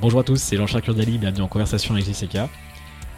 [0.00, 2.38] Bonjour à tous, c'est Jean-Charles bienvenue en conversation avec JCK.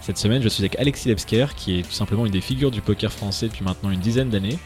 [0.01, 2.81] Cette semaine, je suis avec Alexis Lebsker, qui est tout simplement une des figures du
[2.81, 4.59] poker français depuis maintenant une dizaine d'années.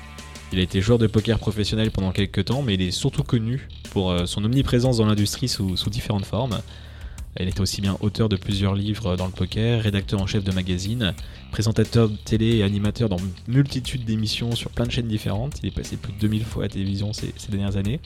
[0.50, 3.68] Il a été joueur de poker professionnel pendant quelques temps, mais il est surtout connu
[3.90, 6.62] pour euh, son omniprésence dans l'industrie sous, différentes formes.
[7.38, 10.52] Il était aussi bien auteur de plusieurs livres dans le poker, rédacteur en chef de
[10.52, 11.12] magazines,
[11.52, 15.58] présentateur de télé et animateur dans multitude d'émissions sur plein de chaînes différentes.
[15.62, 18.00] Il est passé plus de 2000 fois à la télévision ces dernières années,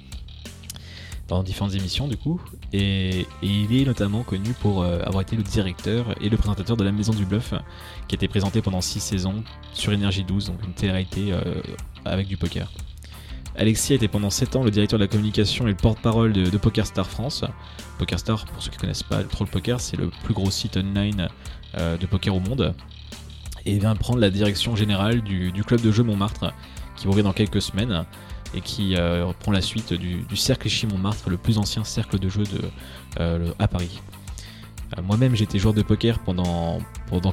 [1.36, 2.40] dans différentes émissions du coup.
[2.72, 6.84] Et, il est notamment connu pour euh, avoir été le directeur et le présentateur de
[6.84, 7.54] La Maison du Bluff,
[8.08, 11.40] qui a été présenté pendant 6 saisons sur Énergie 12, donc une télé-réalité euh,
[12.04, 12.70] avec du poker.
[13.56, 16.48] Alexis a été pendant 7 ans le directeur de la communication et le porte-parole de,
[16.48, 17.44] de PokerStar France.
[17.98, 20.76] PokerStar, pour ceux qui ne connaissent pas trop le poker, c'est le plus gros site
[20.76, 21.28] online
[21.78, 22.74] euh, de poker au monde.
[23.66, 26.52] Et il vient prendre la direction générale du, du club de jeu Montmartre,
[26.96, 28.04] qui va ouvrir dans quelques semaines,
[28.54, 32.28] et qui euh, prend la suite du, cercle Ichy Montmartre, le plus ancien cercle de
[32.28, 32.44] jeu
[33.18, 34.00] euh, à Paris.
[34.98, 36.80] Euh, Moi-même, j'étais joueur de poker pendant,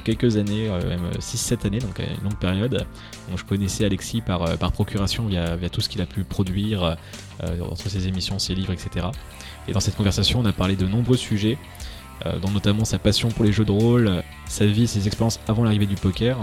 [0.04, 2.86] quelques années, même 6-7 années, donc une longue période.
[3.28, 6.96] Donc, je connaissais Alexis par, procuration via, tout ce qu'il a pu produire
[7.42, 9.06] entre ses émissions, ses livres, etc.
[9.66, 11.58] Et dans cette conversation, on a parlé de nombreux sujets,
[12.42, 15.86] dont notamment sa passion pour les jeux de rôle, sa vie, ses expériences avant l'arrivée
[15.86, 16.38] du poker,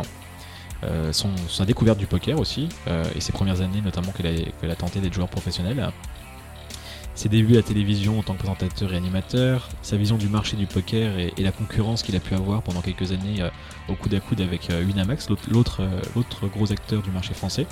[0.83, 4.99] euh, sa découverte du poker aussi, euh, et ses premières années notamment qu'elle a, tenté
[4.99, 5.91] d'être joueur professionnel.
[7.15, 10.57] Ses débuts à la télévision en tant que présentateur et animateur, sa vision du marché
[10.57, 13.49] du poker et, la concurrence qu'il a pu avoir pendant quelques années euh,
[13.87, 15.49] au coude à coude avec Winamax, l'autre-
[16.15, 17.67] l'autre gros acteur du marché français,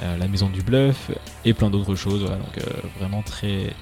[0.00, 1.10] la maison du bluff
[1.44, 2.22] et plein d'autres choses.
[2.22, 2.64] Donc
[3.00, 3.74] vraiment très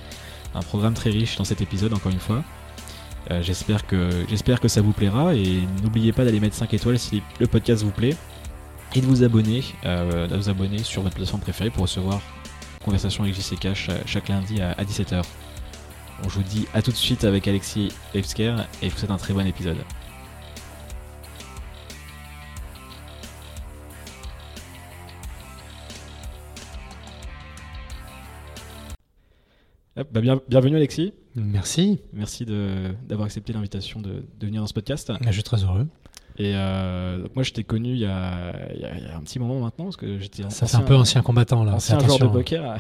[0.55, 2.43] un programme très riche dans cet épisode encore une fois.
[3.31, 6.99] Euh, j'espère que j'espère que ça vous plaira et n'oubliez pas d'aller mettre 5 étoiles
[6.99, 8.15] si le podcast vous plaît
[8.95, 12.21] et de vous abonner, euh, de vous abonner sur votre plateforme préférée pour recevoir
[12.85, 15.23] Conversation avec JCK cha- chaque lundi à, 17h.
[16.23, 19.11] Bon, je vous dis à tout de suite avec Alexis Levsker et je vous souhaite
[19.11, 19.77] un très bon épisode.
[29.97, 35.13] Bah, bien- bienvenue Alexis, Merci, merci d'avoir accepté l'invitation de, de venir dans ce podcast.
[35.27, 35.87] je suis très heureux.
[36.39, 39.07] Et euh, donc moi je t'ai connu il y, a, il y a- il y
[39.07, 41.75] a un petit moment maintenant parce que j'étais Ça fait un peu ancien combattant là.
[41.75, 42.33] ancien joueur de attention.
[42.33, 42.71] poker.
[42.71, 42.75] euh,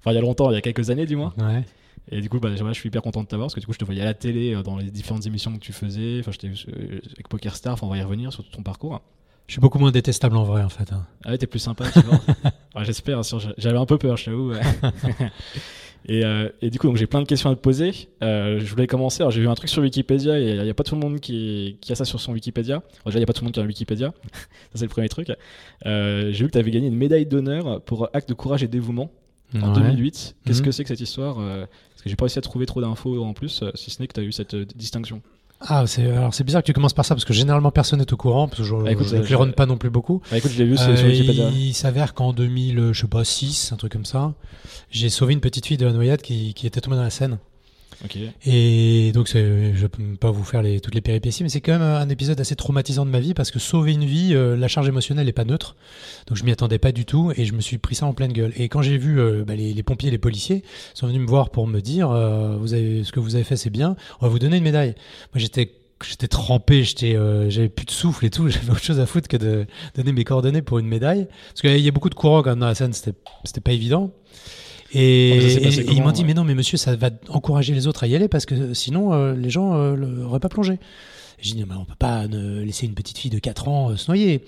[0.00, 1.32] Enfin il y a longtemps, il y a quelques années du moins.
[1.38, 1.64] Ouais.
[2.10, 3.78] Et du coup, bah, je suis hyper content de t'avoir parce que du coup, je
[3.78, 6.18] te voyais à la télé euh, dans les différentes émissions que tu faisais.
[6.20, 7.74] Enfin, j'étais avec Poker Star.
[7.74, 9.00] Enfin, on va y revenir sur ton parcours.
[9.46, 10.92] Je suis beaucoup moins détestable en vrai en fait.
[10.92, 11.06] hein.
[11.24, 12.20] Ah ouais, t'es plus sympa, tu vois.
[12.76, 13.18] Ouais, J'espère.
[13.18, 14.52] hein, J'avais un peu peur, je t'avoue.
[16.06, 17.92] et, euh, et du coup, donc j'ai plein de questions à te poser.
[18.22, 19.22] Euh, je voulais commencer.
[19.22, 21.20] Alors, j'ai vu un truc sur Wikipédia et il n'y a pas tout le monde
[21.20, 22.82] qui, qui a ça sur son Wikipédia.
[23.06, 24.12] Déjà, il n'y a pas tout le monde qui a un Wikipédia.
[24.32, 24.38] ça,
[24.74, 25.28] c'est le premier truc.
[25.86, 28.68] Euh, j'ai vu que tu avais gagné une médaille d'honneur pour acte de courage et
[28.68, 29.10] dévouement
[29.54, 29.74] en Ouais.
[29.74, 30.36] 2008.
[30.46, 30.64] Qu'est-ce Mhm.
[30.64, 33.22] que c'est que cette histoire euh, Parce que j'ai pas réussi à trouver trop d'infos
[33.22, 35.20] en plus, si ce n'est que tu as eu cette distinction.
[35.62, 38.12] Ah, c'est alors c'est bizarre que tu commences par ça parce que généralement personne n'est
[38.12, 40.22] au courant parce que je Bah, écoute, je euh, je- pas non plus beaucoup.
[40.30, 41.50] Bah écoute, je l'ai vu c'est sur Euh, Wikipédia.
[41.50, 44.32] il s'avère qu'en 2000, euh, je sais pas 6, un truc comme ça,
[44.90, 47.38] j'ai sauvé une petite fille de la noyade qui, qui était tombée dans la Seine.
[48.46, 52.08] Et donc, je peux pas vous faire toutes les péripéties, mais c'est quand même un
[52.08, 55.26] épisode assez traumatisant de ma vie parce que sauver une vie, euh, la charge émotionnelle
[55.26, 55.76] n'est pas neutre.
[56.26, 58.32] Donc, je m'y attendais pas du tout et je me suis pris ça en pleine
[58.32, 58.52] gueule.
[58.56, 60.62] Et quand j'ai vu euh, bah, les, pompiers, les policiers
[60.94, 63.56] sont venus me voir pour me dire euh, vous avez, ce que vous avez fait,
[63.56, 64.94] c'est bien, on va vous donner une médaille.
[65.34, 65.72] Moi, j'étais
[66.06, 68.48] J'étais trempé, j'étais, euh, j'avais plus de souffle et tout.
[68.50, 71.28] J'avais autre chose à foutre que de donner mes coordonnées pour une médaille.
[71.48, 73.72] Parce qu'il y a beaucoup de courants quand même dans la scène, c'était, c'était pas
[73.72, 74.10] évident.
[74.92, 77.10] Et, Oh, et- et ils comment, m'ont dit ouais mais non mais monsieur ça va
[77.28, 80.48] encourager les autres à y aller parce que sinon euh, les gens euh, l'auraient pas
[80.48, 80.78] plongé.
[81.40, 83.96] J'ai dit mais on peut pas ne laisser une petite fille de 4 ans euh,
[83.96, 84.44] se noyer.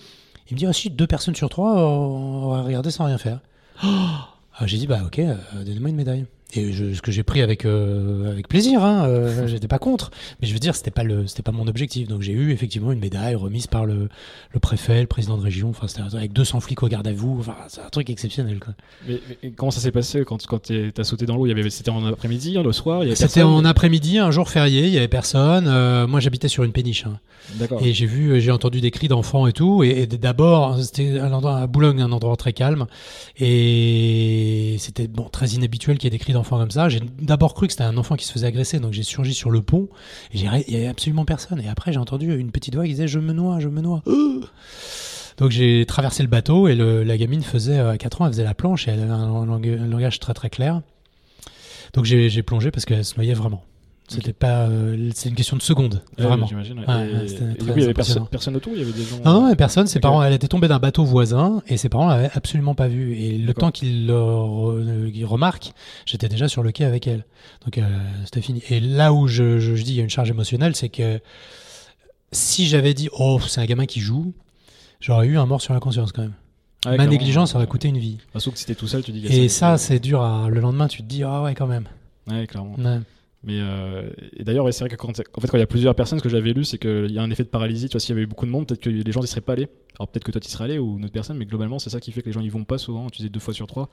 [0.50, 3.18] Il me dit ah si deux personnes sur trois euh, on va regarder sans rien
[3.18, 3.40] faire.
[3.82, 6.26] Ah, j'ai dit bah ok euh, donnez-moi une médaille.
[6.54, 10.10] Et je- ce que j'ai pris avec euh, avec plaisir, hein, euh, j'étais pas contre,
[10.40, 12.08] mais je veux dire c'était pas le c'était pas mon objectif.
[12.08, 14.08] Donc j'ai eu effectivement une médaille remise par le,
[14.52, 15.70] le préfet, le président de région.
[15.70, 17.36] Enfin c'était avec 200 flics au garde à vous.
[17.40, 18.74] Enfin c'est un truc exceptionnel quoi.
[19.08, 21.46] Mais, mais comment ça s'est passé quand, quand t'as sauté dans l'eau?
[21.46, 23.02] Il y avait- C'était en après-midi, hein, le soir?
[23.14, 25.64] C'était en après-midi, un jour férié, il y avait personne.
[25.68, 27.06] Euh, moi, j'habitais sur une péniche.
[27.06, 27.18] hein.
[27.54, 27.80] D'accord.
[27.82, 29.82] Et j'ai vu, j'ai entendu des cris d'enfants et tout.
[29.84, 32.86] Et, et d'abord, c'était un endroit à Boulogne, un endroit très calme.
[33.38, 36.88] Et c'était bon, très inhabituel qu'il y ait des cris d'enfants comme ça.
[36.88, 39.50] J'ai d'abord cru que c'était un enfant qui se faisait agresser, donc j'ai surgi sur
[39.50, 39.88] le pont.
[40.32, 41.60] Il y avait absolument personne.
[41.60, 44.02] Et après, j'ai entendu une petite voix qui disait "Je me noie, je me noie."
[45.38, 48.44] Donc j'ai traversé le bateau et la gamine faisait euh, à 4 ans, elle faisait
[48.44, 50.82] la planche et elle avait un, lang- un langage très très clair.
[51.94, 53.64] Donc j'ai plongé parce qu'elle se noyait vraiment.
[54.08, 56.46] C'était pas, euh, c'est une question de seconde, Ouais, vraiment.
[56.46, 56.78] j'imagine.
[56.80, 56.86] ouais.
[56.86, 58.80] Ouais, Et- ouais, c'était et du très coup, il y avait personne, personne autour, il
[58.80, 59.16] y avait des gens.
[59.24, 59.86] Non, non, personne.
[59.86, 63.16] Ses parents, elle était tombée d'un bateau voisin et ses parents l'avaient absolument pas vue.
[63.16, 65.72] Et le temps qu'ils le re- remarquent,
[66.04, 67.24] j'étais déjà sur le quai avec elle.
[67.64, 67.82] Donc euh,
[68.24, 68.62] c'était fini.
[68.68, 71.20] Et là où je, je, je dis il y a une charge émotionnelle, c'est que
[72.32, 74.32] si j'avais dit oh c'est un gamin qui joue,
[75.00, 76.34] j'aurais eu un mort sur la conscience quand même.
[76.84, 78.18] Ouais, Ma négligence aurait coûté une vie.
[78.34, 79.24] bah, Sauf que si t'es tout seul, tu dis.
[79.26, 80.20] Et ça, c'est dur.
[80.22, 80.48] À...
[80.48, 81.84] Le lendemain, tu te dis ah ouais quand même.
[82.28, 82.74] Ouais, clairement.
[82.76, 82.98] Ouais.
[83.44, 86.22] Mais euh, et d'ailleurs, c'est vrai que quand, quand il y a plusieurs personnes, ce
[86.22, 87.88] que j'avais lu, c'est qu'il y a un effet de paralysie.
[87.88, 89.40] Tu vois, s'il y avait eu beaucoup de monde, peut-être que les gens n'y seraient
[89.40, 89.68] pas allés.
[89.98, 92.00] Alors peut-être que toi, tu serais allé ou une autre personne, mais globalement, c'est ça
[92.00, 93.10] qui fait que les gens y vont pas souvent.
[93.10, 93.90] Tu disais deux fois sur trois.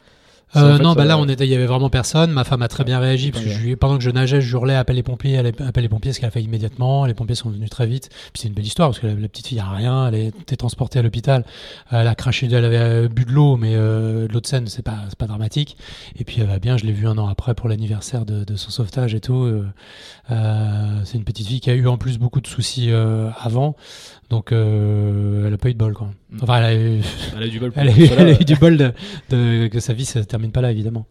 [0.56, 2.32] Euh, en fait, non, bah là, euh, on était, il y avait vraiment personne.
[2.32, 4.76] Ma femme a très bien réagi parce que je pendant que je nageais, je hurlais
[4.76, 7.06] appelle les pompiers, elle appelle les pompiers, ce qu'elle a fait immédiatement.
[7.06, 8.10] Les pompiers sont venus très vite.
[8.34, 10.20] Puis c'est une belle histoire parce que la, la petite fille a rien, elle a
[10.20, 11.46] été transportée à l'hôpital.
[11.92, 14.68] Elle a craché, elle avait euh, bu de l'eau, mais euh, de l'eau de Seine,
[14.68, 15.78] c'est pas, c'est pas dramatique.
[16.18, 16.78] Et puis elle va bien.
[16.78, 19.44] Je l'ai vue un an après pour l'anniversaire de, de son sauvetage et tout.
[19.44, 19.66] Euh,
[20.32, 23.76] euh, c'est une petite fille qui a eu en plus beaucoup de soucis euh, avant,
[24.30, 26.10] donc euh, elle a pas eu de bol quoi.
[26.42, 27.02] Enfin, elle a eu,
[27.36, 27.72] Elle a eu du bol.
[27.76, 28.92] elle a eu, elle a eu du bol de,
[29.30, 31.06] de- que sa vie se termine pas là évidemment.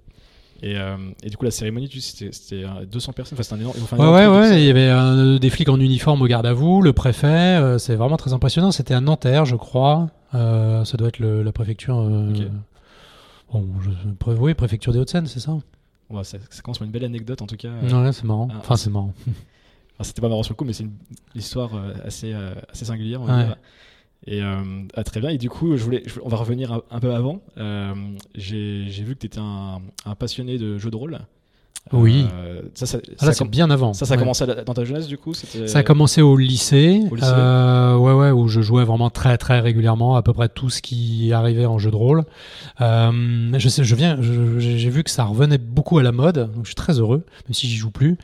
[0.62, 3.36] Et, euh, et du coup, la cérémonie, c'était c'était, euh, 200 personnes.
[3.36, 3.76] Enfin, c'était un énorme.
[3.82, 4.60] enfin, un Ouais, énorme ouais, ouais.
[4.62, 7.26] Il y avait euh, des flics en uniforme au garde à vous, le préfet.
[7.26, 8.72] euh, c'est vraiment très impressionnant.
[8.72, 10.08] C'était à Nanterre, je crois.
[10.34, 11.96] Euh, ça doit être le- la préfecture.
[13.52, 15.56] Bon, je, pré- oui, préfecture des Hauts-de-Seine, c'est ça
[16.10, 17.68] Ouais, ça, ça commence par une belle anecdote en tout cas.
[17.82, 18.48] Ouais, c'est marrant.
[18.50, 19.12] ah, Enfin, c'est marrant.
[19.26, 20.92] enfin, c'était pas marrant sur le coup, mais c'est une
[21.34, 21.70] histoire
[22.04, 22.34] assez,
[22.72, 23.22] assez singulière.
[23.22, 23.46] Ouais.
[24.26, 25.30] Et euh, ah, très bien.
[25.30, 27.40] Et du coup, je voulais, on va revenir un, peu avant.
[27.56, 27.94] Euh,
[28.34, 31.20] J'ai j'ai vu que tu étais un, un passionné de jeux de rôle.
[31.92, 32.26] Oui.
[32.34, 33.92] Euh, ça, ça, Ah, là, c'est bien avant.
[33.92, 34.22] ça, ça a Ouais.
[34.22, 37.26] commencé dans ta jeunesse du coup Ça a commencé au lycée, Au lycée.
[37.32, 40.82] euh, ouais, ouais, où je jouais vraiment très, très régulièrement, à peu près tout ce
[40.82, 42.24] qui arrivait en jeu de rôle.
[42.80, 46.64] Euh, je sais, je viens, j'ai vu que ça revenait beaucoup à la mode, donc
[46.64, 48.16] je suis très heureux, même si j'y joue plus.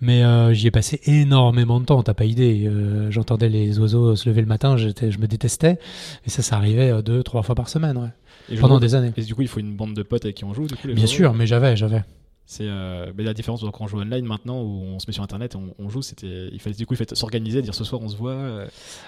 [0.00, 0.22] Mais
[0.54, 2.02] j'y ai passé énormément de temps.
[2.02, 2.70] T'as pas idée.
[3.10, 4.86] J'entendais les oiseaux se lever le matin, je
[5.18, 5.78] me détestais,
[6.26, 8.08] et ça, ça arrivait deux, trois fois par semaine, ouais,
[8.50, 9.12] Et pendant des années.
[9.16, 10.66] Et du coup, il faut une bande de potes avec qui on joue.
[10.66, 12.02] Du coup, les Bien sûr, mais j'avais, j'avais.
[12.46, 15.14] C'est euh, mais la différence donc, quand on joue online maintenant où on se met
[15.14, 17.74] sur internet et on, on joue, c'était il fallait du coup il fallait s'organiser, dire
[17.74, 18.32] ce soir on se voit.
[18.32, 18.66] euh,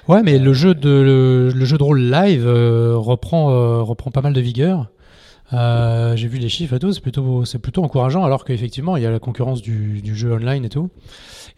[0.08, 4.10] Ouais, mais le jeu de le, le jeu de rôle live euh, reprend euh, reprend
[4.10, 4.88] pas mal de vigueur.
[5.52, 9.02] Euh, J'ai vu les chiffres et tout, c'est plutôt c'est plutôt encourageant, alors qu'effectivement il
[9.02, 10.88] y a la concurrence du, du jeu online et tout.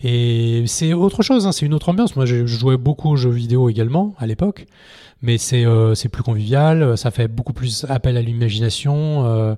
[0.02, 2.14] Et c'est autre chose, hein, c'est une autre ambiance.
[2.14, 4.66] Moi, je jouais beaucoup aux jeux vidéo également à l'époque,
[5.22, 9.26] mais c'est euh, plus convivial, ça fait beaucoup plus appel à l'imagination.
[9.26, 9.54] euh,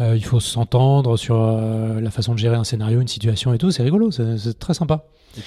[0.00, 3.58] euh, il faut s'entendre sur euh, la façon de gérer un scénario, une situation et
[3.58, 3.70] tout.
[3.70, 5.04] C'est rigolo, c'est très sympa.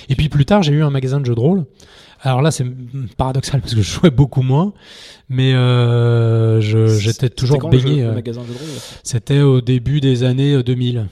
[0.10, 1.66] Et puis plus tard, j'ai eu un magasin de jeux de rôle.
[2.22, 2.66] Alors là, c'est
[3.18, 4.74] paradoxal parce que je jouais beaucoup moins,
[5.30, 8.04] mais euh, j'étais toujours baigné.
[8.04, 8.14] euh.
[9.04, 11.08] C'était au début des années euh, 2000.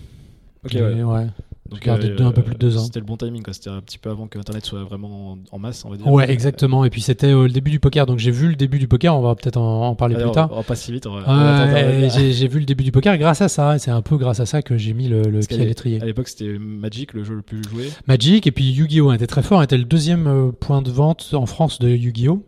[0.66, 1.04] Ok, Et ouais.
[1.04, 1.28] ouais.
[1.70, 1.98] Donc, un
[2.32, 2.84] peu plus de deux ans.
[2.84, 3.54] C'était le bon timing, quoi.
[3.54, 6.06] C'était un petit peu avant que Internet soit vraiment en, masse, on va dire.
[6.08, 6.84] Ouais, exactement.
[6.86, 9.16] Et puis c'était euh, le début du poker, donc j'ai vu le début du poker.
[9.18, 10.50] On va peut-être en, en parler Alors, plus tard.
[10.52, 11.08] On va pas si vite.
[11.08, 13.76] On on euh, j'ai vu le début du poker grâce à ça.
[13.76, 16.02] et C'est un peu grâce à ça que j'ai mis le, pied à l'é- l'étrier.
[16.02, 17.90] À l'époque, c'était Magic, le jeu le plus joué.
[18.08, 19.14] Magic et puis Yu-Gi-Oh!
[19.14, 22.44] était très fort, était le deuxième euh, point de vente en France de Yu-Gi-Oh!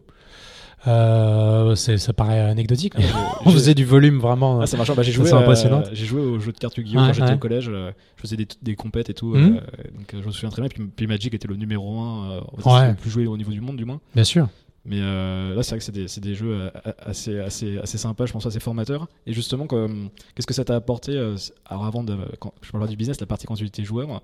[0.88, 3.06] Euh, ça paraît anecdotique, mais
[3.46, 4.62] on faisait du volume vraiment.
[4.62, 4.94] Ah, c'est marrant.
[4.96, 5.84] Bah, j'ai Ça, joué, impressionnant.
[5.92, 7.70] j'ai joué au jeu de cartes Yu-Gi-Oh quand j'étais au collège.
[7.70, 9.36] euh, Je faisais des, des compètes et tout.
[9.36, 9.56] Mhm.
[9.58, 9.60] euh,
[9.98, 10.70] donc euh, je me souviens très bien.
[10.70, 12.90] Puis, puis Magic était le numéro 1 Ouais.
[12.90, 14.00] le plus joué au niveau du monde, du moins.
[14.14, 14.48] Bien sûr.
[14.88, 18.28] Mais euh, là, c'est vrai que c'est des, des jeux euh, assez, assez, assez sympas,
[18.28, 19.08] je pense, assez formateurs.
[19.26, 22.16] Et justement, qu'est-ce que ça t'a apporté euh, Alors, avant de.
[22.40, 24.22] Quand, je parle pas du business, la partie quand tu étais joueur.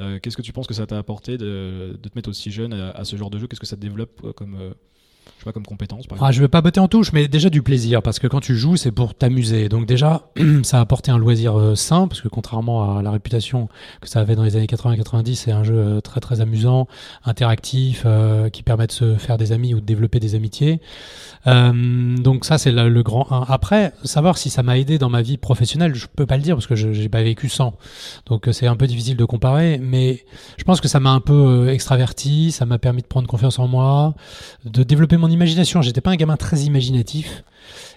[0.00, 2.72] euh, qu'est-ce que tu penses que ça t'a apporté de, de te mettre aussi jeune
[2.72, 3.46] à, à ce genre de jeu?
[3.48, 4.70] Qu'est-ce que ça te développe euh, comme, euh,
[5.36, 7.50] je sais pas, comme compétence par Ah, je vais pas botter en touche, mais déjà
[7.50, 9.68] du plaisir, parce que quand tu joues, c'est pour t'amuser.
[9.68, 10.22] Donc déjà,
[10.62, 13.68] ça a apporté un loisir euh, sain, parce que contrairement à la réputation
[14.00, 16.88] que ça avait dans les années 80-90, c'est un jeu euh, très très amusant,
[17.24, 20.80] interactif, euh, qui permet de se faire des amis ou de développer des amitiés.
[21.46, 23.46] Donc ça, c'est le, le grand 1.
[23.48, 26.56] Après, savoir si ça m'a aidé dans ma vie professionnelle, je peux pas le dire,
[26.56, 27.74] parce que je j'ai pas vécu sans.
[28.26, 30.24] Donc c'est un peu difficile de comparer, mais
[30.56, 33.68] je pense que ça m'a un peu extraverti, ça m'a permis de prendre confiance en
[33.68, 34.14] moi,
[34.64, 35.82] de développer mon imagination.
[35.82, 37.44] J'étais pas un gamin très imaginatif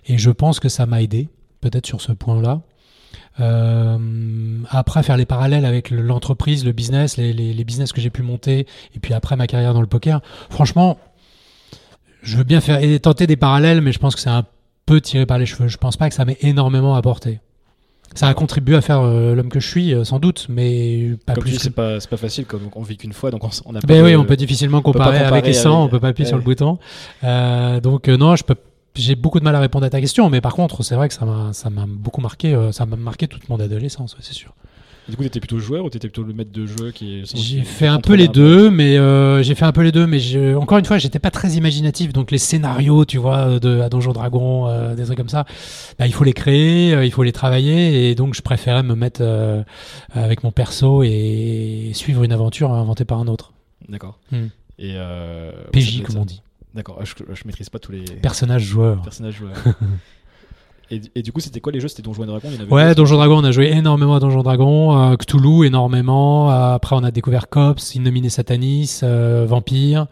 [0.08, 1.30] et je pense que ça m'a aidé,
[1.62, 2.62] peut-être sur ce point-là.
[3.40, 3.98] Euh,
[4.70, 8.68] après, faire les parallèles avec le- l'entreprise, le business, les, business que j'ai pu monter
[8.96, 10.98] et puis après ma carrière dans le poker, franchement,
[12.22, 14.46] je veux bien faire tenter des parallèles, mais je pense que c'est un
[14.86, 15.68] peu tiré par les cheveux.
[15.68, 17.40] Je pense pas que ça m'ait énormément apporté.
[18.14, 21.34] Ça a contribué à faire euh, l'homme que je suis, euh, sans doute, mais pas
[21.34, 21.56] Comme plus.
[21.56, 23.88] que- c'est pas, pas facile, comme on vit qu'une fois, donc on, on a pas
[23.88, 26.10] Ben de- oui, on peut difficilement pas comparer, avec les 100, avec- on peut pas
[26.10, 26.78] appuyer sur le bouton.
[27.24, 28.56] Euh, donc euh, non, je peux.
[28.96, 31.14] J'ai beaucoup de mal à répondre à ta question, mais par contre, c'est vrai que
[31.14, 32.54] ça m'a, ça m'a beaucoup marqué.
[32.54, 34.54] euh, ça m'a marqué toute mon adolescence, ouais, c'est sûr.
[35.10, 37.88] Du coup, t'étais plutôt joueur ou t'étais plutôt le maître de jeu qui J'ai fait
[37.88, 40.78] un peu les deux, mais euh, j'ai fait un peu les deux, mais je- encore
[40.78, 42.14] une fois, j'étais pas très imaginatif.
[42.14, 45.46] Donc les scénarios, tu vois, de à Donjon Dragon, euh, des trucs comme ça,
[46.00, 48.94] bah, il faut les créer, euh, il faut les travailler, et donc je préférais me
[48.96, 49.64] mettre euh,
[50.14, 53.54] avec mon perso et suivre une aventure inventée par un autre.
[53.90, 54.20] D'accord.
[54.32, 54.46] Hmm.
[54.80, 56.42] Et euh, PJ, comme on dit.
[56.74, 56.98] D'accord.
[57.02, 59.02] Ah, Je, je maîtrise pas tous les Personnage joueur.
[59.02, 59.56] personnages joueurs.
[60.92, 61.88] et, et du coup, c'était quoi les jeux?
[61.88, 63.68] C'était Donjons et Dragons il y en avait Ouais, d'autres Donjon Dragon, on a joué
[63.72, 66.52] énormément à Donjon Dragon, euh, Cthulhu énormément.
[66.52, 70.08] euh, après, on a découvert Cops, Innominé Satanis, euh, Vampire,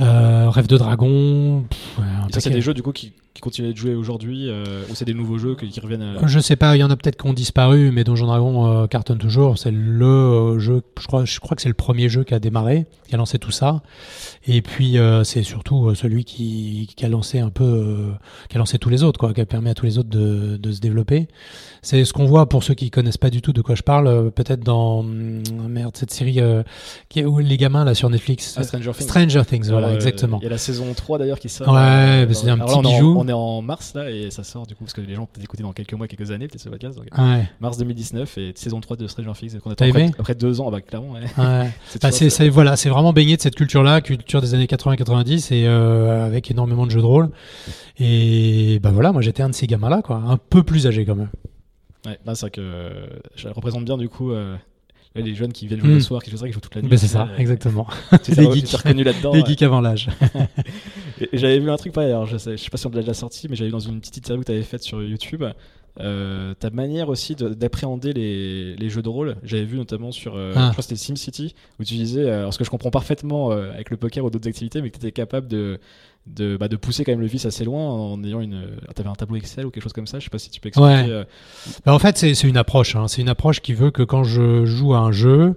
[0.00, 1.64] euh, Rêve de Dragon.
[1.68, 4.48] pff, ouais, ça, c'est des jeux du coup qui, qui continuent à être joués aujourd'hui
[4.48, 6.26] euh, ou c'est des nouveaux jeux qui, qui reviennent à...
[6.26, 8.86] Je sais pas, il y en a peut-être qui ont disparu, mais Donjon Dragon euh,
[8.86, 9.58] cartonne toujours.
[9.58, 12.38] C'est le euh, jeu, je crois, je crois que c'est le premier jeu qui a
[12.38, 13.82] démarré, qui a lancé tout ça.
[14.46, 18.14] Et puis euh, c'est surtout celui qui, qui a lancé un peu,
[18.48, 20.56] qui a lancé tous les autres, quoi, qui a permis à tous les autres de,
[20.56, 21.28] de se développer.
[21.82, 24.30] C'est ce qu'on voit pour ceux qui connaissent pas du tout de quoi je parle,
[24.30, 26.40] peut-être dans hum, merde cette série
[27.10, 28.54] qui où les gamins là sur Netflix.
[28.56, 29.08] Ah, Stranger Things.
[29.08, 30.38] Stranger Things, voilà, exactement.
[30.40, 31.68] Il y a la saison 3 d'ailleurs qui sort.
[31.68, 33.25] Ouais, c'est un petit bijou.
[33.26, 35.42] On est en mars là et ça sort du coup parce que les gens peut-être
[35.44, 36.96] écouter dans quelques mois, quelques années, peut-être ce podcast.
[36.96, 39.84] donc, Ouais, mars 2019 et saison 3 de Stranger Things qu'on attend
[40.18, 40.66] après, deux ans.
[40.68, 41.20] Ah bah clairement, ouais.
[41.22, 41.70] ouais.
[41.88, 45.52] C'est Bah, c'est c'est- voilà, c'est vraiment baigné de cette culture-là, culture des années 80-90
[45.52, 47.30] et euh, avec énormément de jeux de rôle.
[47.98, 51.16] Et bah voilà, moi j'étais un de ces gamins-là, quoi, un peu plus âgé quand
[51.16, 51.30] même.
[52.04, 54.56] Ouais, là, c'est vrai que euh, je représente bien du coup euh,
[55.16, 56.90] les jeunes qui viennent jouer le soir, qui jouent ça, qui jouent toute la nuit.
[56.90, 57.86] Bah, c'est ça, Euh, exactement.
[58.22, 58.42] tu t'es
[58.76, 59.32] reconnu là-dedans.
[59.32, 60.08] Les geeks avant l'âge.
[61.20, 62.90] Et- et J'avais vu un truc pareil, alors je sais, je sais pas si on
[62.90, 65.02] l'a déjà sorti, mais j'avais vu dans une petite interview que tu avais faite sur
[65.02, 65.44] YouTube.
[65.98, 70.36] euh, ta manière aussi de- d'appréhender les, les jeux de rôle, j'avais vu notamment sur,
[70.36, 70.66] euh, Ah.
[70.66, 73.50] je crois que c'était SimCity, où tu disais, euh, alors ce que je comprends parfaitement
[73.50, 75.78] euh, avec le poker ou d'autres activités, mais que tu étais capable de,
[76.26, 78.66] de, bah, de pousser quand même le vice assez loin en ayant une.
[78.94, 80.68] T'avais un tableau Excel ou quelque chose comme ça, je sais pas si tu peux
[80.68, 80.86] expliquer.
[81.10, 81.24] Ouais.
[81.86, 82.94] Bah, en fait, c'est c'est une approche.
[82.94, 83.08] hein.
[83.08, 85.54] C'est une approche qui veut que quand je joue à un jeu,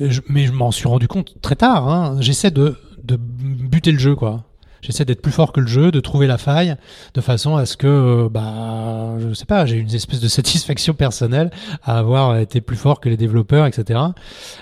[0.00, 1.86] je- mais je m'en suis rendu compte très tard.
[1.88, 4.42] hein, J'essaie de, de buter le jeu, quoi.
[4.82, 6.76] J'essaie d'être plus fort que le jeu, de trouver la faille,
[7.14, 10.94] de façon à ce que, euh, bah, je sais pas, j'ai une espèce de satisfaction
[10.94, 11.50] personnelle
[11.82, 14.00] à avoir été plus fort que les développeurs, etc.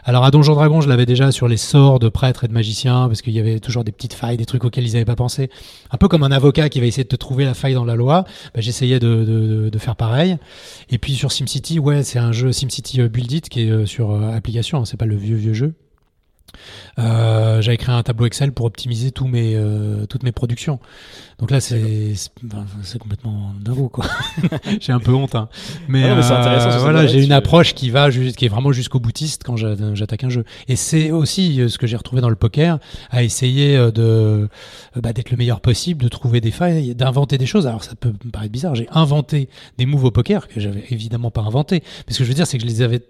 [0.04, 3.08] Alors à Donjon Dragon, je l'avais déjà sur les sorts de prêtres et de magiciens,
[3.08, 5.50] parce qu'il y avait toujours des petites failles, des trucs auxquels ils n'avaient pas pensé.
[5.90, 7.94] Un peu comme un avocat qui va essayer de te trouver la faille dans la
[7.94, 8.24] loi.
[8.54, 10.36] Bah, J'essayais de, de, faire pareil.
[10.90, 13.86] Et puis sur SimCity, ouais, c'est un jeu SimCity euh, Build It qui est euh,
[13.86, 15.74] sur application, hein, c'est pas le vieux vieux jeu.
[16.98, 20.78] Euh, J'avais créé un tableau Excel pour optimiser tous mes, euh, toutes mes productions.
[21.38, 22.14] Donc là, c'est
[22.98, 24.04] complètement dingo, quoi.
[24.80, 25.48] j'ai un peu honte, hein.
[25.86, 28.48] mais, Ah non, mais c'est intéressant, euh, voilà, j'ai une approche qui va, qui est
[28.48, 30.44] vraiment jusqu'au boutiste quand j'a- j'attaque un jeu.
[30.66, 32.78] Et c'est aussi euh, ce que j'ai retrouvé dans le poker,
[33.10, 34.48] à essayer de
[34.96, 37.66] bah, d'être le meilleur possible, de trouver des failles, d'inventer des choses.
[37.68, 41.30] Alors ça peut me paraître bizarre, j'ai inventé des moves au poker que j'avais évidemment
[41.30, 41.84] pas inventé.
[42.06, 43.00] Mais ce que je veux dire, c'est que je les avais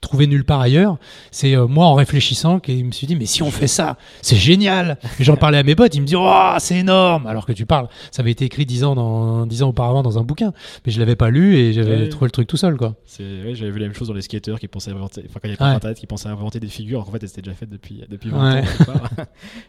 [0.00, 0.96] trouvés nulle part ailleurs.
[1.30, 3.96] C'est euh, moi en réfléchissant que je me suis dit mais si on fait ça,
[4.22, 4.98] c'est génial.
[5.18, 7.26] J'en parlais à mes potes, ils me disent oh c'est énorme.
[7.26, 10.18] Alors que tu parles, ça avait été écrit dix ans dans dix ans auparavant dans
[10.18, 10.52] un bouquin,
[10.86, 12.08] mais je l'avais pas lu et j'avais Ouais.
[12.08, 12.94] trouvé le truc tout seul quoi.
[13.06, 15.48] C'est, ouais, j'avais vu la même chose dans les skateurs qui pensaient inventer, enfin quand
[15.48, 15.74] il y avait pas Ouais.
[15.76, 18.54] internet, qui pensaient inventer des figures, en fait elles étaient déjà faites depuis, depuis 20
[18.54, 18.60] Ouais.
[18.60, 18.64] ans.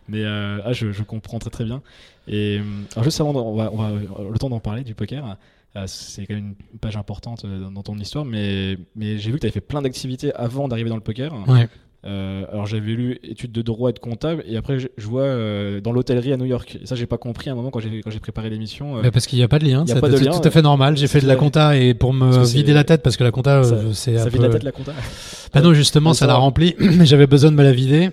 [0.08, 1.82] Mais euh, ah, je, je comprends très très bien.
[2.28, 3.90] Et euh, alors juste avant, on va, on va
[4.32, 5.38] le temps d'en parler du poker.
[5.76, 9.36] Euh, c'est quand même une page importante euh, dans ton histoire, mais, mais j'ai vu
[9.38, 11.34] que tu avais fait plein d'activités avant d'arriver dans le poker.
[11.48, 11.68] Ouais.
[12.04, 15.22] Euh, alors j'avais lu études de droit et de comptable, et après je, je vois
[15.22, 16.80] euh, dans l'hôtellerie à New York.
[16.82, 18.98] Et ça j'ai pas compris à un moment quand j'ai quand j'ai préparé l'émission.
[18.98, 20.98] euh, Bah, parce qu'il n'y a pas de lien, c'est tout à fait normal.
[20.98, 23.64] J'ai fait de la compta et pour me vider la tête parce que la compta
[23.64, 24.32] Ça- c'est un ça peu...
[24.32, 24.94] vide la tête la compta.
[25.54, 28.10] Bah non, justement, ça ça l'a rempli, mais j'avais besoin de me la vider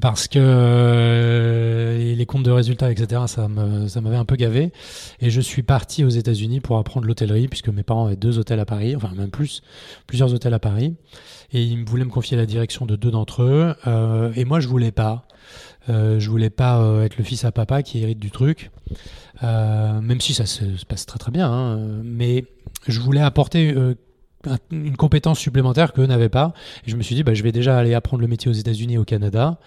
[0.00, 4.72] parce que euh, les comptes de résultats, etc., ça me- ça m'avait un peu gavé.
[5.20, 8.60] Et je suis parti aux États-Unis pour apprendre l'hôtellerie, puisque mes parents avaient deux hôtels
[8.60, 9.62] à Paris, enfin même plus,
[10.06, 10.94] plusieurs hôtels à Paris.
[11.52, 13.74] Et ils voulaient me confier la direction de deux d'entre eux.
[13.86, 15.26] euh, et moi, je voulais pas.
[15.90, 18.70] Euh, je voulais pas euh, être le fils à papa qui hérite du truc,
[19.42, 21.50] Euh, même si ça se, se passe très très bien.
[21.52, 22.00] hein.
[22.04, 22.44] mais
[22.88, 23.94] je voulais apporter euh,
[24.70, 26.52] une compétence supplémentaire qu'eux n'avaient pas.
[26.86, 28.94] Et je me suis dit, bah, je vais déjà aller apprendre le métier aux États-Unis
[28.94, 29.58] et au Canada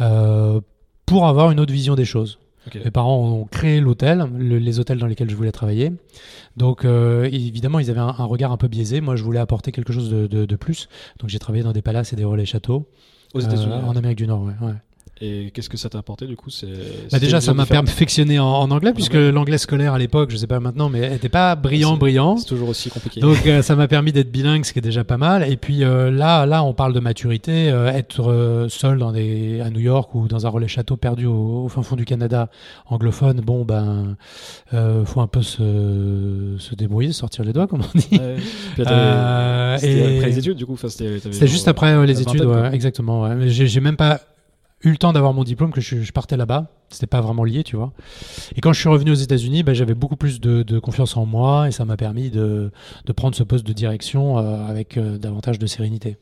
[0.00, 0.60] euh,
[1.06, 2.38] pour avoir une autre vision des choses.
[2.84, 5.92] Mes parents ont créé l'hôtel, le- les hôtels dans lesquels je voulais travailler.
[6.56, 9.00] Donc, euh, évidemment, ils avaient un, un regard un peu biaisé.
[9.00, 10.88] Moi, je voulais apporter quelque chose de, de- de plus.
[11.20, 12.88] Donc, j'ai travaillé dans des palaces et des relais châteaux
[13.34, 13.72] Aux États-Unis.
[13.72, 14.42] euh, en Amérique du Nord.
[14.42, 14.72] Ouais, ouais.
[15.22, 16.66] Et qu'est-ce que ça t'a apporté du coup c'est,
[17.10, 19.32] Bah déjà, ça m'a perfectionné en, en anglais, puisque anglais.
[19.32, 22.36] l'anglais scolaire à l'époque, je sais pas maintenant, mais était pas brillant, brillant.
[22.36, 23.20] C'est toujours aussi compliqué.
[23.20, 25.50] Donc euh, ça m'a permis d'être bilingue, ce qui est déjà pas mal.
[25.50, 27.70] Et puis euh, là, là, on parle de maturité.
[27.70, 31.64] euh, être seul dans des, à New York ou dans un relais château perdu au,
[31.64, 32.50] au fin fond du Canada
[32.86, 34.16] anglophone, bon ben,
[35.06, 38.08] faut un peu se, se débrouiller, sortir les doigts, comme on dit.
[38.12, 38.36] Ouais.
[38.74, 38.84] Puis
[39.78, 40.74] c'était après les études du coup.
[40.74, 43.22] Enfin, c'était, juste après les études, ouais, exactement.
[43.22, 43.48] ouais.
[43.48, 44.20] J'ai même pas
[44.88, 46.70] eu le temps d'avoir mon diplôme que je, je partais là-bas.
[46.88, 47.92] C'était pas vraiment lié, tu vois.
[48.54, 51.26] Et quand je suis revenu aux États-Unis, bah, j'avais beaucoup plus de, de confiance en
[51.26, 52.70] moi et ça m'a permis de,
[53.04, 56.16] de prendre ce poste de direction euh, avec euh, davantage de sérénité.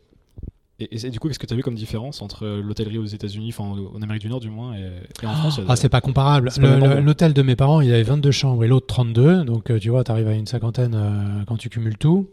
[0.81, 3.55] Et, et du coup, qu'est-ce que tu as vu comme différence entre l'hôtellerie aux États-Unis,
[3.57, 4.91] enfin en Amérique du Nord du moins, et,
[5.23, 6.51] et en France Ah, c'est pas comparable.
[6.59, 9.45] L'hôtel de mes parents, il avait 22 chambres et l'autre 32.
[9.45, 12.29] Donc, euh, tu vois, tu arrives à une cinquantaine euh, quand tu cumules tout.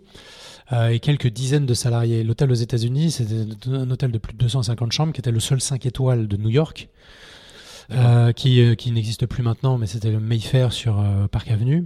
[0.74, 2.24] Euh, et quelques dizaines de salariés.
[2.24, 5.60] L'hôtel aux États-Unis, c'était un hôtel de plus de 250 chambres qui était le seul
[5.60, 6.88] 5 étoiles de New York,
[7.92, 11.86] euh, qui, euh, qui n'existe plus maintenant, mais c'était le Mayfair sur euh, Park Avenue.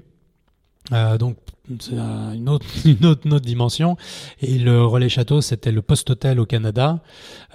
[0.91, 1.37] Euh, donc,
[1.79, 3.97] c'est euh, une autre, une, autre, une autre dimension.
[4.41, 6.99] Et le Relais Château, c'était le post-hôtel au Canada.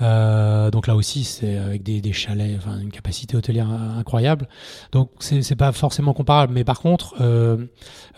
[0.03, 4.49] Euh, donc là aussi, c'est avec des, des chalets, enfin une capacité hôtelière incroyable.
[4.93, 6.53] Donc c'est c'est pas forcément comparable.
[6.55, 7.67] Mais par contre, euh,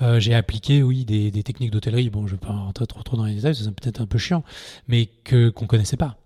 [0.01, 2.09] euh, j'ai appliqué, oui, des, des techniques d'hôtellerie.
[2.09, 4.19] Bon, je vais pas rentrer trop, trop dans les détails, ça, c'est peut-être un peu
[4.19, 4.45] chiant,
[4.89, 6.17] mais que qu'on connaissait pas.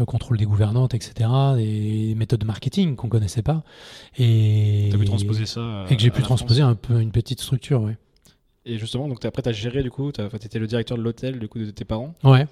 [0.00, 1.28] Euh, contrôle des gouvernantes, etc.
[1.56, 3.62] Des méthodes de marketing qu'on connaissait pas.
[4.18, 5.60] Et T'as pu transposer ça.
[5.60, 6.72] à- et que j'ai pu transposer France.
[6.72, 7.96] un peu une petite structure, ouais.
[8.68, 11.38] Et justement, donc après, tu as géré du coup, tu étais le directeur de l'hôtel
[11.38, 12.14] du coup de tes parents.
[12.22, 12.46] Ouais.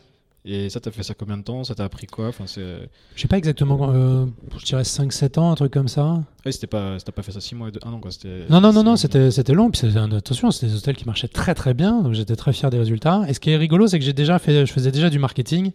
[0.48, 1.64] Et ça, t'as fait ça combien de temps?
[1.64, 2.28] Ça t'a appris quoi?
[2.28, 2.44] Enfin.
[2.46, 4.26] Je sais pas exactement, euh,
[4.58, 6.22] je dirais 5-7 ans, un truc comme ça.
[6.44, 8.12] Ouais, c'était pas, pas fait ça 6 mois et 1 an quoi.
[8.48, 9.70] Non, non, non, non, c'était long.
[9.70, 12.78] Puis attention, c'était des hôtels qui marchaient très très bien, donc j'étais très fier des
[12.78, 13.24] résultats.
[13.28, 15.72] Et ce qui est rigolo, c'est que j'ai déjà fait, je faisais déjà du marketing,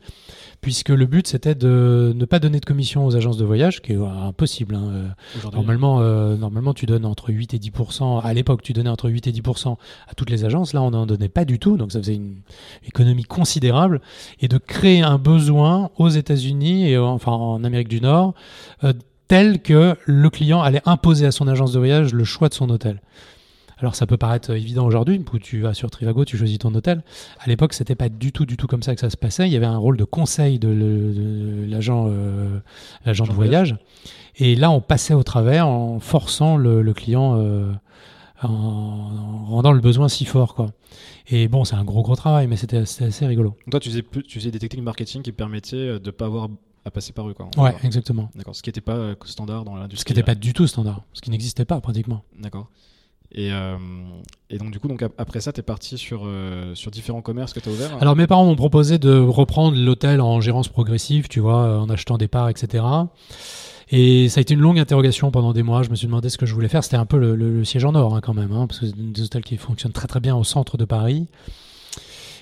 [0.62, 3.94] puisque le but c'était de ne pas donner de commission aux agences de voyage, qui
[3.94, 4.76] est euh, impossible.
[4.76, 4.84] hein.
[4.94, 5.08] Euh.
[5.52, 7.72] Normalement, euh, normalement, tu donnes entre 8 et 10
[8.24, 9.42] À l'époque, tu donnais entre 8 et 10
[10.08, 10.74] à toutes les agences.
[10.74, 12.42] Là, on n'en donnait pas du tout, donc ça faisait une
[12.86, 14.02] économie considérable.
[14.40, 18.34] Et de créer un besoin aux États-Unis et en- enfin en Amérique du Nord,
[18.84, 18.94] euh,
[19.28, 22.70] tel que le client allait imposer à son agence de voyage le choix de son
[22.70, 23.02] hôtel.
[23.82, 27.04] Alors ça peut paraître évident aujourd'hui, où tu vas sur Trivago, tu choisis ton hôtel.
[27.40, 29.48] À l'époque, c'était pas du tout, du tout comme ça que ça se passait.
[29.48, 32.60] Il y avait un rôle de conseil de, l'agent, euh,
[33.06, 33.76] l'agent de voyage.
[34.38, 37.72] Et là, on passait au travers en forçant le, le client, euh,
[38.44, 40.68] en, en rendant le besoin si fort, quoi.
[41.28, 43.56] Et bon, c'est un gros, gros travail, mais c'était assez rigolo.
[43.70, 46.50] Toi, tu faisais, plus- tu faisais des techniques marketing qui permettaient euh, de pas avoir
[46.84, 47.48] à passer par eux quoi.
[47.58, 48.30] Ouais, exactement.
[48.36, 48.56] D'accord.
[48.56, 50.00] Ce qui n'était pas euh, standard dans l'industrie.
[50.00, 52.24] Ce qui n'était pas du tout standard, ce qui n'existait pas pratiquement.
[52.40, 52.70] D'accord.
[53.34, 53.78] Et, euh,
[54.50, 57.54] et donc du coup, donc ap- après ça, t'es parti sur, euh, sur différents commerces
[57.54, 57.98] que t'as ouverts.
[58.02, 62.18] Alors mes parents m'ont proposé de reprendre l'hôtel en gérance progressive, tu vois, en achetant
[62.18, 62.84] des parts, etc.
[63.90, 65.84] Et ça a été une longue interrogation pendant des mois.
[65.84, 66.84] Je me suis demandé ce que je voulais faire.
[66.84, 68.86] C'était un peu le, le- le siège en or hein, quand même, hein, parce que
[68.88, 71.28] c'est des hôtels qui fonctionnent très très bien au centre de Paris.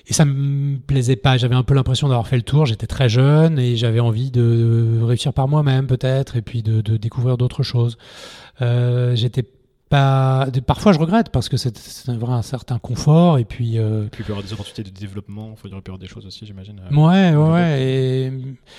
[0.07, 1.37] Et ça me plaisait pas.
[1.37, 2.65] J'avais un peu l'impression d'avoir fait le tour.
[2.65, 6.97] J'étais très jeune et j'avais envie de réussir par moi-même peut-être et puis de, de
[6.97, 7.97] découvrir d'autres choses.
[8.63, 9.43] Euh, J'étais
[9.89, 11.73] Parfois je regrette parce que c'est
[12.09, 13.77] un vrai un certain confort et puis.
[13.79, 15.51] euh, Et puis il peut y avoir des opportunités de développement.
[15.55, 16.79] Il faudrait y avoir des choses aussi, j'imagine.
[16.91, 16.95] euh.
[16.95, 17.81] Ouais, ouais, ouais.
[17.81, 18.31] Et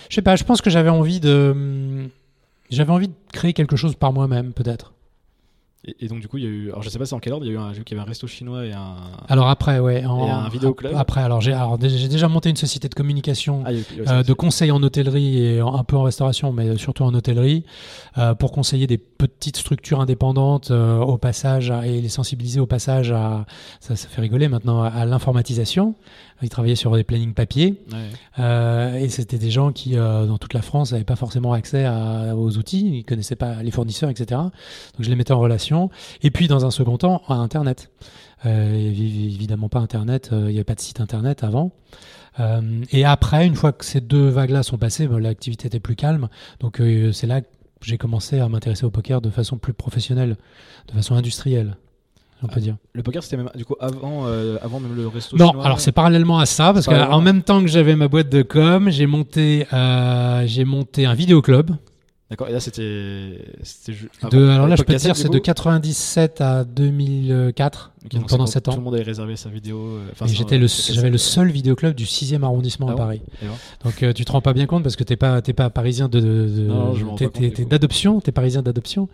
[0.09, 2.09] je sais pas, je pense que j'avais envie de.
[2.71, 4.93] J'avais envie de créer quelque chose par moi-même, peut-être.
[5.87, 6.69] Et, et donc du coup, il y a eu.
[6.69, 7.47] Alors je sais pas c'est en quel ordre.
[7.47, 8.97] Il y a eu un, qu'il y avait un resto chinois et un.
[9.29, 10.05] Alors après, ouais.
[10.05, 12.95] en- Et un vidéoclub Après, alors j'ai alors, déjà- j'ai déjà monté une société de
[12.95, 13.63] communication.
[13.65, 13.71] Ah,
[14.09, 17.65] euh, de conseil en hôtellerie et en- un peu en restauration, mais surtout en hôtellerie,
[18.19, 22.67] euh, pour conseiller des petites structures indépendantes euh, au passage à- et les sensibiliser au
[22.67, 23.47] passage à,
[23.81, 25.95] ça, ça fait rigoler maintenant, à, l'informatisation.
[26.43, 27.83] Ils travaillaient sur des plannings papier.
[28.39, 29.03] Ouais.
[29.03, 32.57] Et c'était des gens qui, dans toute la France, n'avaient pas forcément accès à- aux
[32.57, 34.41] outils, ils connaissaient pas les fournisseurs, etc.
[34.41, 34.51] Donc
[35.01, 35.70] je les mettais en relation.
[36.23, 37.91] Et puis, dans un second temps, à Internet.
[38.47, 38.87] Euh, il y
[39.23, 41.73] avait évidemment pas Internet, euh, il n'y avait pas de site Internet avant.
[42.39, 45.95] Euh, et après, une fois que ces deux vagues-là sont passées, ben, l'activité était plus
[45.97, 46.29] calme.
[46.61, 47.47] Donc euh, c'est là que
[47.83, 50.37] j'ai commencé à m'intéresser au poker de façon plus professionnelle,
[50.89, 51.77] de façon industrielle,
[52.43, 52.77] on peut Ah, dire.
[52.95, 55.65] Le poker, c'était même du coup avant, euh, avant même le resto Non, chinois.
[55.67, 58.89] alors c'est parallèlement à ça, parce qu'en même temps que j'avais ma boîte de com,
[58.91, 61.73] j'ai monté, euh, j'ai monté un vidéoclub.
[62.31, 62.49] D'accord.
[62.49, 62.83] Et là, c'était.
[63.89, 68.13] ju- De, alors là, je peux te dire, c'est de coup 97 à 2004, Ok,
[68.13, 68.75] donc pendant c'est 7 quand ans.
[68.75, 69.79] Tout le monde avait réservé sa vidéo.
[69.79, 71.33] euh, j'étais le, j'avais le cassette.
[71.33, 73.21] seul vidéoclub du 6e arrondissement Ah à Paris.
[73.85, 76.09] Donc euh, tu te rends pas bien compte parce que t'es pas t'es pas parisien
[76.09, 79.09] de, de- d'adoption, t'es parisien d'adoption.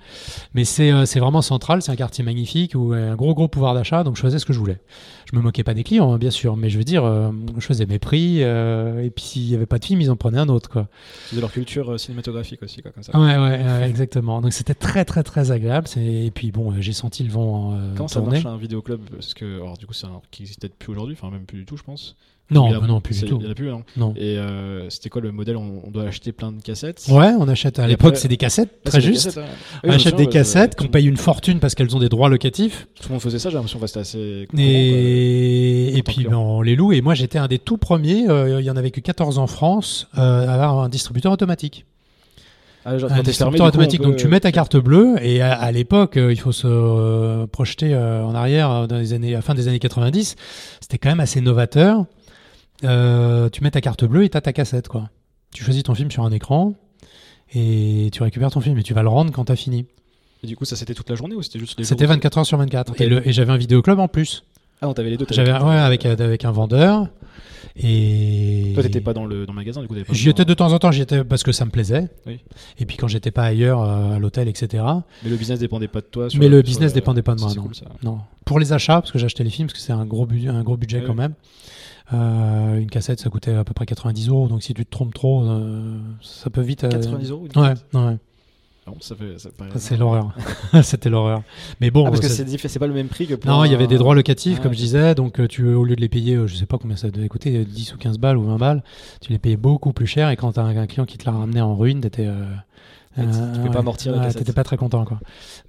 [0.55, 3.49] Mais c'est euh, c'est vraiment central, c'est un quartier magnifique où euh, un gros gros
[3.49, 4.79] pouvoir d'achat, donc je faisais ce que je voulais.
[5.31, 7.67] Je me moquais pas des clients hein, bien sûr, mais je veux dire, euh, je
[7.67, 10.39] faisais mes prix euh, et puis s'il y avait pas de film, ils en prenaient
[10.39, 10.89] un autre quoi.
[11.27, 12.81] C'était leur culture euh, cinématographique aussi.
[12.81, 13.19] Quoi, comme ça.
[13.19, 14.41] Ouais, ouais, ouais, exactement.
[14.41, 15.89] Donc c'était très, très, très agréable.
[15.97, 19.01] Et puis bon, j'ai senti le vent Comment ça marche un vidéoclub?
[19.11, 21.59] Parce que, alors, du coup, c'est un qui existe peut-être plus aujourd'hui, enfin, même plus
[21.59, 22.17] du tout, je pense.
[22.49, 23.39] Non, bah non, plus du tout.
[23.41, 24.15] Il y en a plus, non Non.
[24.17, 25.57] Et euh, c'était quoi le modèle?
[25.57, 27.81] On, on doit acheter plein de cassettes Ouais, on achète.
[27.81, 29.25] À l'époque, c'est des cassettes, Ah, très des juste.
[29.27, 29.49] cassettes, ouais.
[29.85, 32.87] Oui, On achète des cassettes qu'on paye une fortune parce qu'elles ont des droits locatifs.
[33.01, 34.47] Tout le monde faisait ça, j'ai l'impression que c'était assez.
[34.49, 36.93] courant, Et, et puis ben, on les loue.
[36.93, 38.29] Et moi, j'étais un des tout premiers.
[38.29, 41.85] euh, il y en avait que 14 en France euh, à avoir un distributeur automatique.
[42.85, 44.01] Ah, genre, un fermé, distributeur coup, automatique.
[44.01, 45.17] peut- Donc tu mets ta carte bleue.
[45.21, 49.13] Et à, à l'époque, euh, il faut se euh, projeter euh, en arrière dans les
[49.13, 50.37] années, à la fin des années 90.
[50.81, 52.05] C'était quand même assez novateur.
[52.85, 55.11] Euh, tu mets ta carte bleue et t'as ta cassette, quoi.
[55.53, 56.75] Tu choisis ton film sur un écran
[57.55, 59.87] et tu récupères ton film et tu vas le rendre quand t'as fini.
[60.43, 62.39] Et du coup, ça c'était toute la journée ou c'était juste les C'était jours 24
[62.39, 62.93] heures sur 24.
[62.93, 63.01] Ok.
[63.01, 64.45] Et, le- et j'avais un vidéoclub en plus.
[64.83, 65.27] Ah non, t'avais les deux.
[65.31, 67.09] J'avais ouais, avec, avec un vendeur.
[67.79, 70.73] Et Toi, t'étais pas dans le, dans le magasin, du coup, J'y étais de temps
[70.73, 72.09] en temps, j'y étais parce que ça me plaisait.
[72.27, 72.41] Oui.
[72.79, 74.83] Et puis quand j'étais pas ailleurs, euh, à l'hôtel, etc.
[75.23, 76.31] Mais le business dépendait pas de toi.
[76.31, 77.63] sur Mais le business la- dépendait pas de moi, non.
[77.63, 77.73] cool.
[78.03, 78.19] Non.
[78.47, 80.63] Pour les achats, parce que j'achetais les films, parce que c'est un gros, bu- un
[80.63, 81.35] gros budget Ouais, quand même.
[82.13, 84.49] Euh, une cassette, ça coûtait à peu près 90 euros.
[84.49, 86.85] Donc si tu te trompes trop, euh, ça peut vite.
[86.85, 88.17] euh, 90 euros une Ouais, ouais.
[88.89, 89.37] Ah ça fait.
[89.39, 89.49] Ça
[89.81, 90.33] c'est l'horreur.
[90.85, 91.43] C'était l'horreur.
[91.81, 93.51] Mais bon, Ah, parce que c'est- pas le même prix que pour.
[93.51, 95.83] Non, il y avait des droits locatifs, Ah, comme je disais, donc euh, tu, au
[95.83, 97.99] lieu de les payer, euh, je sais pas combien ça devait coûter, euh, 10 ou
[97.99, 98.85] 15 balles ou 20 balles,
[99.21, 101.33] tu les payais beaucoup plus cher, et quand t'as un, un client qui te l'a
[101.37, 102.27] ramené en ruine, t'étais...
[102.29, 102.45] Euh,
[103.17, 103.23] tu-
[103.59, 104.39] pouvais pas amortir la ouais, cassette.
[104.43, 105.19] T'étais pas très content, quoi.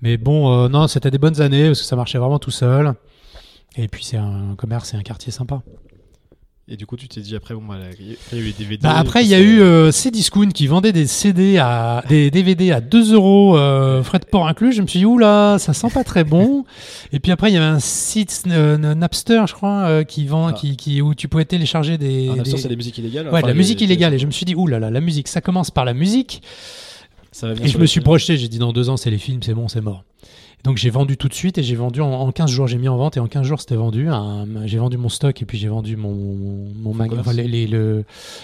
[0.03, 2.93] Mais bon, euh, non, c'était des bonnes années, parce que ça marchait vraiment tout seul,
[3.77, 5.63] et puis c'est un commerce, c'est un quartier sympa.
[6.69, 8.77] Et du coup, tu t'es dit après, bon, bah, il y a eu les DVD.
[8.83, 12.73] Bah, après, il y a eu euh, Cdiscount qui vendait des CD à des DVD
[12.73, 14.73] à 2 euros, euh, frais de port inclus.
[14.73, 16.65] Je me suis dit, oula, ça sent pas très bon.
[17.13, 20.47] Et puis après, il y avait un site euh, Napster, je crois, euh, qui vend,
[20.47, 20.53] Ah.
[20.53, 22.27] qui, qui, où tu pouvais télécharger des.
[22.27, 23.27] Des- Napster, c'est des musiques illégales.
[23.27, 24.13] Ouais, enfin, de la les- musique les- illégale.
[24.15, 26.41] Et je me suis dit, oulala, la musique, ça commence par la musique.
[27.31, 29.19] Ça va venir Et je me suis projeté, j'ai dit, dans deux ans, c'est les
[29.19, 30.03] films, c'est bon, c'est mort.
[30.63, 32.89] Donc j'ai vendu tout de suite et j'ai vendu en, en 15 jours, j'ai mis
[32.89, 34.09] en vente et en 15 jours c'était vendu.
[34.65, 36.13] J'ai vendu mon stock et puis j'ai vendu mon,
[36.75, 37.27] mon mag- commerce.
[37.27, 38.03] enfin, les- les- le,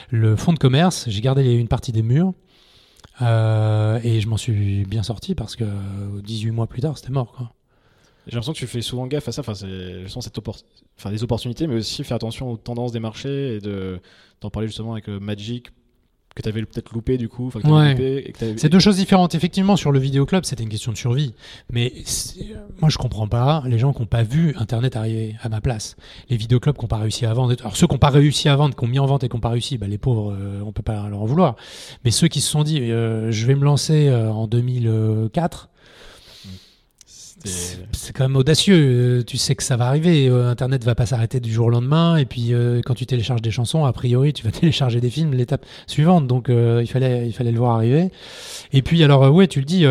[0.09, 1.05] le fonds de commerce.
[1.09, 2.33] J'ai gardé les- une partie des murs
[3.21, 7.11] euh, et je m'en suis bien sorti parce que euh, 18 mois plus tard c'était
[7.11, 7.33] mort.
[7.33, 7.51] Quoi.
[8.27, 9.41] J'ai l'impression que tu fais souvent gaffe à ça.
[9.41, 10.63] Enfin, c'est, je sens cette oppor-
[10.97, 13.99] enfin, des opportunités, mais aussi faire attention aux tendances des marchés et de,
[14.39, 15.67] d'en parler justement avec euh, Magic,
[16.35, 17.51] que tu avais peut-être loupé du coup.
[17.71, 17.95] Ouais.
[18.57, 19.35] C'est deux choses différentes.
[19.35, 21.33] Effectivement, sur le vidéoclub, c'était une question de survie.
[21.71, 22.39] Mais c'est-
[22.81, 25.95] moi, je comprends pas les gens qui n'ont pas vu Internet arriver à ma place.
[26.29, 27.55] Les vidéoclubs qui n'ont pas réussi à vendre.
[27.59, 29.35] Alors, ceux qui n'ont pas réussi à vendre, qui ont mis en vente et qui
[29.35, 31.55] n'ont pas réussi, bah, les pauvres, euh, on peut pas leur en vouloir.
[32.03, 35.72] Mais ceux qui se sont dit, euh, je vais me lancer euh, en 2004, C'était-
[37.45, 39.19] c'est quand même audacieux.
[39.19, 40.27] Euh, Tu sais que ça va arriver.
[40.29, 42.17] Euh, Internet va pas s'arrêter du jour au lendemain.
[42.17, 45.33] Et puis, euh, quand tu télécharges des chansons, a priori, tu vas télécharger des films
[45.33, 46.27] l'étape suivante.
[46.27, 48.09] Donc, il fallait, il fallait le voir arriver.
[48.71, 49.85] Et puis, alors, euh, ouais, tu le dis.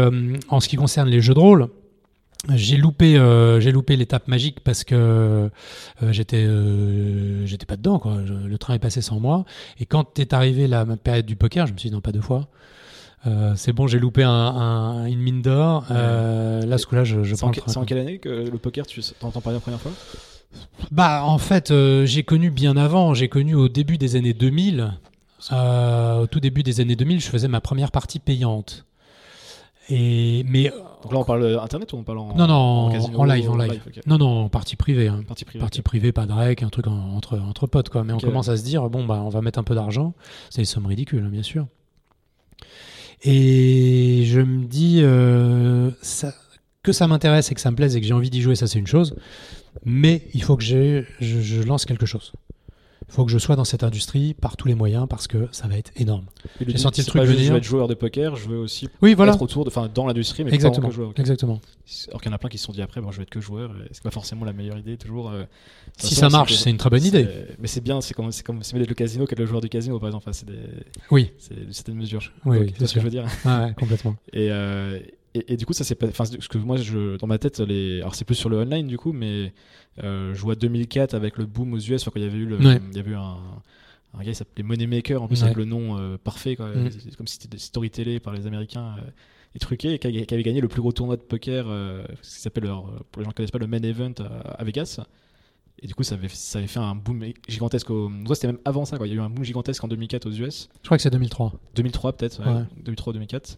[0.48, 1.68] en ce qui concerne les jeux de rôle.
[2.54, 3.12] J'ai loupé,
[3.60, 5.48] j'ai loupé l'étape magique parce que
[6.10, 6.44] j'étais,
[7.44, 8.16] j'étais pas dedans quoi.
[8.20, 9.44] Le train est passé sans moi.
[9.78, 12.20] Et quand est arrivé la période du poker, je me suis dit non pas deux
[12.20, 12.48] fois.
[13.26, 15.84] Euh, c'est bon, j'ai loupé un, un- une mine d'or.
[15.90, 19.00] Euh, là, ce coup-là, je, je c'est, en, que- quelle année que le poker, tu
[19.20, 19.92] t'entends parler la première fois?
[20.90, 23.14] Bah, en fait, euh, j'ai connu bien avant.
[23.14, 24.92] J'ai connu au début des années 2000.
[25.52, 28.84] Euh, au tout début des années 2000, je faisais ma première partie payante.
[29.88, 33.18] Et mais Donc là, on parle internet ou on parle en, non, non, en, casino,
[33.20, 33.82] en live, en live.
[34.06, 35.08] Non, non, en partie privée.
[35.08, 35.22] hein.
[35.26, 35.60] Partie privée.
[35.60, 38.04] Partie privée, pas de rec, un truc en- entre, entre potes, quoi.
[38.04, 40.14] Mais on commence à se dire, bon, bah, on va mettre un peu d'argent.
[40.50, 41.66] C'est des sommes ridicules, hein, bien sûr.
[43.24, 45.90] Et je me dis, euh,
[46.82, 48.66] que ça m'intéresse et que ça me plaise et que j'ai envie d'y jouer, ça
[48.66, 49.14] c'est une chose.
[49.84, 52.32] Mais il faut que je lance quelque chose.
[53.12, 55.68] Il faut que je sois dans cette industrie par tous les moyens parce que ça
[55.68, 56.24] va être énorme.
[56.66, 57.48] J'ai senti le truc pas juste, venir.
[57.48, 59.34] Je veux être joueur de poker, je veux aussi Oui, voilà.
[59.34, 60.82] être autour, de, enfin, dans l'industrie, mais pas en Exactement.
[60.84, 61.08] tant que joueur.
[61.10, 61.18] ok.
[61.18, 61.60] Exactement.
[62.08, 63.28] Alors qu'il y en a plein qui se sont dit après, bon, je vais être
[63.30, 63.70] que joueur.
[63.84, 65.30] et C'est pas forcément la meilleure idée toujours.
[65.30, 65.44] euh,
[65.98, 67.28] Si façon, ça marche, c'est une très bonne idée.
[67.58, 69.98] Mais c'est bien, c'est comme c'est comme c'est le casino qu'être le joueur du casino,
[69.98, 70.24] par exemple.
[70.26, 70.58] Enfin, c'est des,
[71.10, 72.32] Oui, c'est une certaine mesure.
[72.46, 73.26] Oui, c'est ce que je veux dire.
[73.44, 74.16] ouais, complètement.
[74.32, 74.98] Et, euh,
[75.34, 76.06] et, du coup, ça c'est pas.
[76.06, 78.00] Enfin, parce que moi, je, dans ma tête, les.
[78.00, 79.52] Alors, c'est plus sur le online du coup, mais
[80.02, 82.96] euh, je vois 2004 avec le boom aux US, quand il y avait eu, il
[82.96, 83.38] y avait eu un,
[84.14, 85.44] un, gars qui s'appelait Moneymaker, en plus ouais.
[85.44, 87.16] avec le nom euh, parfait, mm.
[87.16, 89.10] comme si c'était des story télé par les Américains euh,
[89.54, 92.40] et truqué, et qui, avait gagné le plus gros tournoi de poker, euh, ce qui
[92.42, 94.14] s'appelle, pour les gens qui ne connaissent pas, le main event
[94.44, 95.00] à, Vegas.
[95.78, 97.90] Et du coup, ça avait, ça avait fait un boom gigantesque.
[97.90, 98.10] Au...
[98.34, 99.06] C'était même avant ça, quoi.
[99.06, 100.68] il y a eu un boom gigantesque en 2004 aux US.
[100.82, 101.54] Je crois que c'est 2003.
[101.74, 102.92] 2003 peut-être, ouais.
[102.92, 103.56] 2003-2004.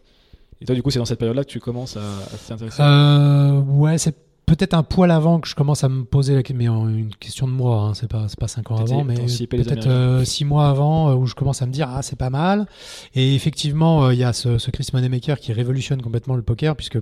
[0.61, 2.81] Et toi, du coup, c'est dans cette période-là que tu commences à, à t'intéresser.
[2.81, 4.15] Euh, ouais, c'est
[4.45, 7.13] peut-être un poil avant que je commence à me poser la question, mais en une
[7.15, 10.45] question de mois, hein, c'est pas, c'est pas cinq ans avant, mais peut-être euh, six
[10.45, 12.67] mois avant euh, où je commence à me dire ah c'est pas mal.
[13.15, 16.75] Et effectivement, euh, il y a ce, ce Chris Moneymaker qui révolutionne complètement le poker
[16.75, 16.99] puisque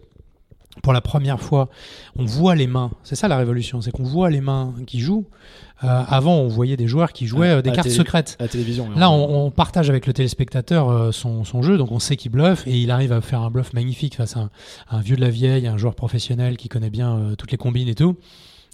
[0.82, 1.70] pour la première fois,
[2.18, 2.92] on voit les mains.
[3.04, 5.26] C'est ça la révolution, c'est qu'on voit les mains qui jouent.
[5.84, 8.38] Euh, avant, on voyait des joueurs qui jouaient euh, des à cartes secrètes.
[8.40, 8.90] À la télévision.
[8.96, 12.32] Là, on, on partage avec le téléspectateur euh, son, son jeu, donc on sait qu'il
[12.32, 14.50] bluffe et il arrive à faire un bluff magnifique face à un,
[14.90, 17.90] à un vieux de la vieille, un joueur professionnel qui connaît bien toutes les combines
[17.90, 18.16] et tout.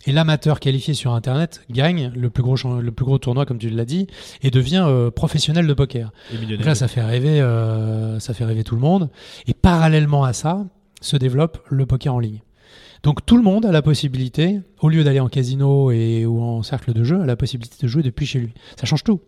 [0.06, 3.70] Et l'amateur qualifié sur Internet gagne le plus gros, le plus gros tournoi, comme tu
[3.70, 4.08] l'as dit,
[4.42, 6.12] et devient euh, professionnel de poker.
[6.32, 9.10] Donc là, ça fait rêver, euh, ça fait rêver tout le monde.
[9.48, 10.66] Et parallèlement à ça,
[11.02, 12.42] se développe le poker en ligne.
[13.04, 16.64] Donc tout le monde a la possibilité, au lieu d'aller en casino et ou en
[16.64, 18.54] cercle de jeu, a la possibilité de jouer depuis chez lui.
[18.78, 19.22] Ça change tout.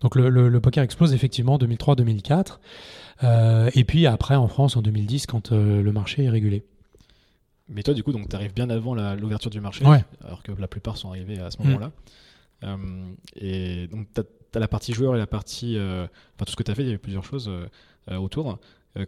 [0.00, 2.58] Donc le, le- le poker explose effectivement en 2003-2004.
[3.24, 6.64] Euh, et puis après en France en 2010 quand euh, le marché est régulé.
[7.68, 10.02] Mais toi, du coup, donc, t'arrives bien avant l'ouverture du marché, Ouais.
[10.24, 11.66] alors que la plupart sont arrivés à ce Mm.
[11.66, 11.90] moment-là.
[12.64, 12.76] Euh,
[13.36, 14.22] et donc, t'as
[14.54, 15.76] as la partie joueur et la partie.
[15.78, 16.08] Enfin,
[16.46, 17.50] tout ce que t'as fait, il y avait plusieurs choses
[18.10, 18.58] autour.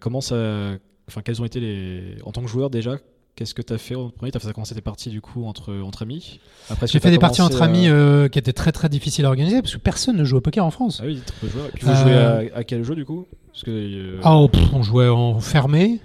[0.01, 0.73] Comment ça.
[1.11, 2.17] Enfin, quels ont été les.
[2.25, 2.97] En tant que joueur, déjà,
[3.37, 4.31] qu'est-ce que t'as fait en premier?
[4.33, 6.41] T'as fait commencé tes parties, du coup, entre, entre amis?
[6.71, 9.29] Après, J'ai fait des parties entre à- amis euh, qui étaient très très difficiles à
[9.29, 11.01] organiser parce que personne ne joue au poker en France.
[11.03, 11.67] Ah oui, très peu de joueurs.
[11.67, 12.03] Et puis, vous Euh,
[12.41, 13.27] jouez à, à quel jeu, du coup?
[13.53, 13.71] Parce que.
[13.71, 16.01] euh, Ah, oh, pff, on jouait en fermé,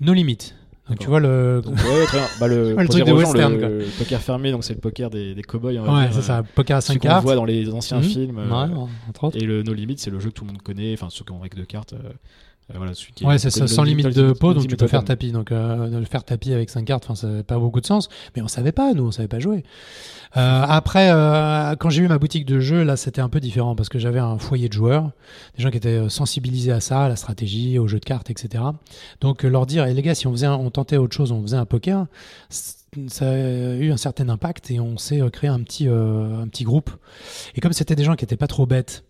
[0.00, 0.54] no limit.
[0.88, 1.62] Donc tu vois le.
[1.64, 2.26] donc, ouais, très bien.
[2.40, 3.68] Bah, le, Ouais, le pour truc de aux gens, western, le, quoi.
[3.68, 5.74] le poker fermé, donc c'est le poker des, des cow-boys.
[5.78, 7.22] on va Ouais, c'est ça, poker à celui 5 qu'on cartes.
[7.22, 8.02] voit dans les anciens Mhm.
[8.02, 8.38] films.
[8.38, 9.30] Ouais.
[9.34, 11.30] Et le No Limit, c'est le jeu que tout le monde connaît, enfin ceux qui
[11.30, 11.94] ont avec deux cartes.
[12.70, 14.86] Euh, voilà, celui qui est Ouais, c'est ça, sans limite de pot, donc tu peux
[14.86, 15.32] faire tapis.
[15.32, 18.08] Donc, euh, faire tapis avec 5 cartes, ça n'a pas beaucoup de sens.
[18.36, 19.64] Mais on savait pas, nous, on savait pas jouer.
[20.36, 23.74] Euh, après, euh, quand j'ai eu ma boutique de jeux, là, c'était un peu différent
[23.74, 25.10] parce que j'avais un foyer de joueurs,
[25.56, 28.62] des gens qui étaient sensibilisés à ça, à la stratégie, aux jeux de cartes, etc.
[29.20, 31.42] Donc, leur dire, et les gars, si on faisait, un- on tentait autre chose, on
[31.42, 32.06] faisait un poker,
[32.48, 33.34] ça a
[33.76, 36.90] eu un certain impact et on s'est créé un petit, un petit groupe.
[37.56, 39.04] Et comme c'était des gens qui étaient pas trop bêtes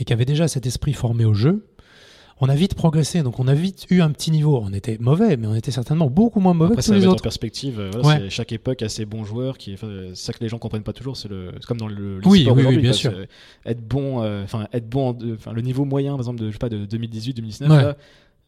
[0.00, 1.66] et qui avaient déjà cet esprit formé au jeu,
[2.40, 4.60] on a vite progressé, donc on a vite eu un petit niveau.
[4.64, 7.10] On était mauvais, mais on était certainement beaucoup moins mauvais Après, que tous les mettre
[7.10, 7.22] en autres.
[7.22, 7.80] perspective.
[8.00, 8.30] voilà, Ouais.
[8.30, 9.58] Chaque époque a ses bons joueurs.
[9.58, 11.16] Qui, enfin, c'est ça que les gens comprennent pas toujours.
[11.16, 12.20] C'est le, comme dans le.
[12.24, 13.12] Oui, l'e-sport oui, oui, bien sûr.
[13.66, 16.58] Être bon, euh, enfin être bon, enfin le niveau moyen, par exemple de, je sais
[16.58, 17.62] pas, de 2018-2019.
[17.70, 17.82] Ouais.
[17.82, 17.96] Là,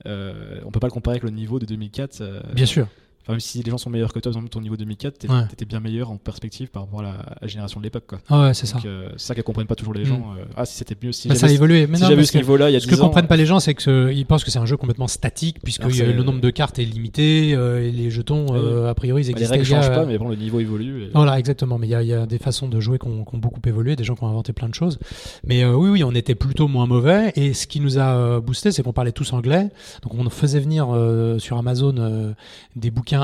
[0.06, 2.20] euh, on peut pas le comparer avec le niveau de 2004.
[2.20, 2.86] euh, Bien sûr.
[3.30, 5.28] Enfin, même si les gens sont meilleurs que toi, par exemple, ton niveau 2004, t'es-
[5.30, 5.46] Ouais.
[5.48, 8.04] t'étais bien meilleur en perspective par rapport à la, à la génération de l'époque.
[8.08, 8.20] quoi.
[8.28, 8.78] Ah ouais, c'est ça.
[8.84, 10.06] Euh, c'est ça comprennent pas toujours les Mm.
[10.06, 10.34] gens.
[10.38, 11.86] euh, ah, si c'était mieux, si Bah, ça a évolué.
[11.86, 13.06] Mais si j'avais ce niveau-là il y a ce 10 que ans.
[13.06, 15.92] comprennent pas les gens, c'est qu'ils pensent que c'est un jeu complètement statique, puisque Alors,
[16.14, 19.38] le nombre de cartes est limité, euh, et les jetons, euh, a priori, ils bah,
[19.38, 21.04] les existent règles changent pas, euh, mais bon, le niveau évolue.
[21.04, 21.78] et- Voilà, exactement.
[21.78, 23.96] Mais il y, a- il y a des façons de jouer qui ont, beaucoup évolué,
[23.96, 24.98] des gens qui ont inventé plein de choses.
[25.44, 27.32] Mais euh, oui, oui, on était plutôt moins mauvais.
[27.36, 29.68] Et ce qui nous a euh, boosté, c'est qu'on parlait tous anglais.
[30.02, 32.32] Donc on faisait venir euh, sur Amazon euh,
[32.76, 33.19] des bouquins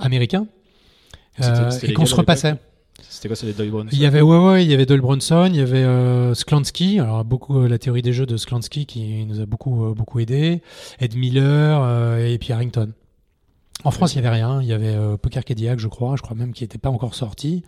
[0.00, 0.46] américains
[1.36, 2.56] C'était- euh, c'était et qu'on se repassait.
[3.08, 5.46] C'était quoi, les Doyle Brunson Il y avait ouais, ouais, il y avait Doyle Brunson,
[5.50, 9.24] il y avait euh, Sklansky, alors beaucoup euh, la théorie des jeux de Sklansky qui
[9.24, 10.60] nous a beaucoup euh, beaucoup aidé,
[10.98, 12.92] Ed Miller euh, et puis Harrington.
[13.84, 16.36] En France, il y avait rien, il y avait Poker Cadillac, je crois, je crois
[16.36, 17.62] même qu'il n'était pas encore sorti.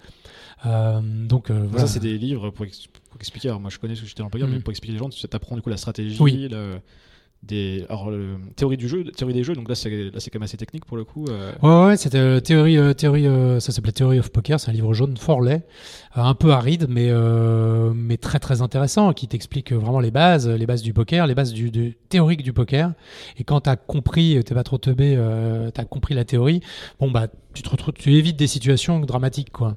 [0.64, 1.86] Donc voilà.
[1.86, 3.48] Ça, c'est des livres pour, ex- pour expliquer.
[3.48, 4.54] Alors, moi, je connais ce que j'étais dans le poker, Mhm.
[4.54, 6.48] mais pour expliquer les gens, tu apprends du coup la stratégie, Oui.
[6.50, 6.80] le-
[7.50, 8.10] alors,
[8.56, 9.54] théorie du jeu, théorie des jeux.
[9.54, 11.26] Donc là, c'est là, c'est quand même assez technique pour le coup.
[11.28, 13.26] euh, Ouais, c'était euh, théorie, euh, théorie,
[13.60, 15.62] ça s'appelait Theory of Poker, c'est un livre jaune fort laid,
[16.14, 17.10] un peu aride, mais
[17.94, 21.52] mais très très intéressant, qui t'explique vraiment les bases, les bases du poker, les bases
[21.52, 22.92] du, du théorique du poker.
[23.38, 25.18] Et quand t'as compris, t'es pas trop teubé,
[25.74, 26.60] t'as compris la théorie,
[27.00, 27.62] bon bah tu
[27.96, 29.76] tu évites des situations dramatiques quoi.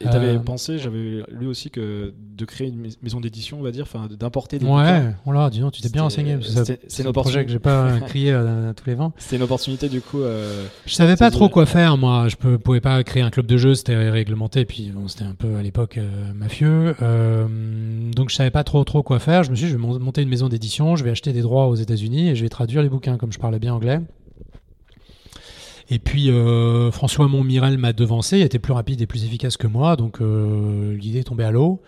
[0.00, 3.62] Et t'avais Euh, pensé, j'avais lu aussi que de créer une mais- maison d'édition, on
[3.62, 5.14] va dire, enfin d'importer des Ouais, bouquins.
[5.24, 6.38] voilà, dis donc, tu t'es bien renseigné.
[6.88, 9.12] c'est un projet que j'ai pas euh, crié à, à tous les vents.
[9.18, 10.20] C'était une opportunité du coup.
[10.20, 12.28] euh, Je savais pas trop quoi faire, moi.
[12.28, 15.34] Je peux, pouvais pas créer un club de jeu, c'était réglementé, puis bon, c'était un
[15.34, 16.94] peu à l'époque euh, mafieux.
[17.02, 17.46] Euh,
[18.14, 19.42] donc je savais pas trop trop quoi faire.
[19.42, 21.42] Je me suis dit, je vais mon- monter une maison d'édition, je vais acheter des
[21.42, 24.00] droits aux États-Unis et je vais traduire les bouquins comme je parlais bien anglais.
[25.90, 29.66] Et puis euh, François Montmirel m'a devancé, il était plus rapide et plus efficace que
[29.66, 31.82] moi, donc euh, l'idée est tombée à l'eau.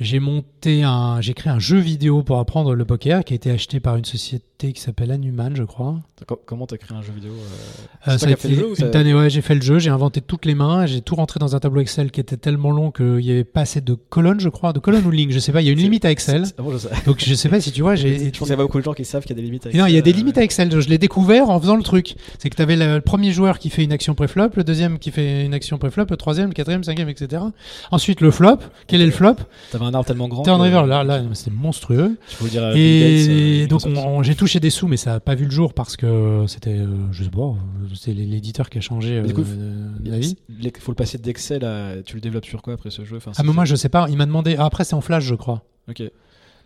[0.00, 3.50] J'ai monté un, j'ai créé un jeu vidéo pour apprendre le poker qui a été
[3.50, 5.96] acheté par une société qui s'appelle Anuman, je crois.
[6.26, 8.96] co- Comment t'as créé un jeu vidéo euh, Euh, c'est ça a été jeu une
[8.96, 11.56] année, ouais, j'ai fait le jeu, j'ai inventé toutes les mains, j'ai tout rentré dans
[11.56, 14.48] un tableau Excel qui était tellement long qu'il y avait pas assez de colonnes, je
[14.48, 16.04] crois, de colonnes ou de lignes, je sais pas, il y a une C'est- limite
[16.04, 16.46] à Excel.
[16.46, 16.88] c'est- ah bon, je sais.
[17.06, 18.12] Donc je sais pas si tu vois, j'ai.
[18.32, 19.46] Je pense qu'il y a pas beaucoup de gens qui savent qu'il y a des
[19.46, 19.64] limites.
[19.66, 20.70] avec Et non, il y a des euh, limites à Excel.
[20.80, 22.14] Je l'ai découvert en faisant le truc.
[22.38, 24.98] C'est que tu avais le, le premier joueur qui fait une action pré-flop, le deuxième
[24.98, 27.42] qui fait une action pré-flop, le troisième, le quatrième, le cinquième, etc.
[27.90, 28.58] Ensuite, le flop.
[28.86, 29.36] Quel est le flop?
[29.70, 30.42] T'avais un arbre tellement grand.
[30.42, 30.84] Turn que- river.
[30.86, 32.16] Là, là c'était monstrueux.
[32.28, 34.60] Tu peux le dire à Bill Gates, euh, Et donc, on- on- j'ai tout touché
[34.60, 37.30] des sous, mais ça n'a pas vu le jour parce que c'était, euh, je sais
[37.30, 37.54] pas,
[37.94, 40.36] c'est l'éditeur qui a changé coup, euh, d'avis.
[40.48, 42.02] Il faut le passer d'Excel à.
[42.02, 44.06] Tu le développes sur quoi après ce jeu enfin, Ah, mais moi, je sais pas.
[44.10, 44.56] Il m'a demandé.
[44.58, 45.64] ah, après, c'est en Flash, je crois.
[45.88, 46.02] Ok.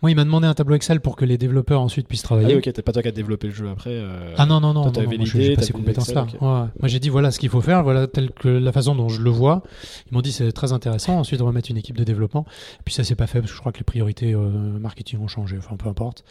[0.03, 2.53] Moi, il m'a demandé un tableau Excel pour que les développeurs ensuite puissent Ah travailler.
[2.55, 3.89] oui, ok, t'as pas toi qui as développé le jeu après.
[3.93, 6.27] euh, Ah non, non, non, Toi, non, t'avais non, moi, j'ai pas ces compétences-là.
[6.33, 6.37] Ouais.
[6.39, 9.21] Moi j'ai dit voilà ce qu'il faut faire, voilà telle que la façon dont je
[9.21, 9.63] le vois.
[10.11, 12.45] Ils m'ont dit c'est très intéressant, ensuite on va mettre une équipe de développement.
[12.79, 15.19] Et puis ça s'est pas fait parce que je crois que les priorités euh, marketing
[15.19, 16.23] ont changé, enfin peu importe.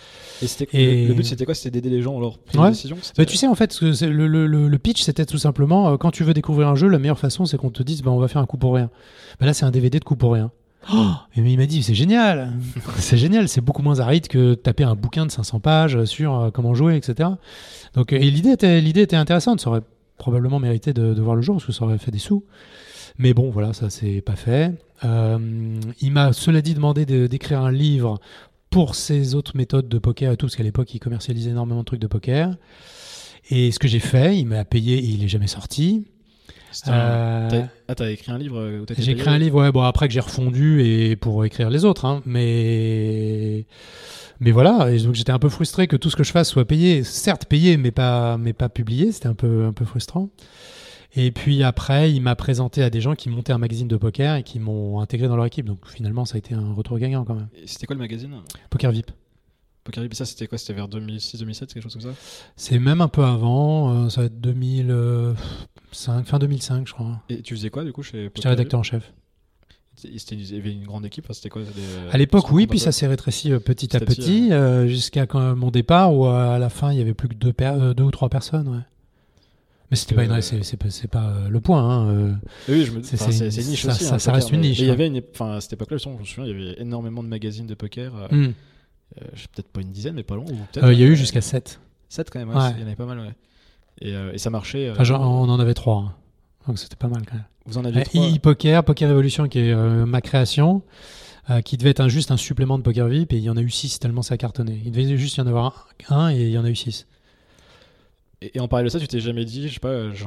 [0.72, 1.54] Et, le, le but c'était quoi?
[1.54, 2.66] C'était d'aider les gens à leur prise Ouais.
[2.68, 2.96] de décision?
[3.18, 6.34] Bah, tu sais en fait c'est- le pitch c'était tout simplement euh, quand tu veux
[6.34, 8.46] découvrir un jeu, la meilleure façon c'est qu'on te dise bah, on va faire un
[8.46, 8.90] coup pour rien.
[9.40, 10.50] Bah, là c'est un DVD de coup pour rien.
[10.92, 12.52] Oh mais il m'a dit c'est génial,
[12.98, 16.50] c'est génial, c'est beaucoup moins aride que taper un bouquin de 500 pages sur euh,
[16.50, 17.30] comment jouer, etc.
[17.94, 19.82] Donc euh, et l'idée était l'idée était intéressante, ça aurait
[20.16, 22.44] probablement mérité de, voir le jour parce que ça aurait fait des sous.
[23.18, 24.72] Mais bon voilà ça c'est pas fait.
[25.04, 25.38] Euh,
[26.00, 28.20] il m'a cela dit demandé de- d'écrire un livre
[28.70, 31.84] pour ses autres méthodes de poker et tout parce qu'à l'époque il commercialisait énormément de
[31.86, 32.54] trucs de poker.
[33.50, 36.04] Et ce que j'ai fait, il m'a payé et il est jamais sorti.
[36.86, 40.08] Un- Euh, Ah, t'as écrit un livre euh, j'ai écrit un livre, ouais, bon après
[40.08, 43.64] que j'ai refondu et pour écrire les autres, hein, mais
[44.40, 46.64] mais voilà, et donc j'étais un peu frustré que tout ce que je fasse soit
[46.66, 50.28] payé, certes payé, mais pas mais pas publié, c'était un peu un peu frustrant.
[51.18, 54.36] Et puis après, il m'a présenté à des gens qui montaient un magazine de poker
[54.36, 55.64] et qui m'ont intégré dans leur équipe.
[55.64, 57.48] Donc finalement, ça a été un retour gagnant quand même.
[57.64, 58.34] C'était quoi le magazine?
[58.68, 59.10] Poker VIP.
[59.86, 60.58] Poker Vip, ça c'était quoi?
[60.58, 62.14] C'était vers 2006-2007, quelque chose comme ça?
[62.56, 67.22] C'est même un peu avant, euh, ça va être 2005, fin 2005, je crois.
[67.28, 69.12] Et tu faisais quoi du coup chez J'étais rédacteur en chef.
[70.04, 73.06] Il y avait une grande équipe, c'était quoi des- À l'époque, oui, puis ça s'est
[73.06, 76.68] rétréci euh, petit à Petit à petit, euh, jusqu'à mon départ, où euh, à la
[76.68, 78.68] fin, il y avait plus que deux, euh, ou trois personnes.
[78.68, 78.80] ouais.
[79.90, 81.80] Mais c'était Que- pas, c'est, pas, euh, le point.
[81.80, 82.32] hein, euh.
[82.68, 83.02] Oui, je me...
[83.02, 83.14] C'est-
[83.68, 84.04] niche ça- aussi.
[84.04, 84.92] ça- hein, ça reste une niche, Il y hein.
[84.94, 85.22] avait une...
[85.32, 88.12] enfin, à cette époque-là, je me souviens, il y avait énormément de magazines de poker.
[88.32, 88.48] euh,
[89.20, 91.16] Euh, je sais peut-être pas une dizaine, mais pas peut-être, Euh, Il y a eu
[91.16, 91.80] jusqu'à 7.
[92.08, 92.70] 7 quand même, ouais, Ouais.
[92.76, 93.34] il y en avait pas mal, ouais.
[94.00, 94.90] Et, euh, et ça marchait.
[94.90, 95.98] Enfin, genre, on en avait trois.
[95.98, 96.14] hein.
[96.66, 97.44] Donc c'était pas mal quand même.
[97.66, 100.82] Vous en aviez trois e-poker, Poker Evolution, qui est ma création,
[101.50, 103.56] euh, qui devait être un, juste un supplément de Poker VIP, et il y en
[103.56, 104.82] a eu 6 tellement ça a cartonné.
[104.84, 107.06] Il devait juste y en avoir un, un et il y en a eu 6.
[108.46, 110.26] Et, et en parallèle de ça, tu t'es jamais dit, je sais pas, euh, j'ai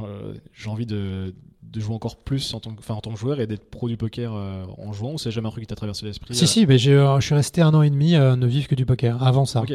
[0.53, 3.47] j'ai envie de, de jouer encore plus en tant enfin, en tant que joueur et
[3.47, 6.05] d'être pro du poker euh, en jouant ou c'est jamais un truc qui t'a traversé
[6.05, 8.47] l'esprit Si, euh, si, mais euh, je suis resté un an et demi à ne
[8.47, 9.71] vivre que du poker, avant ça, Ok.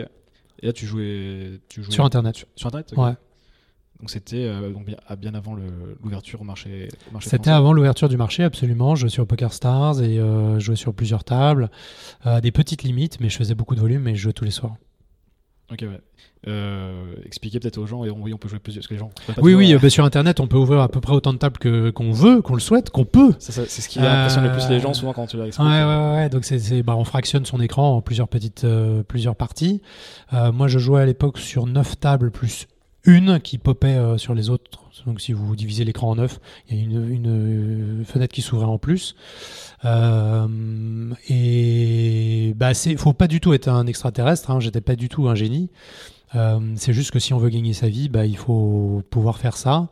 [0.62, 2.36] Et là, tu jouais, tu jouais sur Internet.
[2.36, 2.92] sur, sur Internet.
[2.96, 3.14] Ouais.
[4.00, 4.86] Donc c'était euh, donc
[5.18, 5.56] bien, avant
[6.02, 6.88] l'ouverture au marché,
[7.20, 8.94] C'était avant l'ouverture du marché, absolument.
[8.94, 11.70] Je jouais sur Poker Stars et euh, je jouais sur plusieurs tables,
[12.22, 14.50] à des petites limites, mais je faisais beaucoup de volume et je jouais tous les
[14.50, 14.76] soirs.
[15.72, 16.00] Ok, ouais.
[16.46, 19.00] Euh, expliquer peut-être aux gens, et on, oui, on peut jouer plusieurs, parce que les
[19.00, 19.10] gens.
[19.26, 21.32] pas Oui, oui, euh, euh, bah, sur Internet, on peut ouvrir à peu près autant
[21.32, 23.32] de tables que, qu'on veut, qu'on le souhaite, qu'on peut.
[23.38, 25.44] ça, ça, c'est ce qui impressionne le plus Euh, les gens souvent quand tu leur
[25.44, 25.66] Ouais, expliques.
[25.66, 26.28] ouais, euh, ouais, ouais.
[26.28, 29.80] Donc c'est, c'est- bah, on fractionne son écran en plusieurs petites, euh, plusieurs parties.
[30.34, 32.66] Euh, moi, je jouais à l'époque sur 9 tables plus
[33.06, 34.83] une qui popait euh, sur les autres.
[35.06, 36.38] Donc si vous divisez l'écran en 9,
[36.70, 39.16] il y a une, une, euh, fenêtre qui s'ouvrait en plus.
[39.84, 44.50] Euh, et bah c'est, faut pas du tout être un extraterrestre.
[44.50, 45.70] Hein, j'étais pas du tout un génie.
[46.34, 49.56] Euh, c'est juste que si on veut gagner sa vie, bah, il faut pouvoir faire
[49.56, 49.88] ça.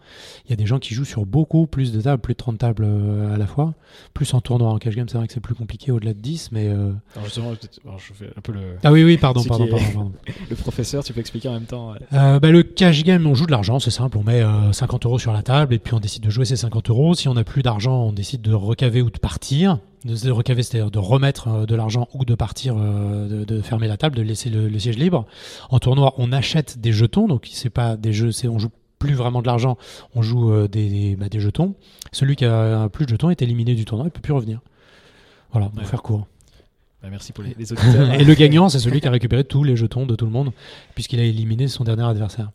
[0.47, 2.59] Il y a des gens qui jouent sur beaucoup plus de tables, plus de 30
[2.59, 3.75] tables euh, à la fois.
[4.15, 6.51] Plus en tournoi, en cash game, c'est vrai que c'est plus compliqué au-delà de 10,
[6.53, 6.69] mais...
[6.69, 7.53] euh, Alors justement,
[7.85, 10.13] alors, je fais un peu le, Ah oui, oui, pardon, pardon, pardon, pardon.
[10.51, 11.95] le professeur, tu peux expliquer en même temps.
[12.13, 15.07] Euh, bah, le cash game, on joue de l'argent, c'est simple, on met euh, 50
[15.07, 17.15] euros sur la table et puis on décide de jouer ces 50 euros.
[17.15, 19.79] Si on n'a plus d'argent, on décide de recaver ou de partir.
[20.05, 23.61] De, de recaver, c'est-à-dire de remettre euh, de l'argent ou de partir, euh, de, de
[23.63, 25.27] fermer la table, de laisser le, le siège libre.
[25.71, 29.15] En tournoi, on achète des jetons, donc c'est pas des jeux, c'est on joue plus
[29.15, 29.79] vraiment de l'argent,
[30.17, 31.75] on joue euh, des, des, bah, des jetons.
[32.11, 34.61] Celui qui a plus de jetons est éliminé du tournoi, il peut plus revenir.
[35.53, 35.85] Voilà, pour Ouais.
[35.85, 36.27] faire court.
[37.03, 38.13] Bah, merci pour les, les auditeurs.
[38.21, 40.51] et le gagnant, c'est celui qui a récupéré tous les jetons de tout le monde,
[40.95, 42.51] puisqu'il a éliminé son dernier adversaire.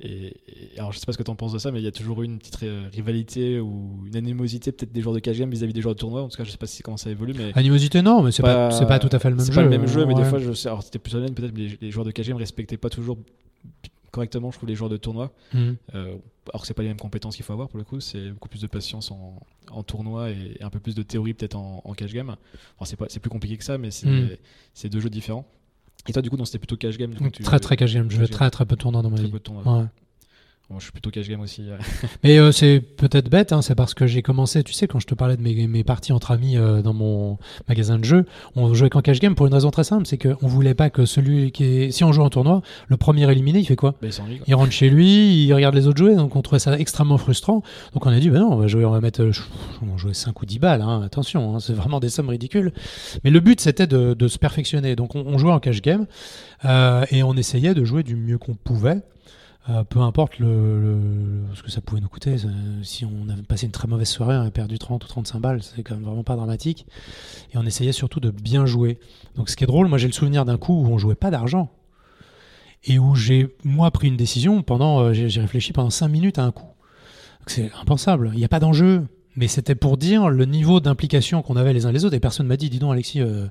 [0.00, 1.84] Et, et- alors, je sais pas ce que tu en penses de ça, mais il
[1.84, 2.56] y a toujours eu une petite
[2.92, 6.22] rivalité ou une animosité peut-être des joueurs de cash game vis-à-vis des joueurs de tournoi.
[6.22, 8.42] En tout cas, je sais pas si comment ça évolue, mais Animosité, non, mais c'est
[8.42, 9.56] pas, c'est pas tout à fait le même c'est jeu.
[9.56, 11.60] pas le même jeu, mais des fois, je sais, alors c'était plus honnête peut-être, mais
[11.68, 13.18] les, les joueurs de cash game respectaient pas toujours
[14.10, 15.32] correctement, je trouve, les joueurs de tournoi.
[15.54, 15.76] Mhm.
[15.94, 16.16] Euh,
[16.52, 18.48] alors que c'est pas les mêmes compétences qu'il faut avoir pour le coup, c'est beaucoup
[18.48, 19.38] plus de patience en,
[19.70, 22.28] en tournoi et, un peu plus de théorie peut-être en, en cash game.
[22.30, 24.08] Alors c'est c'est plus compliqué que ça, mais c'est,
[24.74, 25.46] c'est deux jeux différents.
[26.08, 27.10] Et toi, du coup, non, c'était plutôt cash game.
[27.10, 28.10] du coup, tu- Très très cash game.
[28.10, 29.30] Je vais très très peu de tournois dans ma très vie.
[29.32, 29.78] peu de tournois.
[29.80, 29.84] Ouais.
[30.70, 31.64] Moi, je suis plutôt cash game aussi.
[32.22, 35.06] Mais euh, c'est peut-être bête, hein, c'est parce que j'ai commencé, tu sais, quand je
[35.08, 38.72] te parlais de mes, mes parties entre amis euh, dans mon magasin de jeux, on
[38.72, 41.50] jouait qu'en cash game pour une raison très simple, c'est qu'on voulait pas que celui
[41.50, 41.90] qui est.
[41.90, 43.96] Si on joue en tournoi, le premier éliminé, il fait quoi?
[44.00, 44.44] Bah, il quoi.
[44.46, 47.64] Il rentre chez lui, il regarde les autres jouer, donc on trouvait ça extrêmement frustrant.
[47.92, 49.32] Donc on a dit, bah non, on va jouer, on va mettre, euh,
[49.82, 52.72] on va jouer 5 ou 10 balles, hein, attention, hein, c'est vraiment des sommes ridicules.
[53.24, 54.94] Mais le but c'était de, de se perfectionner.
[54.94, 56.06] Donc on, on jouait en cash game
[56.64, 59.00] euh, et on essayait de jouer du mieux qu'on pouvait.
[59.68, 62.36] Euh, peu importe le, le- ce que ça pouvait nous coûter.
[62.82, 65.62] Si on avait passé une très mauvaise soirée, on avait perdu 30 ou 35 balles,
[65.62, 66.86] c'est quand même vraiment pas dramatique.
[67.52, 68.98] Et on essayait surtout de bien jouer.
[69.36, 71.30] Donc ce qui est drôle, moi j'ai le souvenir d'un coup où on jouait pas
[71.30, 71.70] d'argent.
[72.84, 76.44] Et où j'ai, moi, pris une décision pendant, euh, j'ai réfléchi pendant 5 minutes à
[76.44, 76.64] un coup.
[77.46, 79.06] C'est impensable, il n'y a pas d'enjeu.
[79.40, 82.14] Mais c'était pour dire le niveau d'implication qu'on avait les uns les autres.
[82.14, 83.50] Et personne m'a dit, dis donc Alexis, euh, tu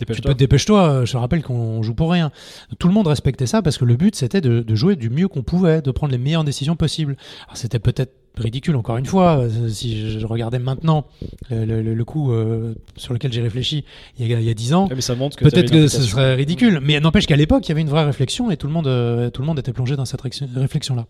[0.00, 0.30] Dépêche-toi.
[0.32, 2.30] peux dépêche-toi, euh, je te rappelle qu'on joue pour rien.
[2.78, 5.28] Tout le monde respectait ça parce que le but c'était de, de jouer du mieux
[5.28, 7.16] qu'on pouvait, de prendre les meilleures décisions possibles.
[7.46, 11.06] Alors c'était peut-être ridicule encore une fois, euh, si je, regardais maintenant
[11.50, 13.84] le, le- le- le coup euh, sur lequel j'ai réfléchi
[14.18, 16.80] il y a, 10 ans, que peut-être que ce serait ridicule.
[16.82, 19.30] Mais n'empêche qu'à l'époque il y avait une vraie réflexion et tout le monde, euh,
[19.30, 21.06] tout le monde était plongé dans cette réflexion-là.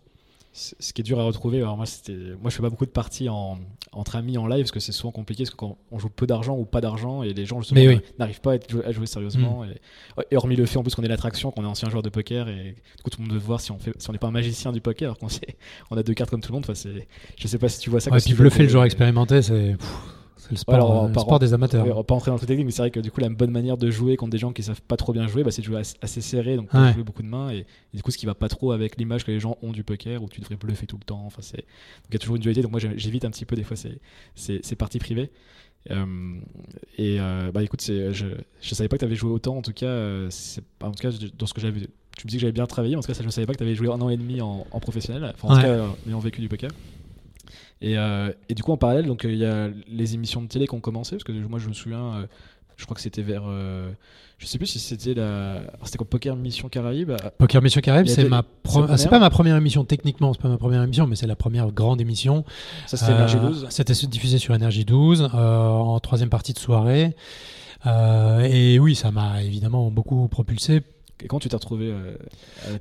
[0.53, 2.91] Ce qui est dur à retrouver, alors moi, c'était, moi je fais pas beaucoup de
[2.91, 3.59] parties en,
[3.93, 6.27] entre amis en live parce que c'est souvent compliqué parce que quand on joue peu
[6.27, 8.01] d'argent ou pas d'argent et les gens justement oui.
[8.19, 9.65] n'arrivent pas à, être- à jouer sérieusement.
[9.65, 9.79] Et,
[10.33, 12.49] et hormis le fait en plus qu'on est l'attraction, qu'on est ancien joueur de poker
[12.49, 14.27] et du coup tout le monde veut voir si on fait, si on n'est pas
[14.27, 15.29] un magicien du poker, alors qu'on
[15.93, 16.65] on a deux cartes comme tout le monde.
[16.65, 17.07] Enfin, c'est,
[17.39, 18.07] je sais pas si tu vois ça.
[18.11, 19.77] Ouais, comme puis si tu bluffer le joueur expérimenté, c'est
[20.51, 21.87] c'est le sport, alors, euh, par- sport des amateurs.
[21.87, 23.51] On va pas entrer dans le technique, mais c'est vrai que du coup, la bonne
[23.51, 25.67] manière de jouer contre des gens qui savent pas trop bien jouer, bah, c'est de
[25.67, 26.93] jouer assez, assez serré, donc Ouais.
[26.93, 27.51] jouer beaucoup de mains.
[27.51, 27.59] Et,
[27.95, 29.85] et du coup, ce qui va pas trop avec l'image que les gens ont du
[29.85, 31.23] poker, où tu devrais bluffer tout le temps.
[31.27, 31.57] Enfin, c'est...
[31.59, 32.63] Donc il y a toujours une dualité.
[32.63, 33.99] Donc moi, j'évite un petit peu des fois ces,
[34.35, 35.31] ces, ces parties privées.
[35.91, 36.35] Euh,
[36.99, 38.13] et euh, bah écoute, je,
[38.61, 39.57] je savais pas que tu avais joué autant.
[39.57, 40.29] En tout cas, euh,
[40.83, 41.81] en tout cas, dans ce que j'avais,
[42.19, 42.97] tu me dis que j'avais bien travaillé.
[42.97, 44.43] En tout cas, ça, je savais pas que tu avais joué un an et demi
[44.43, 45.33] en, en professionnel.
[45.35, 45.63] Enfin, en Ouais.
[45.63, 46.71] tout cas, en ayant vécu du poker.
[47.83, 50.49] Et, euh, et du coup, en parallèle, donc euh, il y a les émissions de
[50.49, 52.27] télé qui ont commencé, parce que moi je me souviens, euh,
[52.77, 53.91] je crois que c'était vers, euh,
[54.39, 57.11] je sais plus si c'était la, c'était quoi, Poker Mission Caraïbes.
[57.11, 60.43] euh, Poker Mission a c'est ma c'est pro- ah, pas ma première émission techniquement, c'est
[60.43, 62.45] pas ma première émission, mais c'est la première grande émission.
[62.87, 63.67] Ça c'était Euh, Énergie 12.
[63.71, 67.15] C'était diffusé sur Énergie 12 euh, en troisième partie de soirée.
[67.87, 70.83] Et oui, ça m'a évidemment beaucoup propulsé.
[71.23, 72.17] Et quand tu t'es retrouvé euh,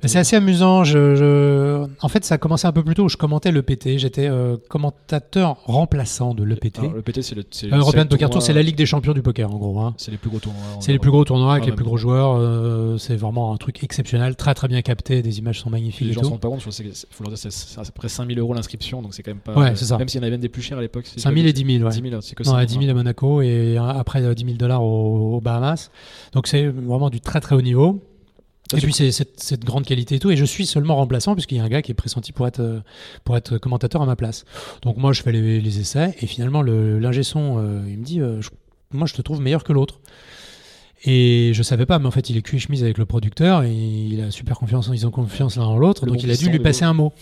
[0.04, 0.84] C'est assez amusant.
[0.84, 3.08] Je, je- En fait, ça a commencé un peu plus tôt.
[3.08, 3.98] Je commentais l'EPT.
[3.98, 6.78] J'étais euh, commentateur remplaçant de l'EPT.
[6.80, 9.22] Alors, le PT, c'est le, Euh, European Poker Tour, c'est la Ligue des champions du
[9.22, 9.78] poker, en gros.
[9.80, 9.94] hein.
[9.96, 10.60] C'est les plus gros tournois.
[10.80, 12.36] C'est les plus gros tournois avec Ah, les plus gros joueurs.
[12.36, 15.22] euh, c'est vraiment un truc exceptionnel, très très bien capté.
[15.22, 16.30] Des images sont magnifiques Les et gens se tout.
[16.32, 19.02] rendent pas compte, c'est- faut leur dire, c'est, c'est à peu près 5000 euros l'inscription,
[19.02, 19.54] donc c'est quand même pas.
[19.54, 19.98] Ouais, c'est ça.
[19.98, 21.04] Même s'il y en avait même des plus chers à l'époque.
[21.06, 21.90] c'est 5000 et 10 000, ouais.
[21.94, 22.56] 10 000, c'est que ça.
[22.56, 25.90] à 10 000 à Monaco et après euh, 10 000 dollars aux Bahamas.
[26.32, 28.00] Donc c'est vraiment du très très haut niveau.
[28.76, 30.30] Et puis c'est cette, cette grande qualité et tout.
[30.30, 32.60] Et je suis seulement remplaçant puisqu'il y a un gars qui est pressenti pour être,
[32.60, 32.80] euh,
[33.24, 34.44] pour être commentateur à ma place.
[34.82, 38.04] Donc moi je fais les, les essais et finalement le l'ingé son euh, il me
[38.04, 38.50] dit euh, je-
[38.92, 40.00] moi je te trouve meilleur que l'autre.
[41.04, 43.62] Et je savais pas, mais en fait il est cul et chemise avec le producteur
[43.62, 46.34] et il a super confiance, ils ont confiance l'un en l'autre, donc bon il a
[46.36, 47.12] dû lui passer un mot.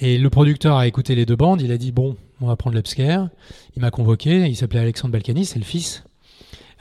[0.00, 2.76] Et le producteur a écouté les deux bandes, il a dit bon, on va prendre
[2.76, 3.28] l'upscare.
[3.76, 6.04] Il m'a convoqué, il s'appelait Alexandre Balkany, c'est le fils.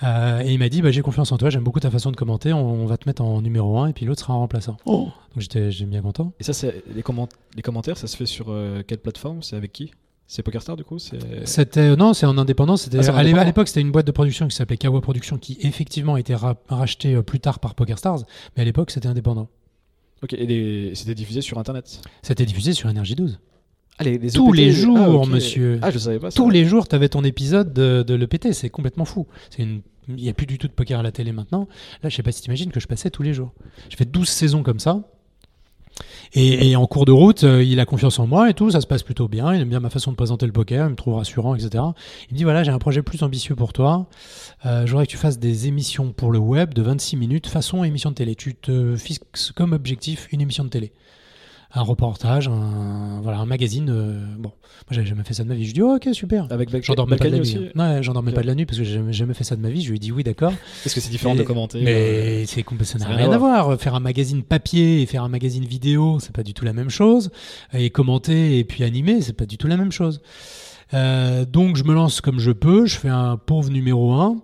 [0.04, 2.16] Euh, et il m'a dit bah, j'ai confiance en toi, j'aime beaucoup ta façon de
[2.16, 4.78] commenter, on, on va te mettre en numéro 1 et puis l'autre sera en remplaçant.
[4.86, 6.34] Donc j'étais j'étais bien content.
[6.40, 9.42] Et ça, c'est les, comment- les commentaires, ça se fait sur euh, quelle plateforme?
[9.44, 9.92] C'est avec qui?
[10.28, 10.98] C'est PokerStar du coup?
[10.98, 11.46] C'est...
[11.46, 12.78] C'était non, c'est en indépendant.
[12.78, 16.14] C'était Ah, à l'époque c'était une boîte de production qui s'appelait Kawa Production qui effectivement
[16.16, 18.20] a été ra- rachetée euh, plus tard par PokerStars,
[18.56, 19.50] mais à l'époque c'était indépendant.
[20.24, 22.02] Ok, et les- c'était diffusé sur internet?
[22.22, 23.40] C'était diffusé sur Énergie 12.
[23.98, 25.28] Ah, les, les Tous les jours, ah, ok.
[25.28, 25.80] monsieur.
[25.82, 26.36] Ah, je savais pas ça.
[26.38, 28.54] Tous les jours, tu avais ton épisode de, de l'EPT.
[28.54, 29.28] C'est complètement fou.
[29.50, 29.82] C'est une...
[30.08, 31.68] Il n'y a plus du tout de poker à la télé maintenant.
[32.04, 33.52] Là, je sais pas si tu imagines que je passais tous les jours.
[33.90, 35.02] J'ai fait 12 saisons comme ça.
[36.34, 38.88] Et, en cours de route, euh, il a confiance en moi et tout, ça se
[38.88, 39.54] passe plutôt bien.
[39.54, 41.84] Il aime bien ma façon de présenter le poker, il me trouve rassurant, etc.
[42.30, 44.08] Il me dit voilà, j'ai un projet plus ambitieux pour toi.
[44.66, 47.84] Euh, je voudrais que tu fasses des émissions pour le web de 26 minutes, façon
[47.84, 48.36] émission de télé.
[48.36, 50.94] Tu te fixes comme objectif une émission de télé.
[51.74, 53.90] Un reportage, un, voilà, un magazine.
[53.90, 55.66] euh, bon, moi j'avais jamais fait ça de ma vie.
[55.66, 56.48] Je dis oh, ok, super.
[56.52, 57.42] Avec J'en dormais pas de la nuit.
[57.42, 57.96] aussi hein.
[57.96, 59.62] Ouais, j'en dormais pas de la nuit parce que j'ai jamais, jamais fait ça de
[59.62, 59.82] ma vie.
[59.82, 60.52] Je lui ai dit oui, d'accord.
[60.86, 63.80] Est-ce que c'est différent de commenter euh, Mais c'est compl- ça n'a rien à voir.
[63.80, 66.90] Faire un magazine papier et faire un magazine vidéo, c'est pas du tout la même
[66.90, 67.30] chose.
[67.74, 70.22] Et commenter et puis animer, c'est pas du tout la même chose.
[70.94, 72.86] Euh, donc je me lance comme je peux.
[72.86, 74.36] Je fais un pauvre numéro 1.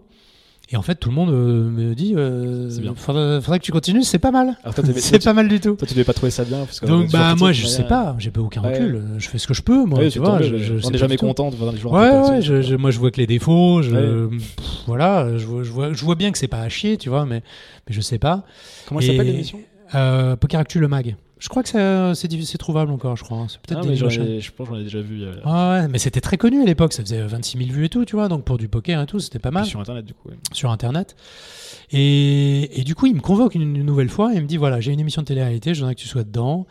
[0.70, 2.94] Et en fait, tout le monde euh, me dit euh, bien.
[2.94, 4.58] faudrait, faudrait que tu continues, c'est pas mal.
[4.98, 5.76] C'est pas mal du tout.
[5.76, 7.84] Toi, tu devais pas trouver ça bien parce que Donc vois bah moi je sais
[7.86, 8.74] pas, j'ai pas aucun Ouais.
[8.74, 9.02] recul.
[9.18, 10.42] Je fais ce que je peux moi, Ouais, tu vois.
[10.42, 12.92] je- je on n'est jamais content de voir des joueurs Ouais, ouais, je, je- moi
[12.92, 14.38] je vois que les défauts, je, Ouais.
[14.38, 14.56] pff,
[14.88, 17.26] voilà, je vois, je, vois, je vois bien que c'est pas à chier, tu vois,
[17.26, 17.44] mais,
[17.88, 18.44] mais je sais pas.
[18.88, 19.60] Comment elle s'appelle l'émission?
[19.96, 21.16] Euh, Poker Actu, le mag.
[21.40, 23.38] Je crois que c'est trouvable encore, je crois.
[23.38, 23.48] hein.
[23.50, 23.84] C'est peut-être Ah,
[24.40, 26.66] je pense que j'en ai déjà vu euh, Ah ouais, mais c'était très connu à
[26.66, 29.06] l'époque, ça faisait 26 000 vues et tout, tu vois, donc pour du poker et
[29.06, 30.30] tout, c'était pas mal sur internet du coup.
[30.30, 30.36] ouais.
[30.54, 31.16] sur Internet.
[31.92, 34.58] Et, et du coup, il me convoque une, une nouvelle fois et il me dit
[34.58, 36.66] voilà, j'ai une émission de télé-réalité, je voudrais que tu sois dedans.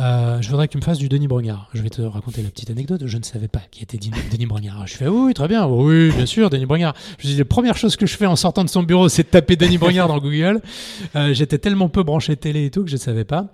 [0.00, 1.68] Euh, je voudrais que tu me fasses du Denis Brognard.
[1.74, 3.02] Je vais te raconter la petite anecdote.
[3.06, 4.86] Je ne savais pas qui était Denis Brognard.
[4.86, 5.66] Je fais oui, très bien.
[5.66, 6.94] Oui, bien sûr, Denis Brognard.
[7.18, 9.28] Je dis la première chose que je fais en sortant de son bureau, c'est de
[9.28, 10.60] taper Denis Brognard dans Google.
[11.16, 13.46] Euh, J'étais tellement peu branché télé et tout que je ne savais pas.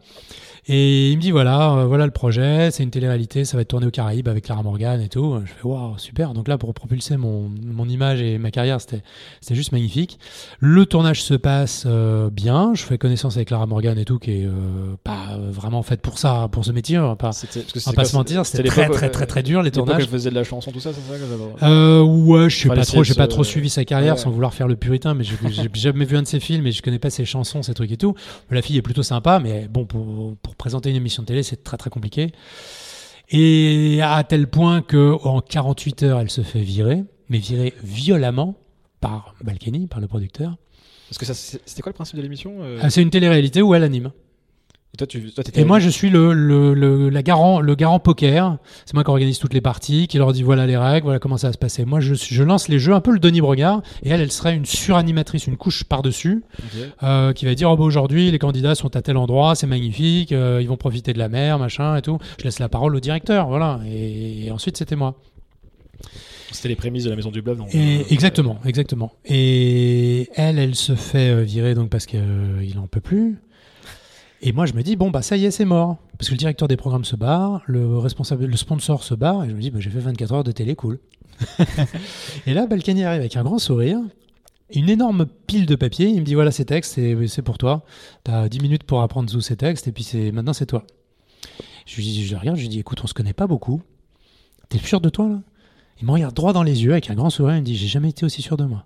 [0.67, 3.69] Et il me dit voilà, euh, voilà le projet, c'est une télé-réalité, ça va être
[3.69, 5.39] tourné aux Caraïbes avec Clara Morgan et tout.
[5.45, 6.33] Je fais waouh, super.
[6.33, 9.03] Donc là, pour propulser mon, mon image et ma carrière, c'était
[9.43, 10.19] c'était juste magnifique.
[10.61, 12.73] Le tournage se passe euh, bien.
[12.75, 16.19] Je fais connaissance avec Clara Morgan et tout, qui est euh, pas vraiment faite pour
[16.19, 16.99] ça, pour ce métier.
[16.99, 19.71] On va pas, on va pas se mentir, c'était très, très, très, très dur les
[19.71, 20.03] tournages.
[20.05, 22.85] elle faisait de la chanson, tout ça, c'est ça que Euh, ouais, je sais pas
[22.85, 24.21] trop, j'ai pas trop suivi sa carrière Ouais.
[24.21, 26.73] sans vouloir faire le puritain, mais j'ai j'ai jamais vu un de ses films et
[26.73, 28.15] je connais pas ses chansons, ses trucs et tout.
[28.51, 31.63] La fille est plutôt sympa, mais bon, pour, pour présenter une émission de télé, c'est
[31.63, 32.33] très très compliqué.
[33.31, 38.57] Et à tel point que en 48 heures, elle se fait virer, mais virer violemment
[39.01, 40.57] par Balkany, par le producteur.
[41.09, 43.75] Parce que ça, c'était quoi le principe de l'émission euh, Ah, c'est une télé-réalité où
[43.75, 44.11] elle anime.
[44.95, 47.99] Et toi, tu, toi, Et moi, je suis le, le, le, la garant, le garant
[47.99, 48.59] poker.
[48.87, 51.37] C'est moi qui organise toutes les parties, qui leur dit voilà les règles, voilà comment
[51.37, 51.85] ça va se passer.
[51.85, 54.55] Moi, je, je lance les jeux, un peu le Denis Brogard, et elle, elle serait
[54.55, 56.81] une suranimatrice, une couche par-dessus, Ok.
[57.03, 60.31] euh, qui va dire oh, bah, aujourd'hui, les candidats sont à tel endroit, c'est magnifique,
[60.31, 62.19] euh, ils vont profiter de la mer, machin et tout.
[62.39, 63.81] Je laisse la parole au directeur, voilà.
[63.91, 65.17] Et, et ensuite, c'était moi.
[66.53, 67.59] C'était les prémices de la maison du bluff.
[67.59, 69.11] Donc, Et, euh, exactement, exactement.
[69.25, 72.21] Et elle, elle se fait euh, virer donc parce qu'il
[72.79, 73.39] en peut plus.
[74.47, 75.97] Et moi, je me dis bon bah ça y est, c'est mort.
[76.19, 79.49] Parce que le directeur des programmes se barre, le responsable, le sponsor se barre, et
[79.49, 81.01] je me dis bah, j'ai fait 24 heures de télé, cool.
[82.47, 83.99] et là, Balkany arrive avec un grand sourire,
[84.69, 86.09] une énorme pile de papier.
[86.09, 87.87] Il me dit voilà ces textes, c'est pour toi.
[88.23, 90.85] T'as 10 minutes pour apprendre tous ces textes, et puis c'est maintenant c'est toi.
[91.87, 93.81] Je lui dis, je regarde, je lui dis écoute, on se connaît pas beaucoup.
[94.69, 95.41] T'es sûr de toi là?
[96.03, 97.57] Il me regarde droit dans les yeux avec un grand sourire.
[97.57, 98.85] Il me dit J'ai jamais été aussi sûr de moi.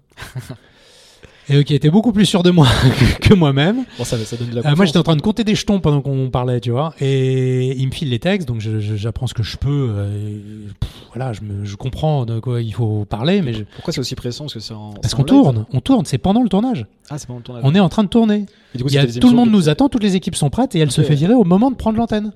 [1.50, 2.66] Et qui était beaucoup plus sûr de moi
[3.22, 3.84] que, moi-même.
[3.96, 5.80] Bon, ça, ça donne de la Euh, moi, j'étais en train de compter des jetons
[5.80, 6.94] pendant qu'on parlait, tu vois.
[7.00, 9.68] Et il me file les textes, donc j'apprends ce que je peux.
[9.90, 13.62] euh, et, pff, voilà, je, me- je comprends de quoi il faut parler, mais je-
[13.76, 16.04] Pourquoi c'est aussi pressant Parce que c'est parce qu'on tourne, on tourne.
[16.04, 16.86] C'est pendant le tournage.
[17.10, 17.64] Ah, c'est pendant le tournage.
[17.66, 18.44] On est en train de tourner.
[18.74, 20.36] Et du coup, Il y a, tout le monde de- nous attend, toutes les équipes
[20.36, 22.32] sont prêtes, et elle se fait virer au moment de prendre l'antenne.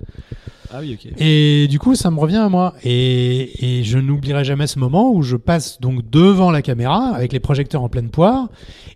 [0.73, 1.13] Ah oui, ok.
[1.19, 2.75] Et du coup, ça me revient à moi.
[2.83, 7.33] Et, et je n'oublierai jamais ce moment où je passe donc devant la caméra avec
[7.33, 8.49] les projecteurs en pleine poire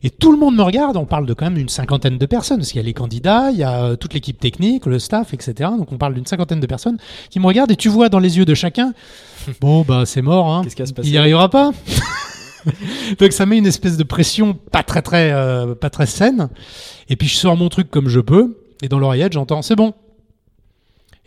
[0.03, 0.97] et tout le monde me regarde.
[0.97, 3.51] On parle de quand même une cinquantaine de personnes parce qu'il y a les candidats,
[3.51, 5.71] il y a euh, toute l'équipe technique, le staff, etc.
[5.77, 6.99] Donc on parle d'une cinquantaine de personnes
[7.31, 8.93] qui me regardent et tu vois dans les yeux de chacun,
[9.61, 10.63] bon bah c'est mort, hein.
[10.63, 11.73] Qu'est-ce qui se il passer n'y arrivera pas.
[13.19, 16.49] donc ça met une espèce de pression pas très très euh, pas très saine.
[17.09, 19.95] Et puis je sors mon truc comme je peux et dans l'oreillette j'entends c'est bon.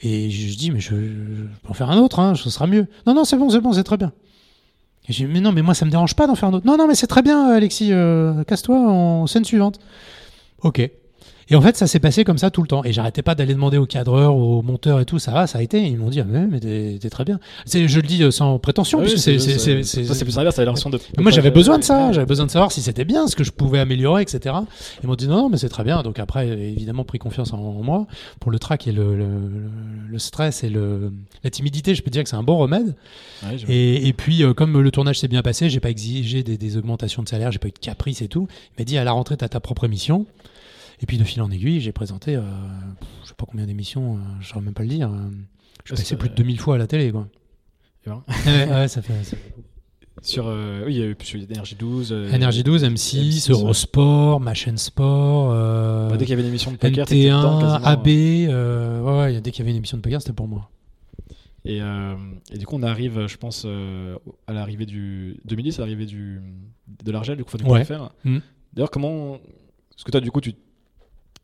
[0.01, 2.87] Et je, dis, mais je, peux en faire un autre, hein, ce sera mieux.
[3.05, 4.13] Non, non, c'est bon, c'est bon, c'est très bien.
[5.07, 6.65] Et je dis, mais non, mais moi, ça me dérange pas d'en faire un autre.
[6.65, 9.79] Non, non, mais c'est très bien, Alexis, euh, casse-toi en scène suivante.
[10.61, 10.89] Ok.
[11.51, 12.83] Et en fait, ça s'est passé comme ça tout le temps.
[12.83, 15.17] Et j'arrêtais pas d'aller demander au cadreur, au monteur et tout.
[15.19, 15.81] Ça va, ça a été.
[15.81, 17.39] Ils m'ont dit, ah, mais, mais t'es très bien.
[17.65, 20.65] C'est- Je le dis euh, sans prétention, Ah oui, c'est- c'est- c'est- plus l'inverse, t'avais
[20.67, 20.99] l'impression de.
[21.17, 22.11] moi, j'avais de- besoin de ça.
[22.11, 24.55] J'avais besoin de savoir si c'était bien, ce que je pouvais améliorer, etc.
[25.03, 26.03] Ils m'ont dit non, non, mais c'est très bien.
[26.03, 28.05] Donc après, évidemment, pris confiance en, en moi
[28.39, 29.69] pour le trac et le, le, le-
[30.11, 31.11] le stress et le,
[31.43, 31.95] la timidité.
[31.95, 32.95] Je peux dire que c'est un bon remède.
[33.43, 36.43] Ouais, je- Et, et puis, euh, comme le tournage s'est bien passé, j'ai pas exigé
[36.43, 38.47] des, des augmentations de salaire, j'ai pas eu de caprice et tout.
[38.77, 40.25] Il m'a dit à la rentrée, t'as ta propre émission.
[41.01, 42.41] Et puis de fil en aiguille, j'ai présenté, euh,
[43.23, 45.09] je sais pas combien d'émissions, euh, je saurais même pas le dire.
[45.11, 45.29] euh,
[45.85, 47.27] je passais que- plus de 2000 fois à la télé, quoi.
[48.05, 48.09] Et
[48.47, 49.23] ouais, ouais, ça fait.
[49.23, 49.37] ça-
[50.21, 52.11] Sur, euh, oui, il y a eu sur Énergie 12.
[52.11, 53.53] euh, Énergie 12, M6, M6, ouais.
[53.61, 57.27] Eurosport, Ma chaîne Sport, euh, bah, dès qu'il y avait une émission de poker, t'étais
[57.29, 57.85] dedans NT1, quasiment.
[57.87, 58.07] AB,
[59.05, 60.69] ouais, ouais, dès qu'il y avait une émission de poker, c'était pour moi.
[61.65, 63.65] Et, et du coup, on arrive, je pense,
[64.47, 66.41] à l'arrivée du 2010, à l'arrivée du
[67.05, 67.85] de l'Argel, du coup, du Ouais.
[67.85, 68.09] PFR.
[68.25, 68.39] Mm.
[68.73, 69.37] D'ailleurs, comment
[69.91, 70.53] Parce que toi, du coup, tu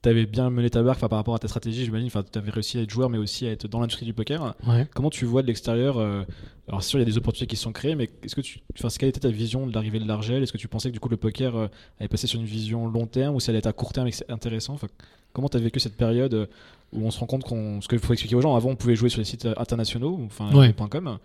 [0.10, 2.08] avais bien mené ta barque par rapport à ta stratégie, j'imagine.
[2.08, 4.56] Enfin, tu avais réussi à être joueur, mais aussi à être dans l'industrie du poker.
[4.68, 4.88] Ouais.
[4.94, 6.24] Comment tu vois de l'extérieur euh,
[6.68, 8.90] Alors, sûr, il y a des opportunités qui sont créées, mais est-ce que tu, enfin,
[8.98, 11.10] quelle était ta vision de l'arrivée de l'Argel Est-ce que tu pensais que du coup
[11.10, 11.68] le poker euh,
[12.00, 14.08] allait passer sur une vision long terme ou si elle allait être à court terme
[14.08, 14.74] et que c'est intéressant?
[14.74, 14.88] Enfin,
[15.36, 16.46] Comment tu as vécu cette période euh,
[16.94, 17.82] où on se rend compte qu'on.
[17.82, 20.18] Ce qu'il faut expliquer aux gens, avant on pouvait jouer sur les sites euh, internationaux,
[20.26, 20.74] enfin Ouais.
[20.90, 21.20] .com,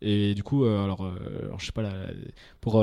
[0.00, 1.04] et du coup, euh, alors,
[1.44, 1.82] alors, je sais pas,
[2.62, 2.82] pour.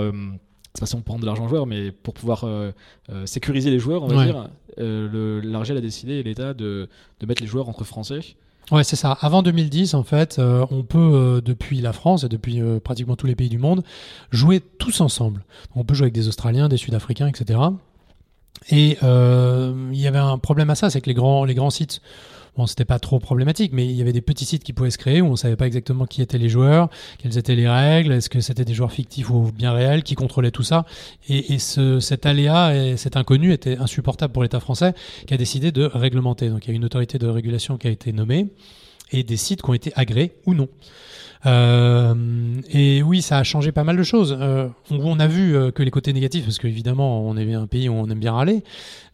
[0.77, 2.71] De toute façon, prendre de l'argent aux joueurs, mais pour pouvoir euh,
[3.09, 4.25] euh, sécuriser les joueurs, on va Ouais.
[4.25, 4.47] dire,
[4.79, 6.87] euh, l'Argel a décidé, l'État, de,
[7.19, 8.19] de mettre les joueurs entre Français.
[8.71, 9.17] Ouais, c'est ça.
[9.21, 13.35] Avant 2010, en fait, euh, on peut, depuis la France et depuis pratiquement tous les
[13.35, 13.83] pays du monde,
[14.29, 15.43] jouer tous ensemble.
[15.75, 17.59] On peut jouer avec des Australiens, des Sud-Africains, etc.
[18.69, 22.01] Et il y avait un problème à ça, c'est que les grands, les grands sites,
[22.57, 24.97] bon, c'était pas trop problématique, mais il y avait des petits sites qui pouvaient se
[24.97, 26.89] créer où on savait pas exactement qui étaient les joueurs,
[27.19, 30.51] quelles étaient les règles, est-ce que c'était des joueurs fictifs ou bien réels, qui contrôlaient
[30.51, 30.85] tout ça.
[31.29, 34.93] Et, et ce, cet aléa et cet inconnu était insupportable pour l'État français
[35.25, 36.49] qui a décidé de réglementer.
[36.49, 38.47] Donc il y a une autorité de régulation qui a été nommée
[39.11, 40.67] et des sites qui ont été agréés ou non.
[41.45, 42.15] Euh,
[42.69, 44.35] et oui, ça a changé pas mal de choses.
[44.39, 47.89] Euh, on, a vu euh, que les côtés négatifs, parce qu'évidemment, on est un pays
[47.89, 48.63] où on aime bien râler,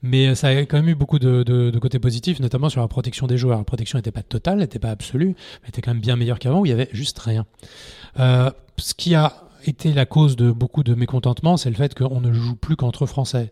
[0.02, 3.38] mais ça a quand même eu beaucoup de, côtés positifs, notamment sur la protection des
[3.38, 3.58] joueurs.
[3.58, 6.62] La protection n'était pas totale, n'était pas absolue, mais était quand même bien meilleure qu'avant,
[6.62, 7.46] où il y avait juste rien.
[8.16, 9.34] Ce qui a
[9.66, 13.06] été la cause de beaucoup de mécontentement, c'est le fait qu'on ne joue plus qu'entre
[13.06, 13.50] Français.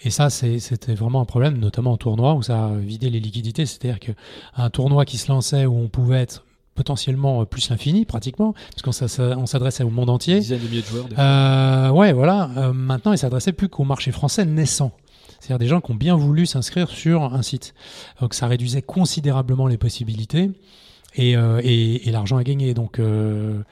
[0.00, 3.66] Et ça, c'était vraiment un problème, notamment en tournoi, où ça a vidé les liquidités.
[3.66, 6.44] C'est-à-dire qu'un tournoi qui se lançait où on pouvait être
[6.78, 9.06] potentiellement plus l'infini, pratiquement, parce qu'on
[9.42, 10.38] on s'adressait au monde entier.
[10.38, 11.06] dizaine de milliers de joueurs.
[11.18, 12.50] Euh, ouais, voilà.
[12.56, 14.92] Euh, maintenant, il s'adressait plus qu'au marché français naissant.
[15.40, 17.74] C'est-à-dire des gens qui ont bien voulu s'inscrire sur un site.
[18.20, 20.50] Donc ça réduisait considérablement les possibilités
[21.14, 22.74] et, euh, et- et l'argent à gagner.
[22.74, 23.62] Donc euh,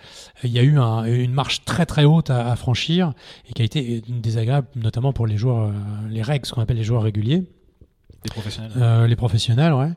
[0.45, 3.13] il y a eu un- une marche très très haute à, à franchir
[3.49, 5.73] et qui a été désagréable, notamment pour les joueurs, euh,
[6.11, 7.43] les règles, ce qu'on appelle les joueurs réguliers.
[8.25, 8.73] Des professionnels.
[8.77, 9.91] Euh, les professionnels, ouais.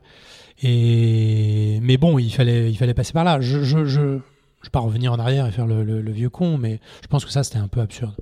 [0.62, 3.40] Et mais bon, il fallait, il fallait passer par là.
[3.40, 3.98] Je, je, je, je
[4.66, 7.24] vais pas revenir en arrière et faire le, le- le vieux con, mais je pense
[7.24, 8.14] que ça c'était un peu absurde.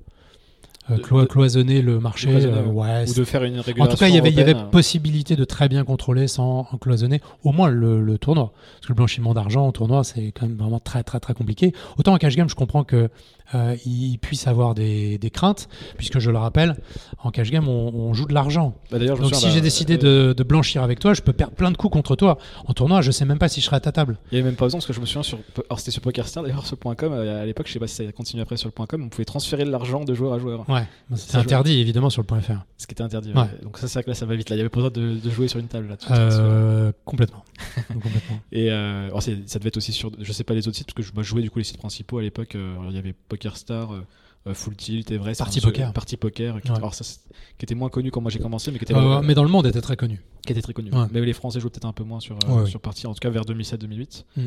[0.90, 3.10] Euh, De- clo- de- cloisonner le marché, cloisonner, euh, ouais.
[3.10, 3.92] Ou de faire une En régulation.
[3.92, 7.20] tout cas, il y avait, il y avait possibilité de très bien contrôler sans cloisonner
[7.44, 8.52] au moins le, le tournoi.
[8.76, 11.74] Parce que le blanchiment d'argent au tournoi, c'est quand même vraiment très très très compliqué.
[11.98, 13.10] Autant en cash game, je comprends que
[13.54, 16.76] euh, il puisse avoir des, des craintes, puisque je le rappelle,
[17.22, 18.74] en cash game, on, on joue de l'argent.
[18.90, 21.54] Bah, Donc si j'ai bah, décidé euh, de, de blanchir avec toi, je peux perdre
[21.54, 22.38] plein de coups contre toi.
[22.66, 24.18] En tournoi, je sais même pas si je serai à ta table.
[24.30, 25.38] Il y avait même pas besoin parce que je me souviens sur.
[25.70, 26.94] Alors c'était sur PokerStar d'ailleurs, ce .com.
[27.12, 29.08] euh, À l'époque, je sais pas si ça a continué après sur le .com, on
[29.08, 30.68] pouvait transférer de l'argent de joueur à joueur.
[30.68, 32.52] Ouais, c'est Ça, je- interdit évidemment sur le point .fr.
[32.76, 33.32] Ce qui était interdit.
[33.32, 33.40] Ouais.
[33.40, 33.48] ouais.
[33.62, 34.50] Donc ça, c'est vrai que là, ça va vite.
[34.50, 35.96] Là, il y avait pas besoin de, de jouer sur une table là.
[36.10, 37.44] Euh, complètement.
[37.88, 38.40] complètement.
[38.52, 40.86] Et euh, alors, c'est- ça devait être aussi sur, je sais pas les autres sites,
[40.92, 42.54] parce que je, jouais du coup les sites principaux à l'époque.
[42.54, 44.00] euh, il y avait PokerStar, euh,
[44.46, 45.92] euh, Full Tilt, Everest, Party Poker.
[45.92, 46.76] Party Poker, qui, Ouais.
[46.76, 47.20] alors, ça, c'est-
[47.58, 49.48] qui était moins connu quand moi j'ai commencé, mais qui était, Euh, mais dans le
[49.50, 50.20] monde était très connu.
[50.46, 50.90] qui était très connu.
[50.92, 51.06] Ouais.
[51.12, 53.20] Mais les Français jouaient peut-être un peu moins sur, euh, Ouais, sur Party, en tout
[53.20, 54.24] cas vers 2007-2008.
[54.36, 54.42] Mm.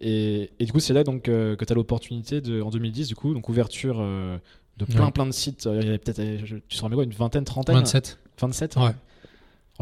[0.00, 3.08] Et, et du coup, c'est là donc euh, que tu as l'opportunité de, en 2010,
[3.08, 4.38] du coup, donc ouverture euh,
[4.76, 5.64] de plein plein de sites.
[5.70, 8.18] Il y avait peut-être, tu te remets quoi, une vingtaine, trentaine 27.
[8.40, 8.82] 27 Ouais.
[8.82, 8.94] Alors,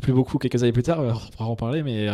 [0.02, 2.06] plus beaucoup quelques années plus tard, on pourra en parler, mais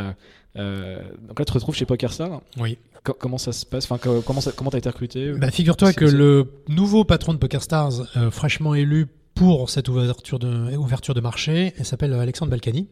[0.55, 2.41] donc là tu te retrouves chez PokerStar.
[2.59, 2.79] Oui.
[3.05, 4.41] Co- comment ça se passe enfin, co- Comment
[4.71, 9.71] t'as été recruté Bah, figure-toi que le nouveau patron de PokerStars, euh, fraîchement élu pour
[9.71, 12.89] cette ouverture de, ouverture de marché, il s'appelle Alexandre Balkany.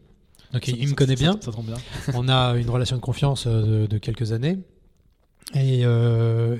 [0.53, 1.39] Donc Ça- il, me connaît ça- bien.
[1.39, 1.77] Ça, tombe bien.
[2.13, 4.59] On a une relation de confiance euh, de, de quelques années.
[5.53, 6.57] Et euh,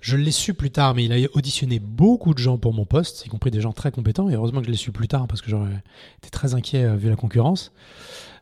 [0.00, 3.26] je l'ai su plus tard, mais il a auditionné beaucoup de gens pour mon poste,
[3.26, 4.28] y compris des gens très compétents.
[4.30, 5.82] Et heureusement que je l'ai su plus tard parce que j'aurais
[6.18, 7.72] été très inquiet euh, vu la concurrence.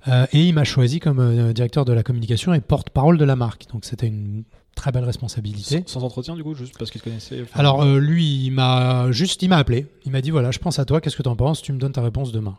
[0.09, 3.37] Euh, et il m'a choisi comme euh, directeur de la communication et porte-parole de la
[3.37, 3.67] marque.
[3.73, 4.45] Donc c'était une
[4.75, 5.83] très belle responsabilité.
[5.87, 7.43] Sans, sans entretien du coup, juste parce qu'il te connaissait.
[7.43, 9.87] enfin, Alors euh, lui, il m'a juste, il m'a appelé.
[10.07, 11.01] Il m'a dit voilà, je pense à toi.
[11.01, 11.63] Qu'est-ce que tu en penses?
[11.63, 12.59] Tu me donnes ta réponse demain.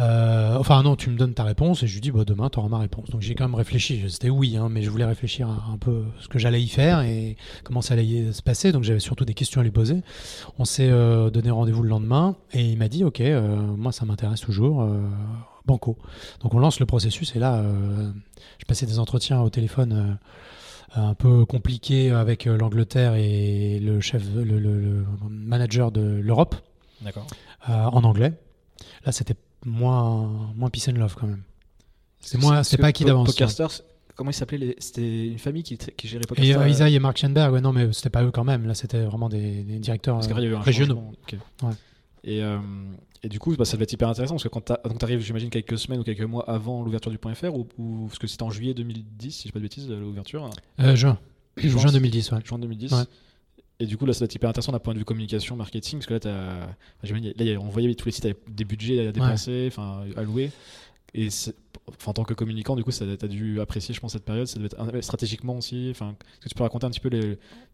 [0.00, 2.68] Enfin non, tu me donnes ta réponse et je lui dis bah demain tu auras
[2.68, 3.10] ma réponse.
[3.10, 4.04] Donc j'ai quand même réfléchi.
[4.08, 7.00] C'était oui, hein, mais je voulais réfléchir à un peu ce que j'allais y faire
[7.00, 8.70] et comment ça allait se passer.
[8.70, 10.02] Donc j'avais surtout des questions à lui poser.
[10.56, 13.20] On s'est donné rendez-vous le lendemain et il m'a dit ok,
[13.76, 14.88] moi ça m'intéresse toujours.
[15.68, 15.96] Banco.
[16.40, 18.10] Donc on lance le processus et là, euh,
[18.58, 19.92] je passais des entretiens au téléphone.
[19.92, 20.14] euh,
[20.94, 26.54] un peu compliqués avec euh, l'Angleterre et le chef, le, le- le manager de l'Europe
[27.02, 27.26] D'accord.
[27.68, 28.32] euh, en anglais.
[29.04, 29.34] Là, c'était
[29.66, 31.42] moins, moins peace and love quand même.
[32.20, 33.28] C'est moins, c'est pas acquis Po- d'avance.
[33.28, 33.82] PokerStars,
[34.16, 36.62] comment ils s'appelaient les- C'était une famille qui, qui gérait Et PokerStar.
[36.62, 38.66] euh, Isaïe et Mark Schenberg, ouais, non, mais c'était pas eux quand même.
[38.66, 40.94] Là, c'était vraiment des, des directeurs euh, régionaux.
[40.94, 41.12] changement.
[41.22, 41.36] Ok.
[41.64, 41.74] Ouais.
[42.24, 42.58] Et, euh,
[43.22, 44.60] et du coup, bah, ça devait être hyper intéressant parce que quand
[44.98, 48.06] tu arrives, j'imagine, quelques semaines ou quelques mois avant l'ouverture du point .fr, ou, ou-
[48.06, 50.48] parce que c'était en juillet 2010, si je dis pas de bêtises, l'ouverture,
[50.80, 51.18] Euh, juin.
[51.56, 52.38] Juin, Juin 2010, ouais.
[52.44, 52.92] juin 2010.
[52.92, 53.02] Ouais.
[53.80, 55.98] Et du coup, là, ça doit être hyper intéressant d'un point de vue communication, marketing,
[55.98, 56.68] parce que là, t'as-
[57.02, 60.50] enfin, là, on voyait tous les sites avec des budgets à dépenser, enfin, à louer.
[61.20, 61.28] Et
[61.88, 64.46] enfin, en tant que communicant, du coup, ça as dû apprécier, je pense, cette période.
[64.46, 65.88] Ça devait être stratégiquement aussi.
[65.90, 67.10] Enfin, est-ce que tu peux raconter un petit peu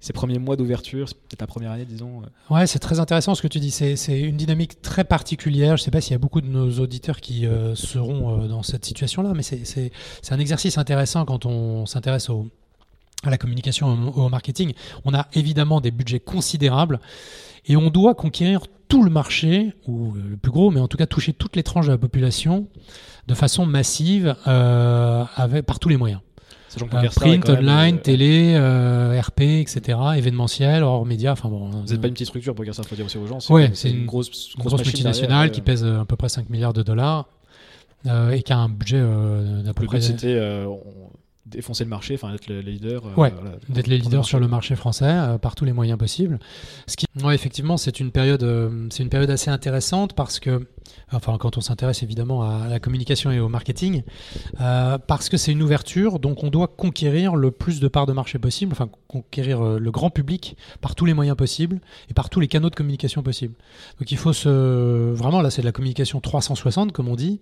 [0.01, 2.23] ces premiers mois d'ouverture, peut-être la première année, disons.
[2.23, 2.55] euh.
[2.55, 3.71] Ouais, c'est très intéressant ce que tu dis.
[3.71, 5.77] C'est une dynamique très particulière.
[5.77, 8.49] Je ne sais pas s'il y a beaucoup de nos auditeurs qui euh, seront euh,
[8.49, 9.91] dans cette situation-là, mais c'est-
[10.31, 12.31] un exercice intéressant quand on s'intéresse
[13.25, 14.73] à la communication, au, au marketing.
[15.05, 16.99] On a évidemment des budgets considérables
[17.67, 21.07] et on doit conquérir tout le marché, ou le plus gros, mais en tout cas
[21.07, 22.69] toucher toutes les tranches de la population
[23.27, 26.21] de façon massive euh, avec, par tous les moyens.
[26.83, 31.71] Euh, print, online, euh, télé, euh, RP, etc., événementiel, hors médias, enfin bon.
[31.71, 33.39] Vous n'êtes pas une petite structure, PokerStar, faut dire aussi aux gens.
[33.75, 36.73] C'est une, une grosse, grosse machine multinationale derrière, qui pèse à peu près 5 milliards
[36.73, 37.27] de dollars.
[38.33, 40.81] et qui a un budget d'à peu près c'était on-
[41.47, 43.07] défoncer le marché, enfin être le leader.
[43.07, 43.31] euh, Ouais.
[43.31, 43.57] voilà.
[43.69, 46.39] d'être les leaders sur le marché français euh, par tous les moyens possibles.
[46.87, 50.67] Ce qui, ouais, effectivement, c'est une période, euh, c'est une période assez intéressante parce que,
[51.13, 54.03] enfin, quand on s'intéresse évidemment à la communication et au marketing,
[54.59, 58.39] parce que c'est une ouverture, donc on doit conquérir le plus de parts de marché
[58.39, 61.81] possible, enfin conquérir le grand public par tous les moyens possibles
[62.11, 63.55] et par tous les canaux de communication possibles.
[63.99, 67.41] Donc il faut se, vraiment là, c'est de la communication 360 comme on dit.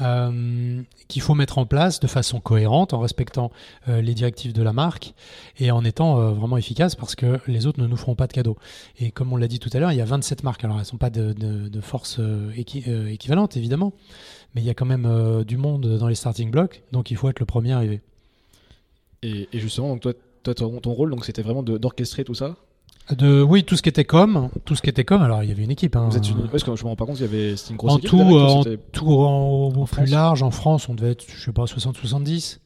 [0.00, 3.50] Euh, qu'il faut mettre en place de façon cohérente en respectant
[3.88, 5.14] euh, les directives de la marque
[5.58, 8.32] et en étant euh, vraiment efficace parce que les autres ne nous feront pas de
[8.32, 8.56] cadeaux.
[8.98, 10.64] Et comme on l'a dit tout à l'heure, il y a 27 marques.
[10.64, 12.20] Alors elles ne sont pas de, force
[12.56, 13.92] équi- équivalente évidemment,
[14.54, 17.28] mais il y a quand même du monde dans les starting blocks, donc il faut
[17.28, 18.00] être le premier arrivé.
[19.22, 20.12] Et, et justement, toi,
[20.54, 22.56] ton, rôle, c'était vraiment d'orchestrer tout ça.
[23.12, 25.22] De, oui, tout ce qui était com, tout ce qui était com.
[25.22, 25.94] Alors il y avait une équipe.
[25.94, 26.08] hein.
[26.10, 26.48] Vous êtes une...
[26.48, 28.10] Parce que je me rends pas compte, il y avait c'était une grosse en équipe.
[28.10, 31.52] tout, euh, en tout en- au plus large en France, on devait être, je sais
[31.52, 32.58] pas, 60-70.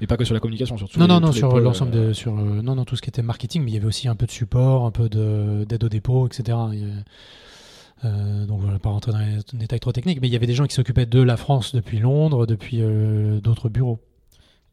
[0.00, 0.98] Mais pas que sur la communication, surtout.
[1.00, 3.62] Non, non, non, sur l'ensemble de, sur, euh, non, non, tout ce qui était marketing,
[3.62, 6.26] mais il y avait aussi un peu de support, un peu de- d'aide au dépôt,
[6.26, 6.42] etc.
[6.72, 6.92] Il avait-
[8.04, 10.54] euh, donc voilà, pas rentrer dans les détails trop techniques, mais il y avait des
[10.54, 13.98] gens qui s'occupaient de la France depuis Londres, depuis euh, d'autres bureaux.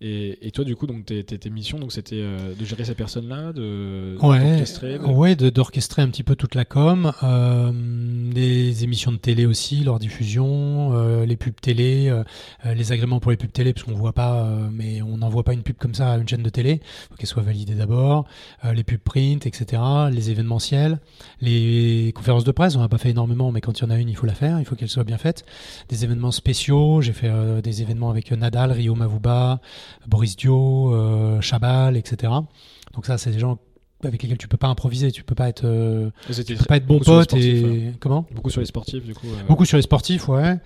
[0.02, 2.86] Et, et toi, du coup, donc tes, tes, tes missions, donc c'était euh, de gérer
[2.86, 4.16] ces personnes-là, de
[4.52, 7.72] d'orchestrer, de- ouais, de- d'orchestrer un petit peu toute la com, euh,
[8.34, 12.24] des émissions de télé aussi, leur diffusion, euh, les pubs télé, euh,
[12.66, 15.44] euh, les agréments pour les pubs télé, parce qu'on voit pas, euh, mais on n'envoie
[15.44, 16.80] pas une pub comme ça à une chaîne de télé,
[17.10, 18.26] faut qu'elle soit validée d'abord,
[18.64, 19.82] euh, les pubs print, etc.,
[20.14, 21.00] les événementiels,
[21.42, 23.98] les conférences de presse, on n'a pas fait énormément, mais quand il y en a
[23.98, 25.44] une, il faut la faire, il faut qu'elle soit bien faite,
[25.90, 27.30] des événements spéciaux, j'ai fait
[27.62, 29.60] des événements avec Nadal, Rio Mavuba,
[30.08, 32.32] Boris Dio, euh, Chabal, etc.
[32.94, 33.60] Donc ça, c'est des gens
[34.02, 36.10] avec lesquels tu peux pas improviser, tu peux pas être, euh,
[36.46, 38.26] tu peux pas être bon pote sportifs, et comment?
[38.34, 39.28] Beaucoup sur les sportifs, du coup.
[39.28, 40.58] euh, Beaucoup sur les sportifs, ouais.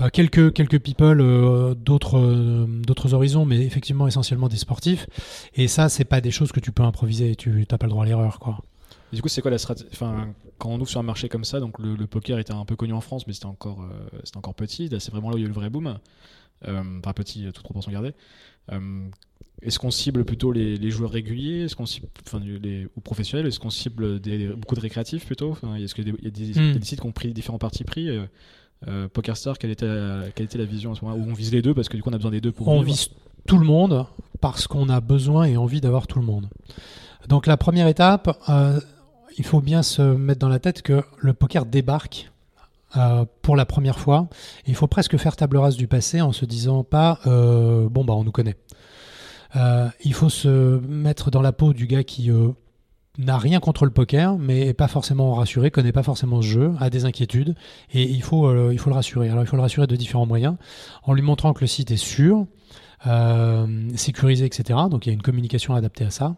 [0.00, 5.08] Euh, quelques quelques people, euh, d'autres d'autres horizons, mais effectivement essentiellement des sportifs.
[5.54, 7.34] Et ça, c'est pas des choses que tu peux improviser.
[7.34, 8.60] Tu t'as pas le droit à l'erreur, quoi.
[9.12, 11.44] Et du coup, c'est quoi la stratégie Enfin, quand on ouvre sur un marché comme
[11.44, 13.84] ça, donc le, le poker était un peu connu en France, mais c'était encore,
[14.22, 14.88] c'était encore petit.
[15.00, 15.98] C'est vraiment là où il y a eu le vrai boom.
[17.02, 18.14] Pas petit, toute proportion gardée.
[18.72, 19.08] Euh,
[19.62, 21.62] est-ce qu'on cible plutôt les, les joueurs réguliers?
[21.64, 23.46] Est-ce qu'on cible, enfin, les, ou professionnels?
[23.46, 25.50] Est-ce qu'on cible des, beaucoup de récréatifs plutôt?
[25.50, 26.82] Enfin, Est-ce qu'il y a des, Hmm.
[26.82, 28.08] sites qui ont pris différents partis pris?
[28.10, 28.24] Euh,
[28.88, 31.50] euh, PokerStar, quelle était, la, quelle était la vision à ce moment-là Où on vise
[31.50, 32.86] les deux parce que du coup on a besoin des deux pour On vivre?
[32.88, 33.08] vise
[33.46, 34.04] tout le monde
[34.42, 36.48] parce qu'on a besoin et envie d'avoir tout le monde.
[37.28, 38.78] Donc la première étape, euh,
[39.38, 42.30] il faut bien se mettre dans la tête que le poker débarque
[42.96, 44.28] euh, pour la première fois.
[44.66, 48.14] Il faut presque faire table rase du passé en se disant pas euh, bon bah
[48.14, 48.54] on nous connaît.
[49.56, 52.30] Euh, il faut se mettre dans la peau du gars qui
[53.18, 56.72] n'a rien contre le poker, mais est pas forcément rassuré, connaît pas forcément ce jeu,
[56.78, 57.56] a des inquiétudes,
[57.92, 59.30] et il faut, il faut le rassurer.
[59.30, 60.56] Alors il faut le rassurer de différents moyens,
[61.02, 62.46] en lui montrant que le site est sûr,
[63.96, 64.78] sécurisé, etc.
[64.90, 66.36] Donc il y a une communication adaptée à ça.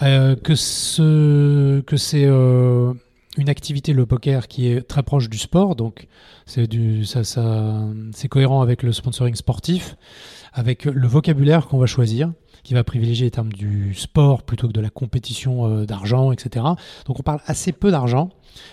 [0.00, 2.26] Que ce, que c'est
[3.38, 6.08] une activité le poker qui est très proche du sport, donc
[6.44, 7.22] c'est du, ça,
[8.12, 9.96] c'est cohérent avec le sponsoring sportif,
[10.52, 12.32] avec le vocabulaire qu'on va choisir,
[12.68, 16.66] qui va privilégier les termes du sport plutôt que de la compétition euh, d'argent, etc.
[17.06, 18.28] Donc on parle assez peu d'argent,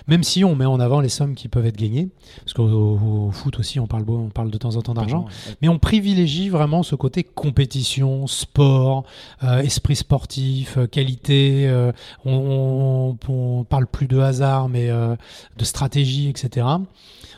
[0.07, 3.27] même si on met en avant les sommes qui peuvent être gagnées, parce qu'au au-
[3.27, 5.25] au foot aussi on parle, on parle de temps en temps d'argent.
[5.61, 9.05] Mais on privilégie vraiment ce côté compétition, sport,
[9.43, 11.65] euh, esprit sportif, euh, qualité.
[11.69, 11.93] euh,
[12.25, 15.15] on, on, on parle plus de hasard, mais euh,
[15.57, 16.67] de stratégie, etc.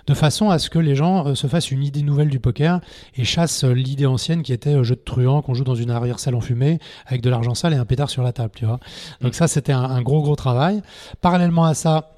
[0.07, 2.79] De façon à ce que les gens euh, se fassent une idée nouvelle du poker
[3.15, 5.91] et chassent euh, l'idée ancienne qui était euh, jeu de truand qu'on joue dans une
[5.91, 8.79] arrière-salle enfumée avec de l'argent sale et un pétard sur la table, tu vois.
[9.21, 10.81] Donc ça, c'était un, un gros gros travail.
[11.21, 12.09] Parallèlement à ça,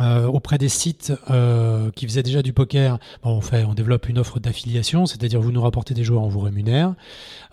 [0.00, 4.08] euh, auprès des sites euh, qui faisaient déjà du poker, bon, on, fait, on développe
[4.08, 6.94] une offre d'affiliation, c'est-à-dire vous nous rapportez des joueurs, on vous rémunère.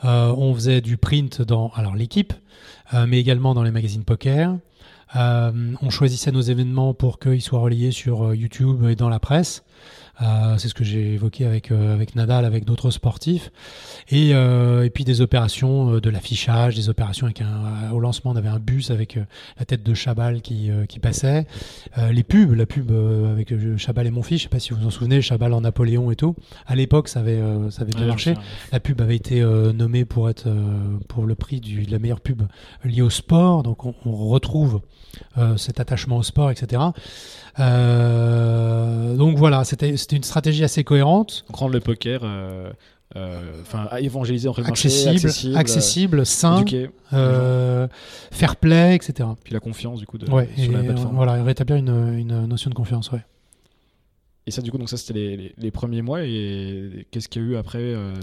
[0.05, 2.34] Euh, on faisait du print dans alors l'équipe,
[2.93, 4.55] euh, mais également dans les magazines poker.
[5.16, 9.20] Euh, on choisissait nos événements pour qu'ils soient relayés sur euh, YouTube et dans la
[9.20, 9.64] presse.
[10.22, 13.52] Euh, c'est ce que j'ai évoqué avec, euh, avec Nadal, avec d'autres sportifs.
[14.10, 17.46] Et, euh, et puis des opérations euh, de l'affichage, des opérations avec un.
[17.46, 19.24] euh, Au lancement, on avait un bus avec euh,
[19.58, 21.48] la tête de Chabal qui, euh, qui passait.
[21.98, 24.72] Euh, les pubs, la pub euh, avec Chabal et mon fils, je sais pas si
[24.74, 26.36] vous vous en souvenez, Chabal en Napoléon et tout.
[26.68, 28.34] À l'époque, ça avait, euh, ça avait bien Ouais, marché.
[28.72, 32.00] La pub avait été euh, nommée pour être euh, pour le prix du, de la
[32.00, 32.42] meilleure pub
[32.84, 34.82] liée au sport, donc on, on retrouve
[35.38, 36.82] euh, cet attachement au sport, etc.
[37.60, 42.72] Euh, donc voilà, c'était une stratégie assez cohérente, rendre le poker, euh,
[43.16, 47.88] euh, enfin à évangéliser le marché, accessible, accessible, accessible, euh, sain, éduquer, euh,
[48.32, 49.28] fair play, etc.
[49.43, 51.16] puis la confiance du coup de, Ouais, sur et, la euh, plateforme.
[51.16, 53.24] voilà, rétablir une, une notion de confiance, ouais.
[54.47, 56.24] Et ça, du coup, donc ça, c'était les, les- les premiers mois.
[56.24, 58.14] Et qu'est-ce qu'il y a eu après euh,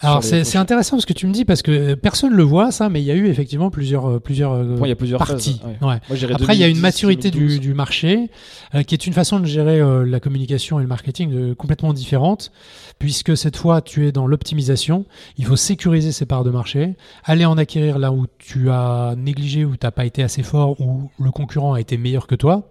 [0.00, 3.00] Alors c'est intéressant ce que tu me dis parce que personne le voit ça, mais
[3.02, 5.58] il y a eu effectivement plusieurs euh, plusieurs euh, Bon, il y a plusieurs parties.
[5.60, 5.88] phases, ouais.
[5.88, 6.00] Ouais.
[6.08, 7.60] Moi, j'irais Après, il y a une 2010, maturité du, 2012.
[7.60, 8.30] du marché
[8.74, 11.92] euh, qui est une façon de gérer euh, la communication et le marketing euh, complètement
[11.92, 12.52] différente,
[12.98, 15.04] puisque cette fois, tu es dans l'optimisation.
[15.36, 16.94] Il faut sécuriser ces parts de marché,
[17.24, 20.80] aller en acquérir là où tu as négligé, où tu n'as pas été assez fort,
[20.80, 22.68] où le concurrent a été meilleur que toi.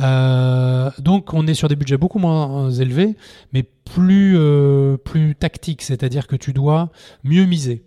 [0.00, 3.16] Euh, donc, on est sur des budgets beaucoup moins élevés,
[3.52, 6.90] mais plus, euh, plus tactiques, c'est-à-dire que tu dois
[7.24, 7.82] mieux miser.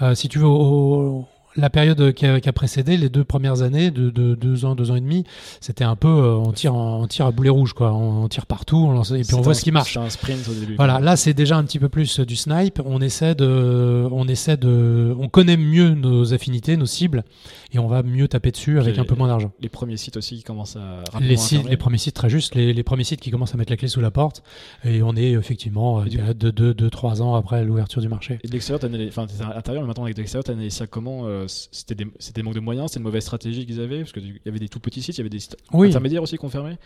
[0.00, 1.26] Euh, si tu veux, au-
[1.56, 4.74] la période qui a, qui a précédé, les deux premières années, de, de deux ans,
[4.74, 5.24] deux ans et demi,
[5.60, 7.92] c'était un peu, euh, on tire, on tire à boulet rouge, quoi.
[7.92, 9.96] On, on tire partout, on lance, et puis on voit un- ce qui marche.
[9.96, 10.76] Un sprint au début.
[10.76, 12.80] Voilà, là c'est déjà un petit peu plus euh, du snipe.
[12.84, 17.24] On essaie de, on essaie de, on connaît mieux nos affinités, nos cibles,
[17.72, 19.52] et on va mieux taper dessus avec un peu moins d'argent.
[19.60, 22.72] Les premiers sites aussi qui commencent à Les, sites, les premiers sites, très juste, les,
[22.72, 24.42] les premiers sites qui commencent à mettre la clé sous la porte,
[24.84, 28.38] et on est effectivement période de 2-3 ans après l'ouverture du marché.
[28.42, 31.94] Et de l'extérieur, enfin, à l'intérieur, mais maintenant avec de l'extérieur, ça comment euh, C'était
[31.94, 34.48] des, c'était des manques de moyens, c'était une mauvaise stratégie qu'ils avaient Parce qu'il y
[34.48, 35.88] avait des tout petits sites, il y avait des sites Oui.
[35.88, 36.78] intermédiaires aussi qu'on fermait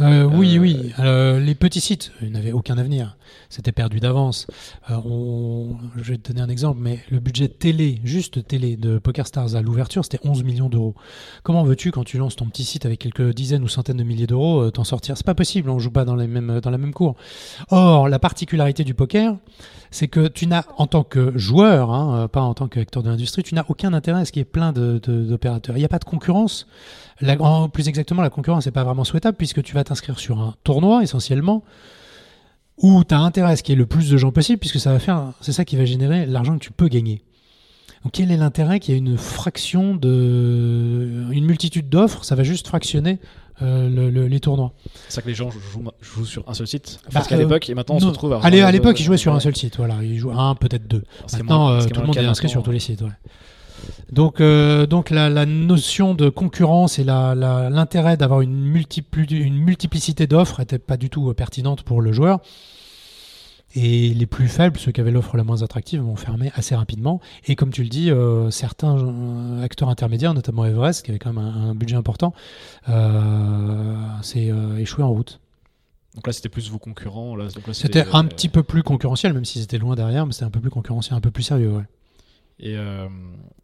[0.00, 0.92] Euh, oui, Euh, oui.
[0.98, 3.16] Euh, les petits sites, n'avaient aucun avenir.
[3.48, 4.48] C'était perdu d'avance.
[4.90, 8.98] Euh, on- Je vais te donner un exemple, mais le budget télé, juste télé de
[8.98, 10.96] PokerStars à l'ouverture, c'était 11 millions d'euros.
[11.44, 14.26] Comment veux-tu, quand tu lances ton petit site avec quelques dizaines ou centaines de milliers
[14.26, 15.16] d'euros, euh, t'en sortir?
[15.16, 17.14] C'est pas possible, on joue pas dans, les mêmes, dans la même cour.
[17.70, 19.36] Or, la particularité du poker,
[19.94, 23.10] c'est que tu n'as, en tant que joueur, hein, euh, pas en tant qu'acteur de
[23.10, 25.76] l'industrie, tu n'as aucun intérêt à ce qu'il y ait plein d'opérateurs.
[25.76, 26.66] Il n'y a pas de concurrence.
[27.72, 31.04] Plus exactement, la concurrence n'est pas vraiment souhaitable puisque tu vas t'inscrire sur un tournoi
[31.04, 31.62] essentiellement
[32.78, 34.80] où tu as intérêt à ce qu'il y ait le plus de gens possible puisque
[34.80, 37.22] ça va faire, c'est ça qui va générer l'argent que tu peux gagner.
[38.02, 42.42] Donc quel est l'intérêt qu'il y ait une fraction de, une multitude d'offres, ça va
[42.42, 43.20] juste fractionner
[43.62, 44.72] euh, le- le- les tournois.
[45.08, 46.98] C'est ça que les gens jouent, jouent sur un seul site.
[47.04, 48.40] Bah, Parce qu'à euh, l'époque, et maintenant on se retrouve à.
[48.42, 51.04] À l'époque, ils jouaient sur un seul site, voilà, ils jouaient un, peut-être deux.
[51.32, 53.02] Maintenant, moins- euh, tout le monde est inscrit sur tous les sites.
[53.02, 53.08] ouais.
[54.12, 60.26] Donc, euh, donc la, la notion de concurrence et l'intérêt d'avoir une, multipli- une multiplicité
[60.26, 62.40] d'offres n'était pas du tout pertinente pour le joueur.
[63.76, 67.20] Et les plus faibles, ceux qui avaient l'offre la moins attractive, vont fermer assez rapidement.
[67.46, 71.32] Et comme tu le dis, euh, certains euh, acteurs intermédiaires, notamment Everest, qui avait quand
[71.32, 72.32] même un, un budget important,
[72.86, 72.92] s'est
[74.50, 75.40] euh, échoué en route.
[76.14, 77.36] Donc là, c'était plus vos concurrents.
[77.72, 80.60] C'était un petit peu plus concurrentiel, même si c'était loin derrière, mais c'était un peu
[80.60, 81.72] plus concurrentiel, un peu plus sérieux.
[81.72, 81.82] Ouais.
[82.60, 83.08] Et, euh,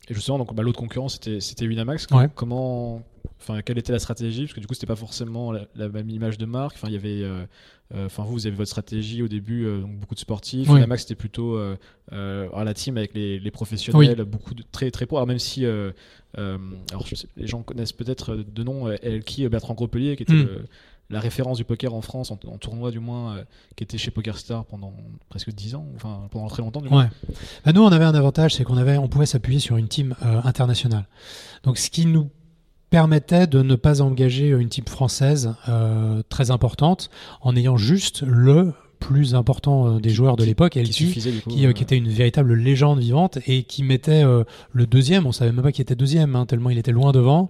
[0.08, 2.08] et justement, donc, bah, l'autre concurrent, c'était Winamax.
[2.10, 2.28] Ouais.
[2.34, 3.02] Comment,
[3.40, 4.46] enfin, quelle était la stratégie?
[4.46, 6.74] Parce que du coup, c'était pas forcément la, la même image de marque.
[6.74, 7.44] Enfin, il y avait, euh,
[7.94, 10.68] enfin, vous, vous avez votre stratégie au début, euh, donc beaucoup de sportifs.
[10.68, 10.74] Oui.
[10.76, 11.76] Winamax, c'était plutôt euh,
[12.12, 15.16] euh, alors, la team avec les, les professionnels, beaucoup de très très pro.
[15.16, 15.90] Alors même si, euh,
[16.38, 16.58] euh,
[16.90, 20.32] alors je sais- les gens connaissent peut-être de nom euh, Elki, Bertrand Gropelier, qui était
[20.34, 20.42] Mm.
[20.46, 20.64] le-
[21.12, 24.12] la référence du poker en France, en, en tournoi du moins, euh, qui était chez
[24.12, 24.94] PokerStar pendant
[25.28, 27.06] presque 10 ans, enfin pendant très longtemps du moins.
[27.06, 27.10] Ouais.
[27.64, 30.14] Bah, nous, on avait un avantage, c'est qu'on avait, on pouvait s'appuyer sur une team
[30.24, 31.08] euh, internationale.
[31.64, 32.30] Donc, ce qui nous
[32.90, 37.10] permettait de ne pas engager une team française euh, très importante,
[37.40, 41.12] en ayant juste le plus important euh, des joueurs de l'époque, Qui coup.
[41.50, 45.26] qui, euh, euh, qui était une véritable légende vivante et qui mettait euh, le deuxième,
[45.26, 47.48] on savait même pas qu'il était deuxième, hein, tellement il était loin devant.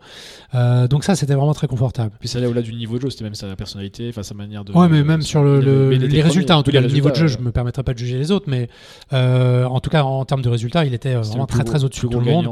[0.55, 2.13] Euh, donc ça, c'était vraiment très confortable.
[2.21, 4.65] Puis ça allait au-delà du niveau de jeu, c'était même sa personnalité, enfin sa manière
[4.65, 4.73] de.
[4.73, 7.27] Ouais, mais même sur le, le- les résultats, en tout cas, le niveau de jeu,
[7.27, 8.69] je me permettrai pas de juger les autres, mais
[9.13, 12.13] euh, en tout cas, en termes de résultats, il était vraiment très très au-dessus de
[12.13, 12.49] tout le monde.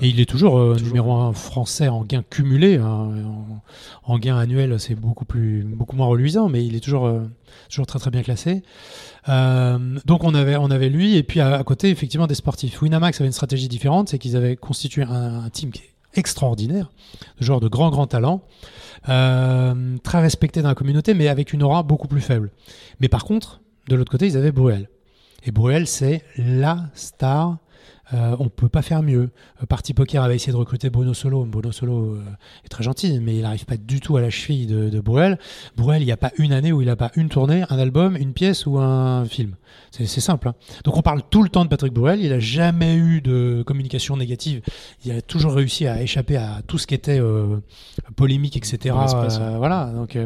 [0.00, 0.88] Et il est toujours, euh, Toujours.
[0.88, 2.76] numéro un français en gain cumulé.
[2.76, 3.08] hein,
[4.06, 7.20] en, en gain annuel, c'est beaucoup plus, beaucoup moins reluisant, mais il est toujours, euh,
[7.68, 8.62] toujours très très bien classé.
[9.28, 12.80] Euh, donc on avait, lui, et puis à, côté, effectivement, des sportifs.
[12.82, 16.90] Winamax avait une stratégie différente, c'est qu'ils avaient constitué un, team qui est extraordinaire,
[17.38, 18.42] de joueurs de grand grand talent,
[19.08, 22.50] euh, très respecté dans la communauté, mais avec une aura beaucoup plus faible.
[23.00, 24.88] Mais par contre, de l'autre côté, ils avaient Bruel.
[25.44, 27.58] Et Bruel, c'est la star.
[28.12, 29.30] Euh, on peut pas faire mieux.
[29.62, 31.44] Euh, Parti Poker avait essayé de recruter Bruno Solo.
[31.44, 32.24] Bruno Solo euh,
[32.64, 35.38] est très gentil, mais il n'arrive pas du tout à la cheville de, de Bruel.
[35.76, 38.16] Bruel, il n'y a pas une année où il n'a pas une tournée, un album,
[38.16, 39.54] une pièce ou un film.
[39.92, 40.48] C'est simple.
[40.48, 40.54] hein.
[40.84, 42.20] Donc on parle tout le temps de Patrick Bruel.
[42.20, 44.62] Il n'a jamais eu de communication négative.
[45.04, 47.58] Il a toujours réussi à échapper à tout ce qui était euh,
[48.16, 48.94] polémique, etc.
[49.58, 49.92] Voilà.
[49.94, 50.18] Donc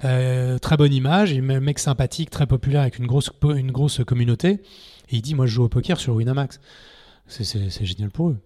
[0.00, 4.02] très bonne image, il est un mec sympathique, très populaire avec une grosse, une grosse
[4.04, 4.60] communauté.
[5.10, 6.60] Et il dit Moi, je joue au poker sur Winamax.
[7.30, 8.38] C'est- génial pour eux.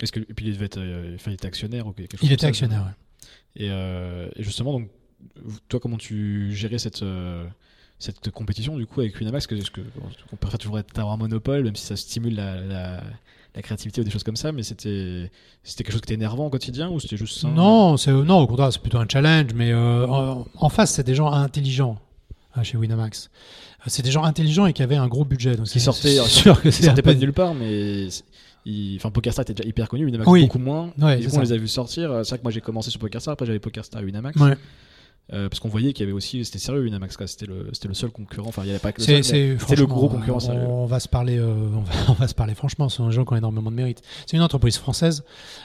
[0.00, 2.28] Est-ce que et puis il devait être, euh, enfin, il était actionnaire ou quelque chose
[2.28, 2.82] Il était ça, actionnaire.
[2.84, 3.64] ouais.
[3.64, 4.88] Et, euh, et justement, donc,
[5.68, 7.44] toi, comment tu gérais cette, euh,
[7.98, 9.50] cette compétition du coup avec Winamax?
[9.50, 9.80] Est-ce que
[10.32, 13.02] on préfère toujours être avoir un monopole, même si ça stimule la, la,
[13.56, 15.32] la créativité ou des choses comme ça, mais c'était
[15.64, 17.48] c'était quelque chose qui était énervant au quotidien ou c'était juste ça?
[17.48, 19.52] Non, non, au contraire, c'est plutôt un challenge.
[19.54, 21.98] Mais euh, en, en face, c'est des gens intelligents
[22.56, 23.30] euh, chez Winamax.
[23.88, 25.56] Euh, C'est des gens intelligents et qui avaient un gros budget.
[25.56, 28.08] Donc Qui sortaient- sûr que Ils c'est sortaient pas de nulle part, mais
[28.96, 30.42] enfin PokerStar était déjà hyper connu, Winamax Oui.
[30.42, 30.92] beaucoup moins.
[30.98, 32.10] Ouais, et coup, on les a vus sortir.
[32.22, 34.38] C'est vrai que moi j'ai commencé sur PokerStar, après j'avais PokerStar et Winamax.
[34.40, 34.56] Ouais.
[35.34, 37.16] Euh, parce qu'on voyait qu'il y avait aussi, c'était sérieux Winamax.
[37.26, 38.48] C'était le, c'était le seul concurrent.
[38.48, 40.62] Enfin, il n'y avait pas que le c'était le gros concurrent on, sérieux.
[40.66, 42.88] on va se parler, euh, on, va, on va se parler franchement.
[42.88, 44.00] Ce sont des gens qui ont énormément de mérite.
[44.26, 45.24] C'est une entreprise française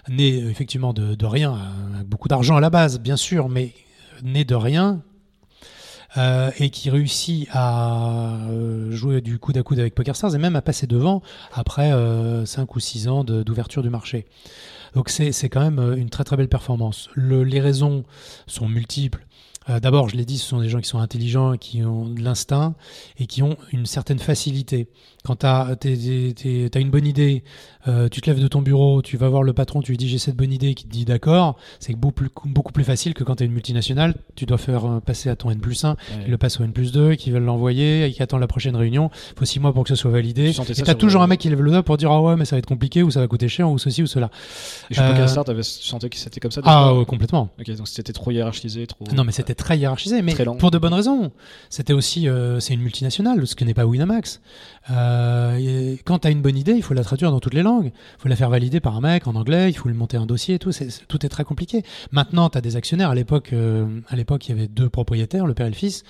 [0.09, 3.47] née euh, effectivement de, de rien, euh, avec beaucoup d'argent à la base, bien sûr,
[3.47, 3.71] mais
[4.21, 5.01] née de rien.
[6.17, 10.55] Euh, et qui réussit à euh, jouer du coude à coude avec PokerStars et même
[10.55, 11.21] à passer devant
[11.53, 11.91] après
[12.45, 14.25] 5 ou 6 ans d'ouverture du marché.
[14.95, 17.09] Donc c'est quand même euh, une très très belle performance.
[17.15, 18.03] Le- les raisons
[18.45, 19.25] sont multiples.
[19.69, 22.21] Euh, D'abord, je l'ai dit, ce sont des gens qui sont intelligents, qui ont de
[22.21, 22.75] l'instinct
[23.17, 24.87] et qui ont une certaine facilité.
[25.25, 27.43] Quand tu as, une bonne idée,
[27.87, 30.09] euh, tu te lèves de ton bureau, tu vas voir le patron, tu lui dis
[30.09, 33.23] j'ai cette bonne idée, qui te dit d'accord, c'est beaucoup plus, beaucoup plus facile que
[33.23, 35.91] quand tu es une multinationale, tu dois faire euh, passer à ton N plus 1,
[35.91, 35.95] Ouais.
[36.25, 38.75] il le passe au N plus 2, qui veulent l'envoyer, et qui attend la prochaine
[38.75, 40.51] réunion, il faut 6 mois pour que ce soit validé.
[40.51, 42.35] Tu Et tu as toujours un mec qui lève le doigt pour dire ah ouais
[42.35, 44.29] mais ça va être compliqué ou ça va coûter cher ou ceci ou cela.
[44.89, 47.49] Et chez Euh, PokerStar, t'avais- tu sentais que c'était comme ça Ah ouais, complètement.
[47.59, 49.05] Ok, donc c'était trop hiérarchisé, trop.
[49.15, 51.31] Non, mais c'était très hiérarchisé, mais Très pour de bonnes raisons.
[51.69, 54.41] C'était aussi, euh, c'est une multinationale, ce que n'est pas Winamax.
[54.91, 55.12] Euh,
[55.59, 57.91] et quand tu as une bonne idée, il faut la traduire dans toutes les langues.
[58.17, 60.25] Il faut la faire valider par un mec en anglais, il faut lui monter un
[60.25, 60.71] dossier et tout.
[60.71, 61.83] C'est- tout est très compliqué.
[62.11, 63.09] Maintenant, tu as des actionnaires.
[63.09, 66.03] À l'époque, euh, à l'époque, il y avait deux propriétaires, le père et le fils.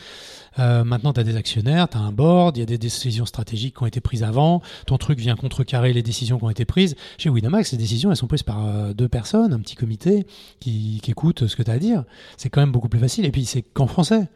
[0.60, 3.26] Euh, maintenant, tu as des actionnaires, tu as un board, il y a des décisions
[3.26, 4.62] stratégiques qui ont été prises avant.
[4.86, 6.96] Ton truc vient contrecarrer les décisions qui ont été prises.
[7.18, 10.26] Chez Winamax, les décisions, elles sont prises par euh, deux personnes, un petit comité
[10.60, 12.04] qui, qui écoute ce que tu as à dire.
[12.38, 13.26] C'est quand même beaucoup plus facile.
[13.26, 14.28] Et puis, c'est qu'en français.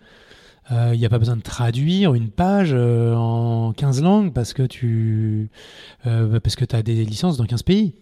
[0.72, 4.54] Euh, Il n'y a pas besoin de traduire une page euh, en 15 langues parce
[4.54, 5.50] que tu
[6.06, 7.94] euh, parce que as des licences dans 15 pays.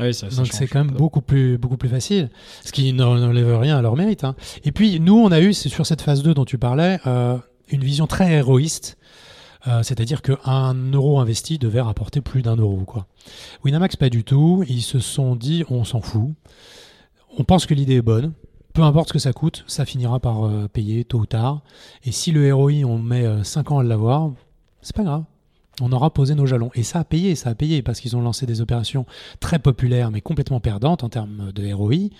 [0.00, 2.28] Ouais, ça, ça Donc c'est quand même beaucoup plus, beaucoup plus facile,
[2.64, 4.24] ce qui n'en- n'enlève rien à leur mérite.
[4.24, 4.34] hein.
[4.64, 7.38] Et puis nous, on a eu, c'est sur cette phase 2 dont tu parlais, euh,
[7.68, 8.98] une vision très héroïste,
[9.68, 12.78] euh, c'est-à-dire qu'un euro investi devait rapporter plus d'un euro.
[12.84, 13.06] Quoi.
[13.64, 14.64] Winamax, pas du tout.
[14.68, 16.30] Ils se sont dit, on s'en fout.
[17.38, 18.32] On pense que l'idée est bonne.
[18.74, 21.62] Peu importe ce que ça coûte, ça finira par euh, payer tôt ou tard.
[22.04, 24.32] Et si le ROI, on met 5 ans à l'avoir,
[24.82, 25.24] c'est pas grave.
[25.80, 26.70] On aura posé nos jalons.
[26.74, 29.06] Et ça a payé, ça a payé, parce qu'ils ont lancé des opérations
[29.40, 32.10] très populaires, mais complètement perdantes en termes de ROI.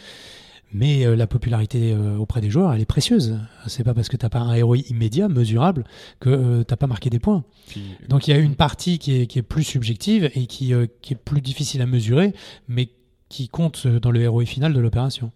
[0.72, 3.38] Mais euh, la popularité euh, auprès des joueurs, elle est précieuse.
[3.68, 5.84] C'est pas parce que t'as pas un ROI immédiat, mesurable,
[6.18, 7.44] que euh, t'as pas marqué des points.
[7.68, 10.74] Puis, Donc il y a une partie qui est, qui est plus subjective et qui,
[10.74, 12.34] euh, qui est plus difficile à mesurer,
[12.66, 12.90] mais
[13.28, 15.30] qui compte euh, dans le ROI final de l'opération.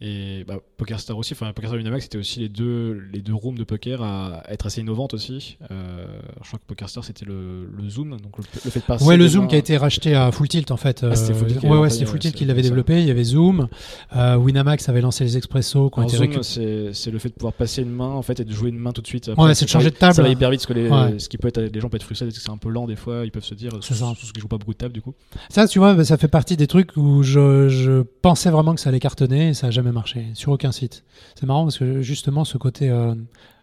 [0.00, 3.56] Et bah, PokerStar aussi, enfin PokerStar et Winamax, c'était aussi les deux, les deux rooms
[3.56, 5.56] de poker à, à être assez innovantes aussi.
[5.70, 6.06] Euh,
[6.42, 9.04] je crois que PokerStar c'était le, le Zoom, donc le, le fait de passer.
[9.04, 11.04] Ouais, le Zoom qui a été racheté à Full Tilt en fait.
[11.08, 13.00] Ah, c'était Full Tilt qui ouais, c'était Full Tilt qui l'avait développé.
[13.00, 13.68] Il y avait Zoom.
[14.16, 16.90] Euh, Winamax avait lancé les expressos été Zoom, récupérés.
[16.92, 18.92] c'est le fait de pouvoir passer une main en fait et de jouer une main
[18.92, 19.28] tout de suite.
[19.28, 20.14] Après, Ouais, c'est de changer de table.
[20.14, 21.18] Ça va hyper vite, parce que les, Ouais.
[21.18, 22.86] ce qui peut être, les gens peuvent être frustrés, parce que c'est un peu lent
[22.86, 25.02] des fois, ils peuvent se dire, surtout ceux qui jouent pas beaucoup de table du
[25.02, 25.14] coup.
[25.48, 28.80] Ça, tu vois, bah, ça fait partie des trucs où je, je pensais vraiment que
[28.80, 31.04] ça allait cartonner et ça a jamais marché sur aucun site.
[31.34, 33.14] C'est marrant parce que justement, ce côté euh,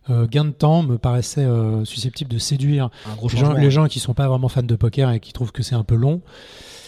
[0.10, 3.54] euh, gain de temps me paraissait euh, susceptible de séduire les gens, changement.
[3.60, 5.84] les gens qui sont pas vraiment fans de poker et qui trouvent que c'est un
[5.84, 6.22] peu long.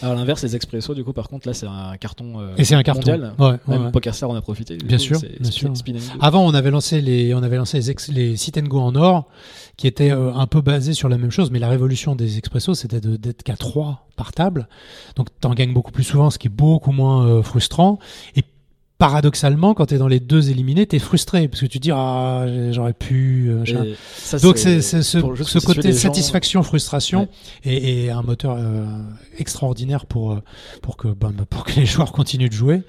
[0.02, 2.74] À l'inverse, les expressos, du coup, par contre, là, c'est un carton euh, Et c'est
[2.74, 3.00] un carton.
[3.12, 3.32] mondial.
[3.38, 3.90] Ouais, ouais, Même ouais.
[3.92, 4.76] PokerStar en a profité.
[4.76, 5.72] Bien coup, sûr, bien sûr.
[6.20, 8.94] Avant, on avait lancé les, on avait lancé les, ex- les sit and go en
[8.96, 9.28] or,
[9.76, 13.00] qui étaient un peu basés sur la même chose, mais la révolution des expressos, c'était
[13.00, 14.68] d'être qu'à 3 par table.
[15.16, 17.98] Donc, tu en gagnes beaucoup plus souvent, ce qui est beaucoup moins frustrant.
[18.36, 18.42] Et
[19.08, 21.82] paradoxalement, quand tu es dans les deux éliminés, tu es frustré, parce que tu te
[21.82, 23.48] dis, ah, j'aurais pu.
[23.50, 27.28] euh, ça, Donc, c'est ce, pour ce côté gens- satisfaction-frustration Ouais.
[27.64, 28.86] et, et un moteur euh,
[29.38, 30.42] extraordinaire pour, euh,
[30.82, 32.82] pour, que, ben, pour que les joueurs continuent de jouer.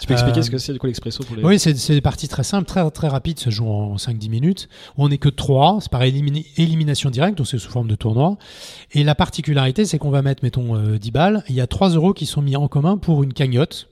[0.00, 1.42] Tu peux expliquer Euh, ce que c'est, du coup, l'expresso pour les.
[1.42, 4.28] Oui, c'est c'est des parties très simples, très, très rapides, ça se joue en 5-10
[4.28, 4.68] minutes.
[4.98, 8.36] On n'est que 3, c'est par élimina- élimination directe, donc c'est sous forme de tournoi.
[8.92, 11.44] Et la particularité, c'est qu'on va mettre, mettons, euh, 10 balles.
[11.48, 13.88] Il y a 3 euros qui sont mis en commun pour une cagnotte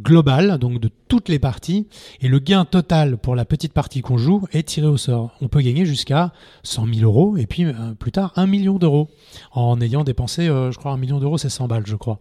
[0.00, 1.86] globale, donc de toutes les parties.
[2.20, 5.32] Et le gain total pour la petite partie qu'on joue est tiré au sort.
[5.40, 6.32] On peut gagner jusqu'à
[6.62, 9.08] 100 000 euros et puis euh, plus tard 1 million d'euros
[9.52, 12.20] en ayant dépensé, euh, je crois, 1 million d'euros, c'est 100 balles, je crois.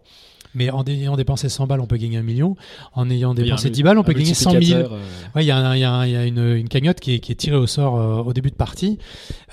[0.56, 2.56] Mais en ayant dépensé 100 balles, on peut gagner un million.
[2.94, 4.60] En ayant y dépensé mu- 10 balles, on peut gagner 100 000.
[4.62, 5.00] multiplicateur, euh,
[5.36, 7.36] Ouais, il y il y il y a une, une cagnotte qui est, qui est
[7.36, 9.00] tirée au sort euh, au début de partie.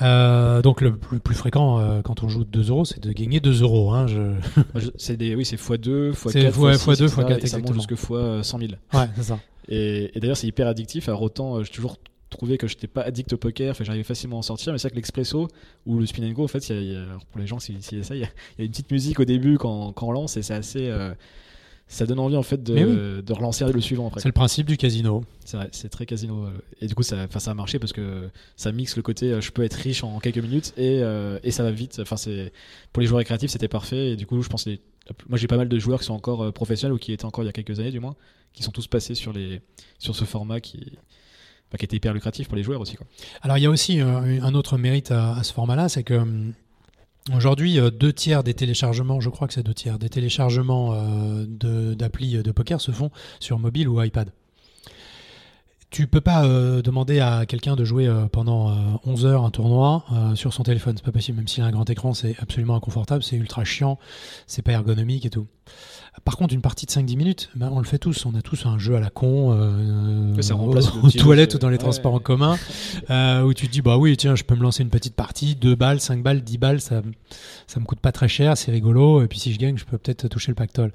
[0.03, 3.41] Euh, donc le plus, plus fréquent euh, quand on joue 2 euros, c'est de gagner
[3.41, 3.93] 2 euros.
[3.93, 4.07] Hein,
[4.75, 4.91] je...
[4.97, 7.49] C'est des, oui, c'est x2, x4, C'est fois- x6, fois deux, fois etc., quatre, et
[7.49, 8.73] ça monte jusque fois 100 000.
[8.95, 9.39] Ouais, c'est ça.
[9.69, 11.09] Et, et d'ailleurs, c'est hyper addictif.
[11.09, 11.97] Alors autant, euh, j'ai toujours
[12.31, 14.73] trouvé que j'étais pas addict au poker, j'arrivais facilement à en sortir.
[14.73, 15.49] Mais c'est vrai que l'expresso
[15.87, 17.83] ou le spin and go, en fait, y a- y a- pour les gens, s'ils
[17.83, 20.09] s'ils essayent, il y, a- il y a une petite musique au début quand, quand
[20.09, 20.87] on lance et c'est assez.
[20.89, 21.13] euh,
[21.93, 24.21] ça donne envie en fait de, de relancer le suivant après.
[24.21, 25.25] C'est le principe du casino.
[25.73, 26.47] C'est très casino.
[26.81, 29.51] Et du coup, ça, ça a marché parce que ça mixe le côté euh, je
[29.51, 31.99] peux être riche en quelques minutes et, euh, et ça va vite.
[32.01, 32.15] Enfin,
[32.93, 34.11] pour les joueurs récréatifs, c'était parfait.
[34.13, 34.81] Et du coup, je pense que les-
[35.29, 37.49] moi j'ai pas mal de joueurs qui sont encore professionnels ou qui étaient encore il
[37.49, 38.15] y a quelques années du moins,
[38.53, 39.61] qui sont tous passés sur les
[39.99, 40.93] sur ce format qui
[41.79, 42.97] qui était hyper lucratif pour les joueurs aussi.
[42.97, 43.07] Quoi.
[43.43, 46.53] Alors il y a aussi euh, un autre mérite à, ce format-là, c'est que hum,
[47.35, 51.45] aujourd'hui euh, deux tiers des téléchargements, je crois que c'est deux tiers des téléchargements euh,
[51.47, 54.33] de- d'applis de, poker se font sur mobile ou iPad.
[55.91, 58.75] Tu peux pas euh, demander à quelqu'un de jouer euh, pendant euh,
[59.07, 61.39] 11 heures un tournoi euh, sur son téléphone, c'est pas possible.
[61.39, 63.99] Même s'il a un grand écran, c'est absolument inconfortable, c'est ultra chiant,
[64.47, 65.49] c'est pas ergonomique et tout.
[66.25, 68.27] Par contre, une partie de 5-10 minutes, ben, on le fait tous.
[68.27, 71.69] On a tous un jeu à la con, euh, ça aux, aux toilettes ou dans
[71.69, 71.79] les Ouais.
[71.79, 72.59] transports en commun,
[73.11, 75.55] euh, où tu te dis, bah oui, tiens, je peux me lancer une petite partie,
[75.55, 77.03] 2 balles, 5 balles, 10 balles, ça,
[77.69, 79.99] ça me coûte pas très cher, c'est rigolo, et puis si je gagne, je peux
[79.99, 80.93] peut-être toucher le pactole.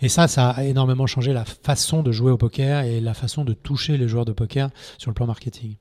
[0.00, 3.44] Et ça, ça a énormément changé la façon de jouer au poker et la façon
[3.44, 5.76] de toucher les joueurs de poker sur le plan marketing.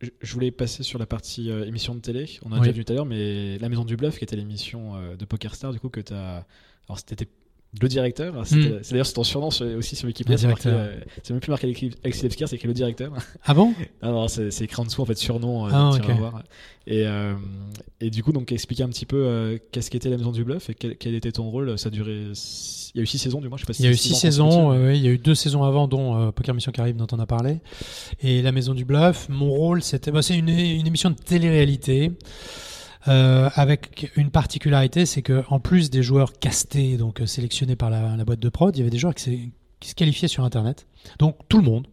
[0.00, 2.28] Je, je voulais passer sur la partie euh, émission de télé.
[2.44, 2.60] On a Oui.
[2.62, 5.24] déjà vu tout à l'heure, mais la Maison du Bluff, qui était l'émission euh, de
[5.26, 6.44] Poker Star, du coup que tu as.
[6.88, 7.28] Alors c'était
[7.80, 8.32] le directeur.
[8.34, 8.78] Alors, c'était- Mm.
[8.82, 10.38] C'est d'ailleurs ton surnom sur- aussi sur Wikipédia.
[10.58, 13.12] c'est euh, C'est même plus marqué Alexis Lepsker, c'est écrit le directeur.
[13.44, 13.72] Ah bon?
[14.02, 15.66] Non, c'est écrit en dessous en fait surnom.
[15.66, 16.18] euh, Ah, donc, tu vas ok.
[16.18, 16.42] voir.
[16.86, 17.34] Et, euh,
[18.00, 20.74] et du coup, donc expliquer un petit peu qu'est-ce qu'était la Maison du Bluff et
[20.74, 21.78] quel, quel était ton rôle.
[21.78, 22.24] Ça a duré.
[22.92, 23.56] Il y a eu six saisons du moins.
[23.56, 25.18] Je sais pas si Il y a eu six saisons, ouais, il y a eu
[25.18, 27.58] deux saisons avant, dont Poker Mission Caraïbes dont on a parlé,
[28.20, 29.28] et La Maison du Bluff.
[29.28, 32.10] Mon rôle, c'était, bah, c'est une, une émission de télé-réalité.
[33.08, 37.90] Euh, avec une particularité, c'est que en plus des joueurs castés, donc euh, sélectionnés par
[37.90, 40.86] la, boîte de prod, il y avait des joueurs qui, se qualifiaient sur Internet.
[41.18, 41.86] Donc tout le monde,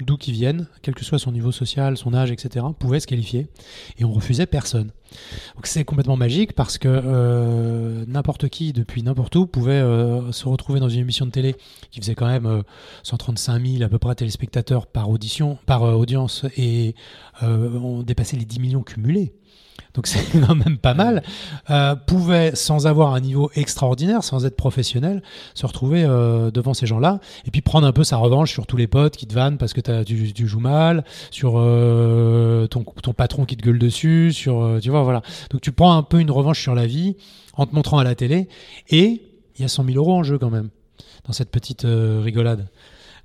[0.00, 3.48] d'où qu'ils viennent, quel que soit son niveau social, son âge, etc., pouvait se qualifier,
[3.98, 4.92] et on refusait personne.
[5.56, 9.82] Donc c'est complètement magique parce que euh, n'importe qui, depuis n'importe où, pouvait
[10.30, 11.56] se retrouver dans une émission de télé
[11.90, 12.62] qui faisait quand même euh,
[13.02, 16.94] 135 000 à peu près téléspectateurs par audition, par audience, et
[17.42, 19.34] on dépassait les 10 millions cumulés.
[19.94, 21.22] Donc c'est quand même pas mal.
[21.70, 25.22] Euh, pouvait, sans avoir un niveau extraordinaire, sans être professionnel,
[25.54, 28.76] se retrouver euh, devant ces gens-là et puis prendre un peu sa revanche sur tous
[28.76, 32.82] les potes qui te vannent parce que t'as- tu, tu joues mal, sur euh, ton,
[32.84, 35.22] ton patron qui te gueule dessus, sur tu vois voilà.
[35.50, 37.16] Donc tu prends un peu une revanche sur la vie
[37.56, 38.48] en te montrant à la télé
[38.90, 39.22] et
[39.56, 40.70] il y a 100 000 euros en jeu quand même
[41.26, 42.66] dans cette petite rigolade.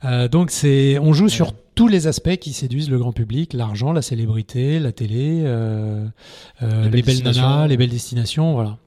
[0.06, 3.92] Euh, donc c'est, on joue sur tous les aspects qui séduisent le grand public, l'argent,
[3.92, 6.06] la célébrité, la télé, euh,
[6.62, 8.78] euh, Les les, belles belles nanas, les belles destinations, voilà.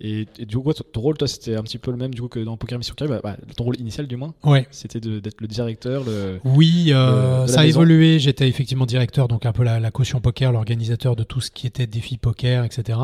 [0.00, 2.20] Et, et du coup, quoi, ton- rôle, toi, c'était un petit peu le même du
[2.22, 3.20] coup que dans Poker Mission Caraïbes.
[3.22, 4.66] Bah, bah, ton rôle initial, du moins, Ouais.
[4.70, 6.38] c'était d'être le directeur, le.
[6.44, 7.80] Oui, euh, ça a maison.
[7.80, 8.18] évolué.
[8.18, 11.66] J'étais effectivement directeur, donc un peu la, la caution poker, l'organisateur de tout ce qui
[11.66, 12.98] était défi poker, etc.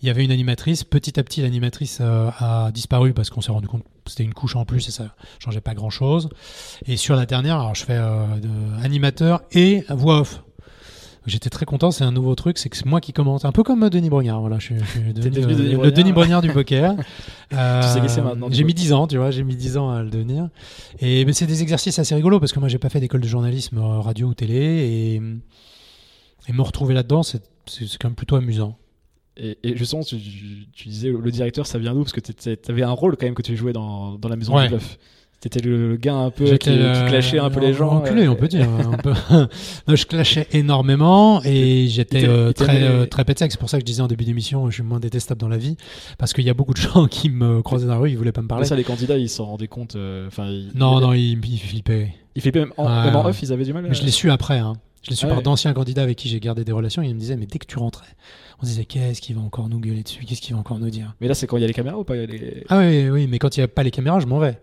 [0.00, 0.84] Il y avait une animatrice.
[0.84, 4.34] Petit à petit, l'animatrice euh, a disparu parce qu'on s'est rendu compte que c'était une
[4.34, 6.28] couche en plus et ça changeait pas grand chose.
[6.86, 10.42] Et sur la dernière, alors je fais euh, de- animateur et voix off.
[11.26, 13.62] J'étais très content, c'est un nouveau truc, c'est que c'est moi qui commente, un peu
[13.62, 14.40] comme Denis Brognard.
[14.40, 15.92] Voilà, je, suis- je suis devenu, devenu euh, Denis le Brognard.
[15.92, 16.96] Denis Brognard du poker.
[17.52, 19.76] Euh, sais qui c'est maintenant, du J'ai mis 10 ans, tu vois, j'ai mis 10
[19.76, 20.48] ans à le devenir.
[21.00, 23.28] Et mais c'est des exercices assez rigolos parce que moi j'ai pas fait d'école de
[23.28, 25.22] journalisme euh, radio ou télé et,
[26.48, 27.40] et me retrouver là-dedans, c'est
[28.00, 28.76] quand même plutôt amusant.
[29.36, 30.16] Et, et justement, tu,
[30.72, 32.00] tu disais le directeur, ça vient d'où?
[32.02, 34.54] Parce que tu avais un rôle quand même que tu jouais dans, dans la maison
[34.56, 34.64] Ouais.
[34.64, 34.98] du bluff.
[35.42, 36.76] T'étais le, le gars un peu qui, qui
[37.08, 37.90] clashait un peu les gens.
[37.96, 38.68] Enculé, on peut dire.
[38.70, 39.12] un peu.
[39.88, 43.50] Non, je clashais énormément et j'étais euh, très, euh, très pétec.
[43.50, 45.58] C'est pour ça que je disais en début d'émission, je suis moins détestable dans la
[45.58, 45.76] vie
[46.16, 48.30] parce qu'il y a beaucoup de gens qui me croisaient dans la rue, ils voulaient
[48.30, 48.64] pas me Mais parler.
[48.66, 49.96] ça, les candidats, ils s'en rendaient compte.
[49.96, 52.14] euh, Enfin, ils- Non, ils- non, ils, ils flippaient.
[52.36, 53.30] Ils flippaient même en, Ouais, même en ouais.
[53.30, 53.84] off, ils avaient du mal.
[53.88, 54.58] Mais je l'ai su après.
[54.58, 54.74] Hein.
[55.02, 55.42] Je l'ai su Ah par ouais.
[55.42, 57.02] d'anciens candidats avec qui j'ai gardé des relations.
[57.02, 58.06] Ils me disaient, mais dès que tu rentrais,
[58.60, 60.24] on se disait, qu'est-ce qu'il va encore nous gueuler dessus?
[60.24, 61.16] Qu'est-ce qu'il va encore nous dire?
[61.20, 62.14] Mais là, c'est quand il y a les caméras ou pas?
[62.14, 63.90] Il y a les- Ah oui, oui, oui, mais quand il n'y a pas les
[63.90, 64.56] caméras, je m'en vais.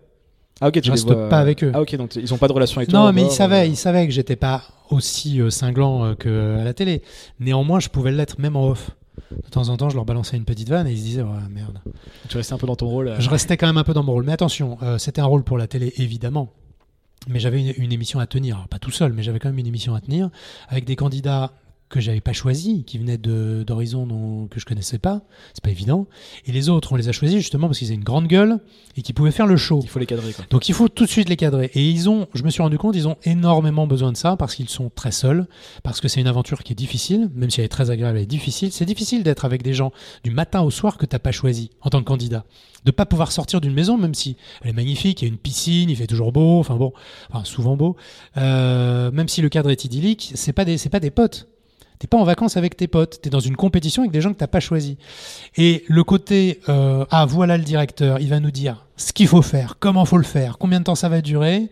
[0.60, 1.70] Ah ok, tu Je reste vois- pas avec eux.
[1.74, 2.98] Ah ok, donc ils ont pas de relation avec toi.
[2.98, 6.58] Non, mais ils savaient, euh, ils savaient que j'étais pas aussi euh, cinglant euh, que
[6.58, 7.02] à la télé.
[7.38, 8.90] Néanmoins, je pouvais l'être même en off.
[9.30, 11.28] De temps en temps, je leur balançais une petite vanne et ils se disaient, ouais,
[11.50, 11.80] merde.
[12.28, 13.08] Tu restais un peu dans ton rôle.
[13.08, 14.24] euh, Je restais quand même un peu dans mon rôle.
[14.24, 16.52] Mais attention, euh, c'était un rôle pour la télé, évidemment.
[17.28, 18.56] Mais j'avais une, une émission à tenir.
[18.56, 20.30] Alors, pas tout seul, mais j'avais quand même une émission à tenir
[20.68, 21.52] avec des candidats
[21.90, 25.22] que j'avais pas choisis, qui venaient de- d'horizons que je connaissais pas.
[25.52, 26.06] C'est pas évident.
[26.46, 28.60] Et les autres, on les a choisis justement parce qu'ils avaient une grande gueule
[28.96, 29.80] et qui pouvaient faire le show.
[29.82, 30.44] Il faut les cadrer quoi.
[30.50, 31.70] Donc il faut tout de suite les cadrer.
[31.74, 34.54] Et ils ont, je me suis rendu compte, ils ont énormément besoin de ça parce
[34.54, 35.46] qu'ils sont très seuls,
[35.82, 38.22] parce que c'est une aventure qui est difficile, même si elle est très agréable, elle
[38.22, 38.70] est difficile.
[38.72, 39.90] C'est difficile d'être avec des gens
[40.22, 42.44] du matin au soir que t'as pas choisi en tant que candidat.
[42.84, 45.38] De pas pouvoir sortir d'une maison, même si elle est magnifique, il y a une
[45.38, 46.92] piscine, il fait toujours beau, enfin bon,
[47.30, 47.96] enfin souvent beau.
[48.38, 51.48] Euh, même si le cadre est idyllique, c'est pas des, c'est pas des potes.
[52.00, 54.38] T'es pas en vacances avec tes potes, t'es dans une compétition avec des gens que
[54.38, 54.96] t'as pas choisi.
[55.58, 59.42] Et le côté euh, ah voilà le directeur, il va nous dire ce qu'il faut
[59.42, 61.68] faire, comment faut le faire, combien de temps ça va durer.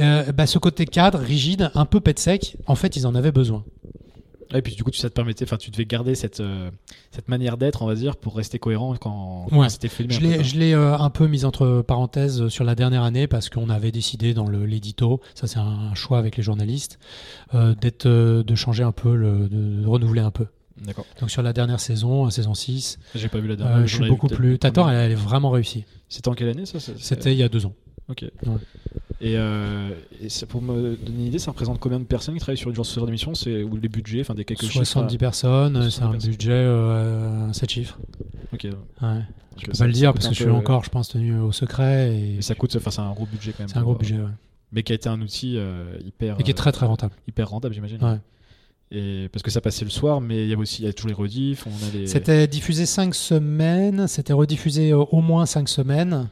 [0.00, 3.30] Euh, bah, ce côté cadre, rigide, un peu pet sec, en fait ils en avaient
[3.30, 3.62] besoin.
[4.52, 6.70] Et puis du coup, tu- ça te permettait, enfin, tu devais garder cette, euh,
[7.10, 9.68] cette manière d'être, on va dire, pour rester cohérent quand, quand Ouais.
[9.68, 10.12] c'était filmé.
[10.14, 10.42] Je l'ai, quoi.
[10.42, 13.70] je l'ai euh, un peu mis entre parenthèses euh, sur la dernière année parce qu'on
[13.70, 16.98] avait décidé dans l'édito, ça c'est un choix avec les journalistes,
[17.54, 20.46] euh, d'être, euh, de changer un peu, le, de, de renouveler un peu.
[20.84, 21.06] D'accord.
[21.20, 23.86] Donc sur la dernière saison, la saison 6, J'ai pas vu la euh, dernière.
[23.86, 24.58] je suis beaucoup plus...
[24.58, 25.00] Tator, première.
[25.00, 25.84] elle, elle est vraiment réussie.
[26.08, 27.74] C'était en quelle année ça- C'était il y a deux ans.
[28.08, 28.22] Ok.
[29.20, 29.90] Et, euh,
[30.20, 32.84] et pour me donner une idée, ça représente combien de personnes qui travaillent sur, genre,
[32.84, 35.90] ce genre d'émission c'est, Ou les budgets, enfin des quelques 70 chiffres personnes, euh, c'est
[36.00, 36.30] 70 un personnes.
[36.30, 37.98] budget euh, 7 chiffres.
[38.52, 38.64] Ok.
[38.64, 39.20] Ouais.
[39.56, 42.14] Je peux pas le dire parce que je suis encore, je pense, tenu au secret.
[42.14, 43.68] Et Mais ça coûte, enfin, c'est un gros budget quand même.
[43.68, 44.30] c'est un gros budget, ouais.
[44.72, 47.14] Mais qui a été un outil euh, hyper, Et qui est euh, très très rentable.
[47.28, 48.02] hyper rentable, j'imagine.
[48.02, 48.18] Ouais.
[48.90, 50.92] Et parce que ça passait le soir, mais il y avait aussi, il y a
[50.92, 51.66] toujours les rediffs.
[51.66, 52.06] On a les...
[52.08, 56.28] C'était diffusé 5 semaines, c'était rediffusé euh, au moins 5 semaines.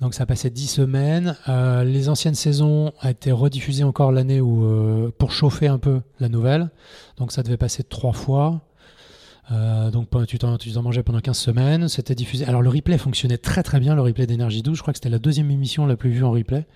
[0.00, 1.36] Donc ça passait 10 semaines.
[1.48, 6.00] Euh, les anciennes saisons a été rediffusées encore l'année où euh, pour chauffer un peu
[6.20, 6.70] la nouvelle.
[7.16, 8.60] Donc ça devait passer trois fois.
[9.50, 11.88] Euh, donc tu t'en, tu t'en mangeais pendant 15 semaines.
[11.88, 12.44] C'était diffusé.
[12.44, 14.76] Alors le replay fonctionnait très très bien, le replay d'énergie 12.
[14.76, 16.66] Je crois que c'était la deuxième émission la plus vue en replay.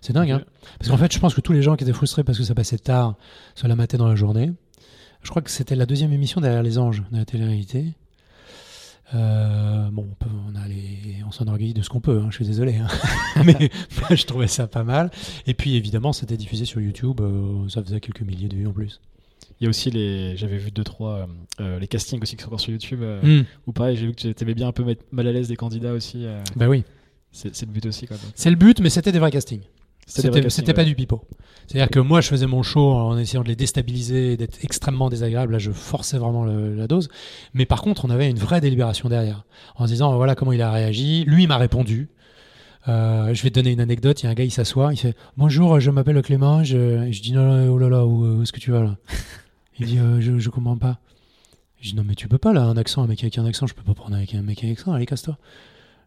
[0.00, 0.42] C'est dingue, hein
[0.80, 2.56] Parce qu'en fait, je pense que tous les gens qui étaient frustrés parce que ça
[2.56, 3.14] passait tard
[3.54, 4.52] se la mataient dans la journée.
[5.22, 7.94] Je crois que c'était la deuxième émission derrière les anges de la télé-réalité.
[9.14, 12.36] Euh, bon, on, peut- on, a les, on s'enorgueillit de ce qu'on peut, hein, je
[12.36, 12.76] suis désolé.
[12.76, 12.86] hein.
[13.44, 13.70] Mais
[14.16, 15.10] je trouvais ça pas mal.
[15.46, 18.72] Et puis évidemment, c'était diffusé sur YouTube, euh, ça faisait quelques milliers de vues en
[18.72, 19.00] plus.
[19.60, 21.28] Il y a aussi les, j'avais vu deux trois
[21.60, 23.00] euh, les castings aussi qui sont encore sur YouTube.
[23.02, 23.44] euh, Mm.
[23.66, 25.56] Ou pareil, j'ai vu que tu aimais bien un peu mettre mal à l'aise des
[25.56, 26.24] candidats aussi.
[26.56, 26.82] Bah oui,
[27.30, 29.62] c'est, le but aussi c'est le but, mais c'était des vrais castings.
[30.06, 31.22] C'était pas du pipeau.
[31.66, 35.52] C'est-à-dire que moi, je faisais mon show en essayant de les déstabiliser d'être extrêmement désagréable.
[35.52, 37.08] Là, je forçais vraiment le- la dose.
[37.54, 39.44] Mais par contre, on avait une vraie délibération derrière.
[39.76, 41.24] En se disant, voilà comment il a réagi.
[41.26, 42.08] Lui, il m'a répondu.
[42.88, 44.20] Euh, je vais te donner une anecdote.
[44.22, 44.92] Il y a un gars, il s'assoit.
[44.92, 46.64] Il fait Bonjour, je m'appelle Clément.
[46.64, 48.96] Je, dis Non, oh là là, où, où est-ce que tu vas là?
[49.78, 50.98] Il dit euh, je, je comprends pas.
[51.80, 53.66] Je dis Non, mais tu peux pas là, un accent, un mec avec un accent,
[53.66, 54.92] je peux pas prendre avec un mec avec accent.
[54.92, 55.38] Allez, casse-toi.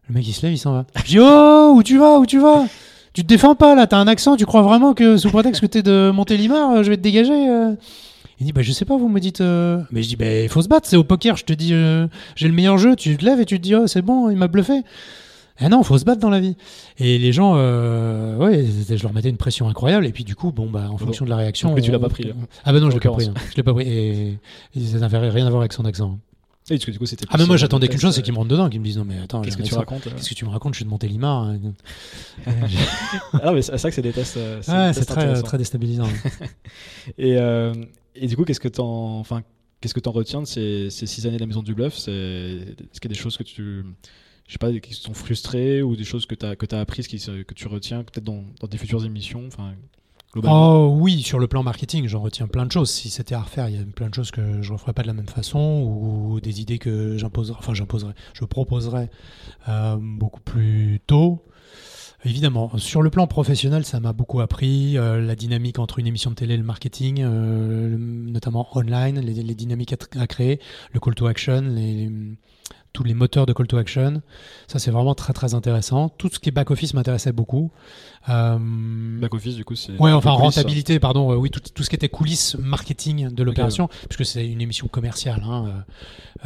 [0.08, 0.86] Le mec, il se lève, il s'en va.
[0.96, 2.66] Je dis Oh, où tu vas Où tu vas?
[3.16, 5.66] Tu te défends pas là, t'as un accent, tu crois vraiment que sous prétexte que
[5.66, 7.74] t'es de Montélimar, euh, je vais te dégager euh
[8.38, 9.40] Il dit bah je sais pas, vous me dites.
[9.40, 9.80] euh.
[9.90, 12.06] Mais je dis bah il faut se battre, c'est au poker, je te dis euh,
[12.36, 14.36] j'ai le meilleur jeu, tu te lèves et tu te dis oh c'est bon, il
[14.36, 14.82] m'a bluffé.
[15.58, 16.54] Eh non, faut se battre dans la vie.
[16.98, 20.04] Et les gens, euh, ouais, je leur mettais une pression incroyable.
[20.04, 21.74] Et puis du coup, bon bah en fonction de la réaction.
[21.74, 22.34] lui, tu l'as pas pris, là.
[22.66, 23.24] Ah bah non, je l'ai pas pris.
[23.24, 23.34] hein.
[23.52, 23.88] Je l'ai pas pris.
[23.88, 24.38] Et,
[24.76, 26.18] et ça n'avait rien à voir avec son accent.
[26.68, 28.24] Et parce que du coup, c'était Ah mais moi euh, j'attendais qu'une chose, c'est euh,
[28.24, 29.78] qu'ils me rentrent dedans, qu'ils me disent non mais attends, Qu'est-ce que tu accent.
[29.78, 31.44] racontes euh Qu'est-ce que tu me racontes Je suis de Montélimar.
[31.44, 31.60] hein.
[33.34, 34.36] Ah, mais c'est vrai que c'est des tests.
[34.36, 35.42] euh, c'est très, intéressants.
[35.46, 36.08] très déstabilisant.
[37.18, 37.72] Et, euh,
[38.14, 39.42] et du coup, qu'est-ce que t'en, enfin,
[39.80, 41.96] qu'est-ce que t'en retiens de ces, ces six années de la Maison du Bluff?
[41.98, 42.04] Est-ce
[43.00, 43.84] qu'il y a des choses que tu,
[44.48, 47.18] je sais pas, qui sont frustrées ou des choses que t'as que t'as apprises qui,
[47.18, 49.74] que tu retiens peut-être dans, dans des futures émissions, enfin.
[50.44, 52.90] Oh oui, sur le plan marketing, j'en retiens plein de choses.
[52.90, 55.02] Si c'était à refaire, il y a plein de choses que je ne referais pas
[55.02, 59.10] de la même façon ou des idées que j'imposerais, enfin j'imposerais, je proposerais
[59.68, 61.42] euh, beaucoup plus tôt.
[62.24, 66.30] Évidemment, sur le plan professionnel, ça m'a beaucoup appris euh, la dynamique entre une émission
[66.30, 70.58] de télé et le marketing, euh, notamment online, les, dynamiques à, créer,
[70.92, 72.10] le call to action, les-
[72.96, 74.22] tous les moteurs de call to action.
[74.68, 76.08] Ça, c'est vraiment très très intéressant.
[76.08, 77.70] Tout ce qui est back office m'intéressait beaucoup.
[78.30, 78.58] Euh,
[79.20, 79.92] Back office, du coup, c'est.
[80.00, 83.42] Ouais, enfin coulisses, rentabilité, pardon, euh, oui, tout, tout ce qui était coulisses marketing de
[83.42, 85.84] l'opération, puisque c'est une émission commerciale, hein,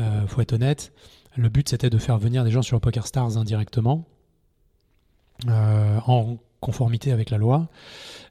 [0.00, 0.92] euh, faut être honnête.
[1.36, 4.08] Le but c'était de faire venir des gens sur Poker Stars indirectement,
[5.46, 7.68] en conformité avec la loi.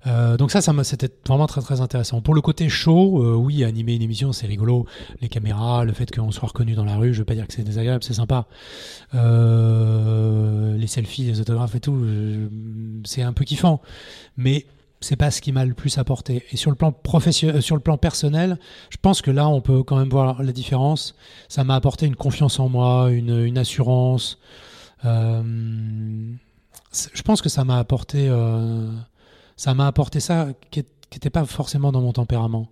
[0.07, 2.21] Euh, donc ça, c'était vraiment très très intéressant.
[2.21, 4.85] Pour le côté show, euh, oui, animer une émission, c'est rigolo.
[5.21, 7.53] Les caméras, le fait qu'on soit reconnu dans la rue, je veux pas dire que
[7.53, 8.47] c'est désagréable, c'est sympa.
[9.13, 12.01] Euh, les selfies, les autographes et tout,
[13.03, 13.81] c'est un peu kiffant.
[14.37, 14.65] Mais
[15.01, 16.43] c'est pas ce qui m'a le plus apporté.
[16.51, 18.57] Et sur le plan professionnel, sur le plan personnel,
[18.89, 21.15] je pense que là, on peut quand même voir la différence.
[21.49, 24.39] Ça m'a apporté une confiance en moi, une, assurance.
[25.03, 25.11] Je
[27.23, 28.29] pense que ça m'a apporté,
[29.59, 32.69] ça m'a apporté ça qui n'était pas forcément dans mon tempérament.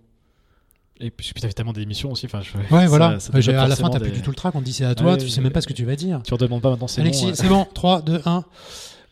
[1.00, 2.24] Et puis, puis t'avais tellement d'émissions aussi.
[2.24, 3.20] Enfin, je- Ouais, voilà.
[3.20, 4.54] ça à la fin, t'as des- plus du tout le track.
[4.54, 5.96] On te dit c'est à toi, Ouais, tu sais même pas ce que tu vas
[5.96, 6.22] dire.
[6.24, 7.30] Tu redemandes pas maintenant, c'est Alexis, bon.
[7.30, 7.34] euh.
[7.34, 7.66] c'est bon.
[7.74, 8.44] 3, 2, 1.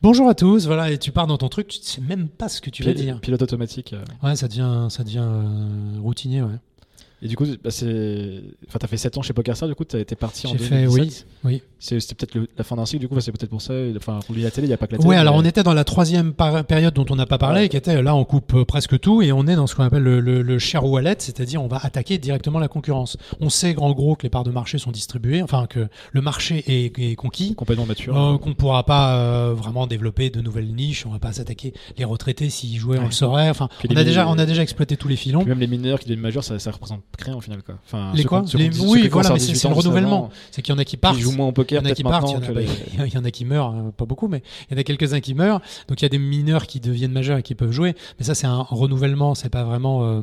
[0.01, 0.67] Bonjour à tous.
[0.67, 2.95] Voilà, et tu pars dans ton truc, tu sais même pas ce que tu vas
[2.95, 3.21] dire.
[3.21, 3.93] Pilote automatique.
[3.93, 4.03] euh.
[4.27, 6.57] Ouais, ça devient, ça devient euh, routinier, ouais.
[7.23, 8.43] Et du coup, bah, c'est.
[8.69, 10.71] Enfin, t'as fait 7 ans chez PokerStar, du coup, t'as été parti en J'ai 2017.
[10.71, 11.63] fait, oui, oui.
[11.79, 13.75] C'est- C'était peut-être la fin d'un cycle, du coup, c'est peut-être pour ça.
[13.97, 15.09] Enfin, pour la télé, il n'y a pas que la télé.
[15.09, 17.69] Ouais, alors mais- on était dans la troisième période dont on n'a pas parlé, Ouais.
[17.69, 20.03] qui était là, on coupe euh, presque tout et on est dans ce qu'on appelle
[20.03, 23.17] le, le, le share wallet, c'est-à-dire on va attaquer directement la concurrence.
[23.41, 26.65] On sait en gros que les parts de marché sont distribuées, enfin que le marché
[26.67, 27.55] est, est conquis.
[27.55, 28.17] complètement mature.
[28.17, 31.75] Euh, qu'on ne pourra pas euh, vraiment développer de nouvelles niches, on va pas s'attaquer
[31.99, 33.07] les retraités s'ils jouaient, on Ouais.
[33.07, 33.51] le saurait.
[33.51, 35.41] Enfin, Puis on a déjà, on a déjà exploité tous les filons.
[35.41, 37.63] Puis même les mineurs qui deviennent majeurs, ça, ça représente rien au final.
[37.63, 37.75] Quoi.
[37.85, 40.31] Enfin, Les quoi Les- Oui, voilà, mais c'est 18 c'est le renouvellement.
[40.51, 41.17] C'est qu'il y en a qui partent.
[41.17, 42.47] Qui jouent moins au poker, Il y en a qui partent, il y, en a,
[42.47, 42.67] que les-
[43.09, 45.21] il y en a qui meurent, euh, pas beaucoup, mais il y en a quelques-uns
[45.21, 45.61] qui meurent.
[45.89, 47.95] Donc il y a des mineurs qui deviennent majeurs et qui peuvent jouer.
[48.19, 50.23] Mais ça, c'est un renouvellement, c'est pas vraiment, euh,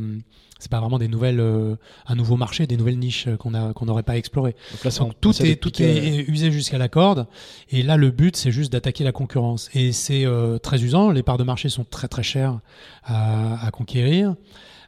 [0.60, 1.76] c'est pas vraiment des nouvelles, euh,
[2.08, 4.56] un nouveau marché, des nouvelles niches euh, qu'on a, qu'on n'aurait pas explorées.
[4.72, 7.28] Donc là, c'est Donc on tout est, tout est usé jusqu'à la corde.
[7.70, 9.70] Et là, le but, c'est juste d'attaquer la concurrence.
[9.74, 11.12] Et c'est euh, très usant.
[11.12, 12.60] Les parts de marché sont très très chères
[13.04, 14.36] à, à conquérir.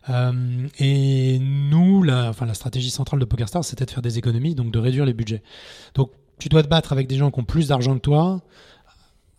[0.09, 4.53] Euh, et nous, la, enfin, la stratégie centrale de PokerStars, c'était de faire des économies,
[4.55, 5.41] donc de réduire les budgets.
[5.95, 8.41] Donc, tu dois te battre avec des gens qui ont plus d'argent que toi,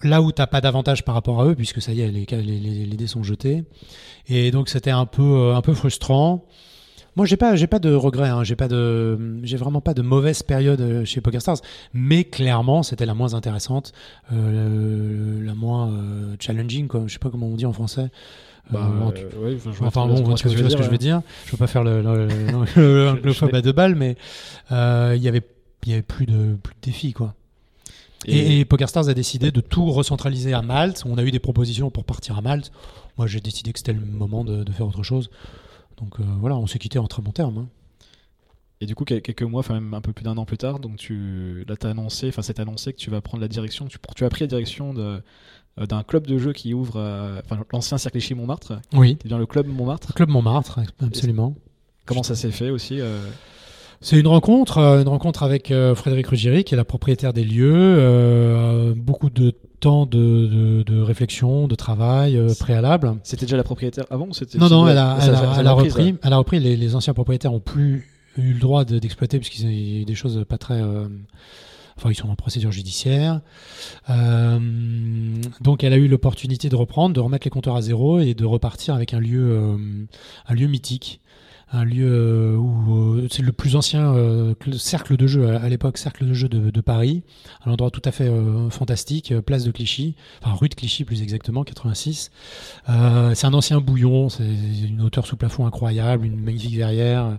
[0.03, 2.43] là où t'as pas d'avantage par rapport à eux, puisque ça y est, les, les,
[2.43, 3.65] les- les dés sont jetés.
[4.29, 6.45] Et donc, c'était un peu, euh, un peu frustrant.
[7.17, 8.29] Moi, j'ai pas, j'ai pas de regrets.
[8.29, 8.45] Hein.
[8.45, 11.57] J'ai pas de, j'ai vraiment pas de mauvaise période euh, chez PokerStars.
[11.95, 13.93] Mais clairement, c'était la moins intéressante,
[14.35, 16.89] euh, la moins euh, challenging.
[16.89, 17.05] Quoi.
[17.07, 18.09] Je sais pas comment on dit en français.
[18.71, 19.01] Bah, Euh,
[19.43, 20.57] ouais, enfin, je Enfin bon, tu, vois ce que je
[20.91, 21.23] veux dire.
[21.47, 24.17] Je veux pas faire le, le, le- le- à deux balles, mais
[24.71, 25.43] il y avait,
[25.87, 27.35] il y avait plus de, plus de défis quoi.
[28.27, 31.05] Et, et PokerStars a décidé de tout recentraliser à Malte.
[31.07, 32.73] On a eu des propositions pour partir à Malte.
[33.19, 35.31] Moi, j'ai décidé que c'était le moment de, de faire autre chose.
[35.99, 37.59] Donc euh, voilà, on s'est quitté en très bons termes.
[37.59, 37.69] hein.
[38.81, 40.81] Et du coup, quel- quelques mois, enfin même un peu plus d'un an plus tard,
[40.81, 43.97] donc tu, là, t'as annoncé, enfin, c'est annoncé que tu vas prendre la direction, tu,
[44.15, 45.23] tu as pris la direction de,
[45.79, 49.17] euh, d'un club de jeu qui ouvre, à- enfin, l'ancien Cercle Chez Montmartre, Oui.
[49.17, 50.13] qui devient le club Montmartre.
[50.15, 51.55] Club Montmartre, absolument.
[52.07, 53.21] Comment ça s'est fait aussi euh,
[54.09, 57.43] C'est une rencontre, euh, une rencontre avec euh, Frédéric Ruggieri, qui est la propriétaire des
[57.43, 57.75] lieux.
[57.75, 63.17] euh, beaucoup de temps de, de- de réflexion, de travail euh, préalable.
[63.25, 66.05] C'était déjà la propriétaire avant ou c'était Non, non, elle a, elle elle repris.
[66.05, 66.15] ouais.
[66.23, 66.61] Elle a repris.
[66.61, 68.07] Les, les anciens propriétaires ont plus
[68.37, 70.81] eu le droit de- d'exploiter puisqu'ils ont eu des choses pas très.
[70.81, 71.09] euh,
[71.97, 73.41] enfin, ils sont en procédure judiciaire.
[74.09, 74.61] Euh,
[75.63, 78.45] donc, elle a eu l'opportunité de reprendre, de remettre les compteurs à zéro et de
[78.45, 79.77] repartir avec un lieu,
[80.47, 81.21] un lieu mythique.
[81.73, 85.69] Un lieu euh, où euh, c'est le plus ancien euh, cl- cercle de jeu à,
[85.69, 87.25] l'époque, cercle de jeu de, Paris,
[87.65, 88.31] un endroit tout à fait
[88.71, 92.31] fantastique, place de Clichy, enfin rue de Clichy plus exactement, 86.
[92.89, 97.37] Euh, c'est un ancien bouillon, c'est une hauteur sous plafond incroyable, une magnifique verrière.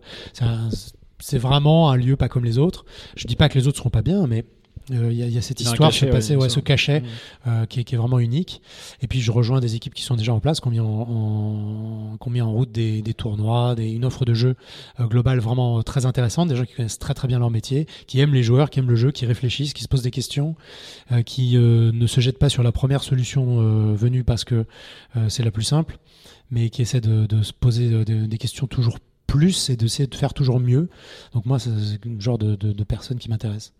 [1.19, 2.85] C'est vraiment un lieu pas comme les autres.
[3.15, 4.45] Je dis pas que les autres seront pas bien, mais
[4.91, 7.01] euh, il y, a- il y a cette histoire, cachet, ce passé, ouais, ce cachet
[7.01, 7.05] Mm.
[7.47, 8.61] euh, qui, est, qui est vraiment unique.
[9.01, 10.85] Et puis je rejoins des équipes qui sont déjà en place, qui ont mis en,
[10.85, 14.55] en- qui route des, des tournois, des, une offre de jeu
[14.99, 18.19] euh, globale vraiment très intéressante, des gens qui connaissent très très bien leur métier, qui
[18.19, 20.55] aiment les joueurs, qui aiment le jeu, qui réfléchissent, qui se posent des questions,
[21.25, 24.65] qui ne se jettent pas sur la première solution venue parce que
[25.29, 25.97] c'est la plus simple,
[26.51, 30.15] mais qui essaient de, de se poser de- des questions toujours plus et d'essayer de
[30.15, 30.89] faire toujours mieux.
[31.33, 31.69] Donc moi, c'est
[32.05, 33.73] le genre de, de, de personne qui m'intéresse.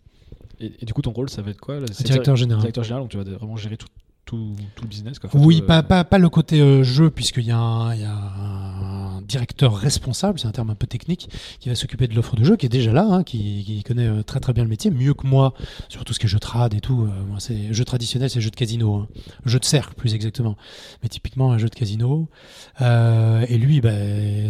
[0.60, 1.86] Et, et du coup, ton rôle, ça va être quoi là?
[1.86, 2.60] Directeur général.
[2.60, 3.86] Directeur général, donc tu vas vraiment gérer tout,
[4.28, 5.18] tout, tout le business.
[5.18, 5.30] Quoi.
[5.32, 7.94] Enfin, Oui, tout, pas, euh, pas, pas le côté euh, jeu, puisqu'il y, a un-
[7.94, 11.28] il y a un directeur responsable, c'est un terme un peu technique,
[11.60, 14.06] qui va s'occuper de l'offre de jeu, qui est déjà là, hein, qui, qui connaît
[14.06, 15.54] euh, très très bien le métier, mieux que moi,
[15.88, 17.02] sur tout ce qui est jeu trad et tout.
[17.02, 19.08] euh, moi, c'est jeu traditionnel, c'est jeu de casino, hein.
[19.46, 20.56] jeu de cercle plus exactement,
[21.02, 22.28] mais typiquement un jeu de casino.
[22.80, 23.90] Euh, et lui, bah,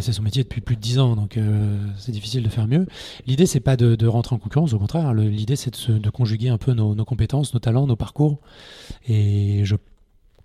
[0.01, 2.85] c'est son métier depuis plus de 10 ans, donc euh, c'est difficile de faire mieux.
[3.27, 6.57] L'idée, c'est pas de, de rentrer en concurrence, au contraire, l'idée, c'est de, conjuguer un
[6.57, 8.39] peu nos, nos compétences, nos talents, nos parcours.
[9.07, 9.68] Et je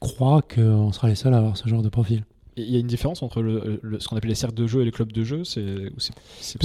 [0.00, 2.24] crois qu'on sera les seuls à avoir ce genre de profil.
[2.56, 4.82] Il y a une différence entre le, le- ce qu'on appelle les cercles de jeu
[4.82, 5.64] et les clubs de jeu c'est,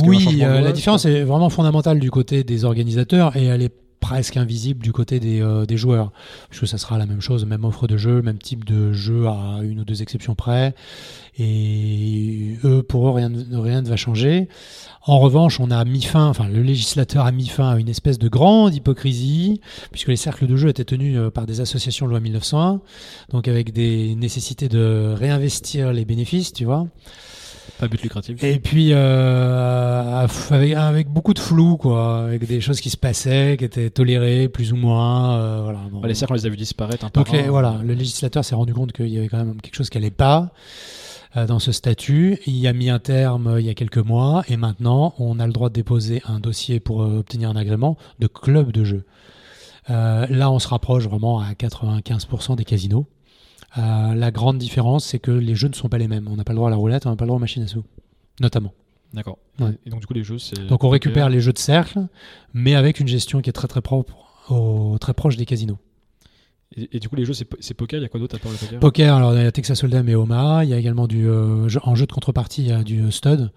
[0.03, 3.73] Oui, euh, loi, la différence est vraiment fondamentale du côté des organisateurs et elle est
[3.99, 6.11] presque invisible du côté des, euh, des joueurs.
[6.49, 9.27] Parce que ça sera la même chose, même offre de jeu, même type de jeu
[9.27, 10.73] à une ou deux exceptions près.
[11.37, 14.47] Et eux, pour eux, rien, ne- rien ne va changer.
[15.05, 18.19] En revanche, on a mis fin, enfin le législateur a mis fin à une espèce
[18.19, 19.61] de grande hypocrisie,
[19.91, 22.81] puisque les cercles de jeu étaient tenus euh, par des associations loi 1901,
[23.31, 26.87] donc avec des nécessités de réinvestir les bénéfices, tu vois.
[27.79, 28.43] Pas but lucratif.
[28.43, 33.55] Et puis euh, avec, avec beaucoup de flou, quoi, avec des choses qui se passaient,
[33.57, 35.35] qui étaient tolérées plus ou moins.
[35.39, 35.79] euh, voilà.
[35.91, 36.01] bon.
[36.03, 38.73] Les cercles, on les a vus disparaître un Donc les- voilà, le législateur s'est rendu
[38.73, 40.51] compte qu'il y avait quand même quelque chose qui allait pas.
[41.37, 42.39] euh, dans ce statut.
[42.47, 45.39] Il y a mis un terme euh, il y a quelques mois et maintenant on
[45.39, 48.83] a le droit de déposer un dossier pour euh, obtenir un agrément de club de
[48.83, 49.03] jeu.
[49.91, 53.05] Euh, là, on se rapproche vraiment à 95% des casinos.
[53.77, 56.27] Euh, la grande différence, c'est que les jeux ne sont pas les mêmes.
[56.29, 57.63] On n'a pas le droit à la roulette, on n'a pas le droit aux machines
[57.63, 57.83] à sous,
[58.39, 58.73] notamment.
[59.13, 59.37] D'accord.
[59.59, 59.71] Ouais.
[59.85, 60.67] Et donc du coup les jeux c'est.
[60.67, 61.99] Donc on récupère les jeux de cercle,
[62.53, 64.15] mais avec une gestion qui est très très propre,
[64.49, 65.77] au- très proche des casinos.
[66.77, 67.99] Et, et du coup les jeux c'est po- c'est poker.
[67.99, 68.79] Il y a quoi d'autre à part le poker?
[68.79, 70.63] Poker, alors il y a Texas Hold'em et Omaha.
[70.65, 73.01] Il y a également du euh, jeu- en jeu de contrepartie, il y a du
[73.01, 73.51] euh, stud.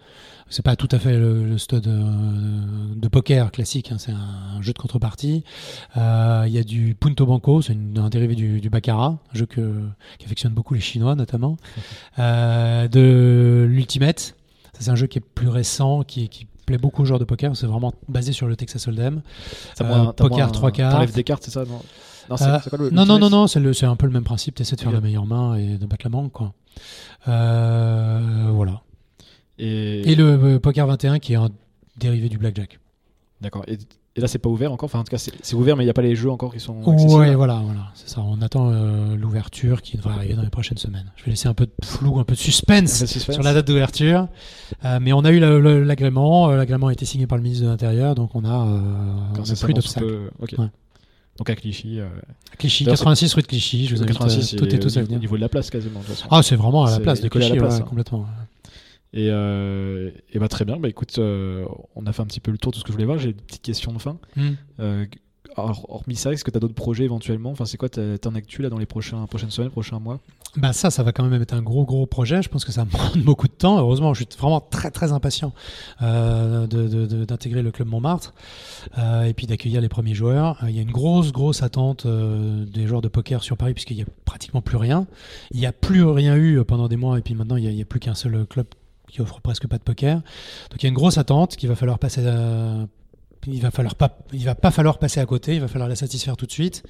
[0.49, 4.61] C'est pas tout à fait le, le stud euh, de poker classique, hein, c'est un
[4.61, 5.45] jeu de contrepartie.
[5.97, 9.47] Euh, il y a du Punto Banco, c'est un dérivé du, du baccarat, un jeu
[9.47, 9.83] que
[10.19, 11.57] qu'affectionnent beaucoup les Chinois notamment.
[12.19, 14.35] Euh, de l'Ultimate,
[14.79, 17.57] c'est un jeu qui est plus récent, qui, qui plaît beaucoup aux joueurs de poker.
[17.57, 19.23] C'est vraiment basé sur le Texas Hold'em.
[20.01, 20.93] Euh, poker trois quarts.
[20.93, 21.81] T'enlèves des cartes c'est ça non?
[22.31, 22.91] Non c'est Euh, c'est quoi le.
[22.91, 24.55] non, non, non, c'est un peu le même principe.
[24.57, 24.95] Tu essaies de faire Ok.
[24.97, 26.53] la meilleure main et de battre la banque, quoi.
[27.29, 28.81] Euh, voilà.
[29.59, 30.25] Et, Et le
[30.55, 31.51] euh, Poker 21 qui est un
[31.97, 32.79] dérivé du Blackjack.
[33.41, 33.65] D'accord.
[33.69, 33.79] Et,
[34.17, 34.87] et là c'est pas ouvert encore?
[34.87, 36.61] Enfin en tout cas c'est ouvert mais il n'y a pas les jeux encore qui
[36.61, 36.81] sont.
[36.81, 37.13] accessibles.
[37.21, 38.21] Ouais, voilà, voilà, c'est ça.
[38.23, 41.13] On attend euh, l'ouverture qui devrait arriver dans les prochaines semaines.
[41.17, 43.35] Je vais laisser un peu de flou, un peu de suspense peu de suspense.
[43.35, 44.29] sur la date d'ouverture.
[44.85, 45.39] Euh, mais on a eu
[45.85, 46.49] l'agrément.
[46.51, 49.75] L'agrément a été signé par le ministre de l'Intérieur, donc on a, on a plus
[49.75, 50.07] d'obstacles.
[50.07, 50.55] peut- Ok.
[50.59, 50.67] Ouais.
[51.39, 51.99] Donc à Clichy.
[52.01, 52.09] euh,
[52.59, 53.87] Clichy, D'ailleurs, 86 rue de Clichy.
[53.87, 55.21] Je vous invite 86 euh, toutes et tous à niveau- au venir.
[55.21, 56.01] niveau de la place quasiment.
[56.01, 56.29] de toute façon.
[56.31, 57.85] Ah, c'est vraiment à la place de à Clichy, place, ouais, hein.
[57.89, 58.27] complètement.
[59.15, 60.79] Et, euh, et bah très bien.
[60.79, 61.65] Bah écoute, euh,
[61.97, 63.19] on a fait un petit peu le tour de ce que je voulais voir.
[63.19, 64.19] J'ai des petites questions de fin.
[64.37, 64.53] Hmm.
[65.59, 67.51] Euh, hormis ça, est-ce que tu as d'autres projets éventuellement?
[67.51, 70.19] Enfin, c'est quoi ton actu là dans les prochaines semaines, prochains mois?
[70.57, 72.43] Bah ça, ça va quand même être un gros gros projet.
[72.43, 73.79] Je pense que ça me prendre beaucoup de temps.
[73.79, 75.53] Heureusement, je suis vraiment très très impatient
[76.03, 78.35] euh, d'intégrer le club Montmartre
[78.99, 80.63] euh, et puis d'accueillir les premiers joueurs.
[80.63, 83.73] Euh, Il y a une grosse grosse attente euh, des joueurs de poker sur Paris
[83.75, 85.07] puisqu'il y a pratiquement plus rien.
[85.53, 87.85] Il n'y a plus rien eu pendant des mois et puis maintenant il n'y a,
[87.85, 88.67] plus qu'un seul club
[89.09, 90.17] qui offre presque pas de poker.
[90.71, 92.27] Donc il y a une grosse attente qu'il va falloir passer.
[92.27, 92.87] à-
[93.47, 95.55] il va falloir pas, il va pas falloir passer à côté.
[95.55, 96.83] Il va falloir la satisfaire tout de suite.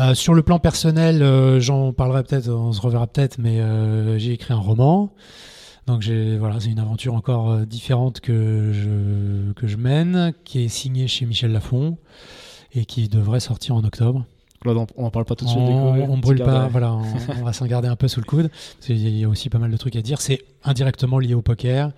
[0.00, 4.18] Euh, sur le plan personnel, euh, j'en parlerai peut-être, on se reverra peut-être, mais euh,
[4.18, 5.12] j'ai écrit un roman.
[5.86, 10.68] Donc j'ai voilà, c'est une aventure encore différente que je que je mène, qui est
[10.68, 11.98] signée chez Michel Lafon
[12.72, 14.24] et qui devrait sortir en octobre.
[14.64, 15.60] Là, on on en parle pas tout de suite.
[15.60, 17.02] On, on brûle pas, voilà, on,
[17.40, 18.48] on va s'en garder un peu sous le coude.
[18.80, 20.20] qu'il y a aussi pas mal de trucs à dire.
[20.20, 21.90] C'est indirectement lié au poker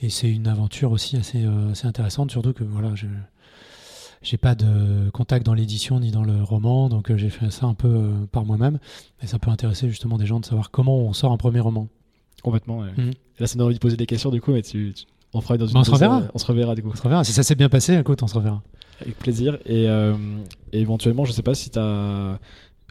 [0.00, 3.06] et c'est une aventure aussi assez, euh, assez intéressante, surtout que voilà, je
[4.22, 7.66] j'ai pas de contact dans l'édition ni dans le roman, donc euh, j'ai fait ça
[7.66, 8.78] un peu euh, par moi-même.
[9.22, 11.86] Et ça peut intéresser justement des gens de savoir comment on sort un premier roman.
[12.42, 12.78] Complètement.
[12.78, 12.88] ouais.
[12.98, 13.10] Et
[13.40, 15.58] Là, ça donne envie de poser des questions du coup, mais tu, tu- on fera
[15.58, 16.22] dans une Bah, on se reverra.
[16.34, 16.90] On se reverra du coup.
[16.92, 17.22] On se reverra.
[17.24, 18.62] Si ça s'est bien passé, écoute, on se reverra.
[19.00, 19.58] Avec plaisir.
[19.66, 20.14] Et, euh,
[20.72, 22.38] et éventuellement, je sais pas si tu as.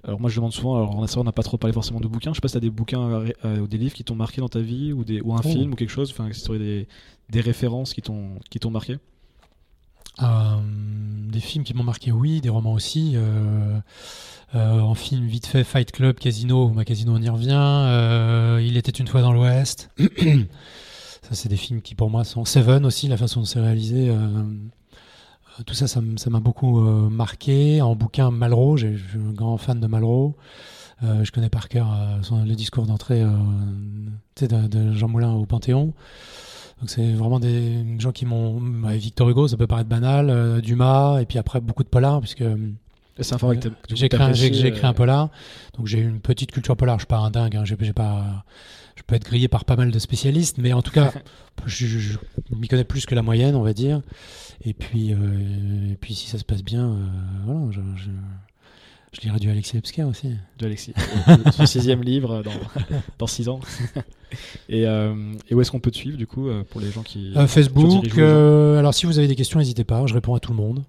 [0.05, 2.31] Alors, moi, je demande souvent, alors on n'a pas trop parlé forcément de bouquins.
[2.31, 4.15] Je sais pas si tu as des bouquins euh, euh, ou des livres qui t'ont
[4.15, 5.49] marqué dans ta vie ou, des, ou un Oh.
[5.49, 6.11] film ou quelque chose.
[6.11, 6.87] Enfin, si tu des,
[7.29, 8.97] des références qui t'ont marqué?
[10.21, 10.57] Euh,
[11.31, 13.13] des films qui m'ont marqué, oui, des romans aussi.
[13.15, 13.79] Euh,
[14.53, 18.63] euh, en film, vite fait, Fight Club, Casino, ma Casino, on y revient.
[18.65, 19.89] Il était une fois dans l'Ouest.
[19.97, 24.15] ça, c'est des films qui, pour moi, sont Seven aussi, la façon dont c'est réalisé.
[25.65, 27.81] Tout ça, ça m'a beaucoup euh, marqué.
[27.81, 30.35] En bouquin, Malraux, j'ai- je suis un grand fan de Malraux.
[31.03, 33.29] Euh, je connais par cœur euh, le discours d'entrée euh,
[34.41, 35.93] de, de Jean Moulin au Panthéon.
[36.81, 38.59] Donc c'est vraiment des gens qui m'ont...
[38.89, 42.43] Victor Hugo, ça peut paraître banal, Dumas, et puis après beaucoup de polars, puisque
[43.19, 45.29] C'est un format que j'ai écrit, un- polar,
[45.77, 46.97] donc j'ai une petite culture polar.
[46.97, 48.43] Je suis pas un dingue, hein, j'ai pas,
[48.95, 51.11] je peux être grillé par pas mal de spécialistes, mais en tout cas,
[51.65, 52.17] je, je- je
[52.55, 54.01] m'y connais plus que la moyenne, on va dire.
[54.63, 57.05] Et puis, euh, et puis si ça se passe bien, euh,
[57.45, 58.09] voilà, je,
[59.23, 60.31] lirai du Alexis Lepsker aussi.
[60.59, 60.93] de Alexis.
[61.53, 62.51] Son sixième livre dans,
[63.19, 63.59] dans six ans.
[64.69, 67.33] et, euh, et où est-ce qu'on peut te suivre du coup pour les gens qui.
[67.47, 70.83] Facebook, alors si vous avez des questions, n'hésitez pas, je réponds à tout le monde.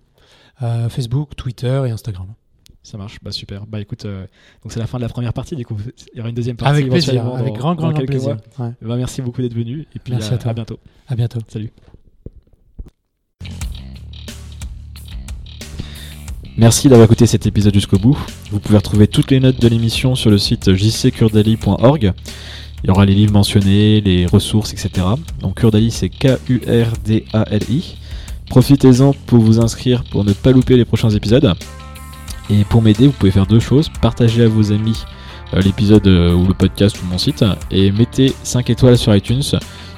[0.89, 2.29] Facebook, Twitter et Instagram.
[2.87, 3.67] Ça marche, bah super.
[3.67, 4.27] Bah écoute, euh,
[4.63, 5.57] donc c'est la fin de la première partie.
[5.57, 5.77] Du coup,
[6.15, 6.71] il y aura une deuxième partie.
[6.71, 8.37] Avec plaisir, avec grand, grand, grand plaisir.
[8.61, 8.71] Ouais.
[8.81, 10.53] Bah, merci beaucoup d'être venu et puis Merci à, à toi.
[10.53, 10.79] à bientôt.
[11.09, 11.41] À bientôt.
[11.49, 11.73] Salut.
[16.57, 18.17] Merci d'avoir écouté cet épisode jusqu'au bout.
[18.53, 22.13] Vous pouvez retrouver toutes les notes de l'émission sur le site jccurdali.org.
[22.85, 25.05] Il y aura les livres mentionnés, les ressources, etc.
[25.41, 27.97] Donc Kurdali, c'est K-U-R-D-A-L-I.
[28.49, 31.53] Profitez-en pour vous inscrire pour ne pas louper les prochains épisodes.
[32.51, 33.91] Et pour m'aider, vous pouvez faire deux choses.
[34.01, 35.05] Partagez à vos amis
[35.55, 39.43] euh, l'épisode euh, ou le podcast ou mon site et mettez 5 étoiles sur iTunes.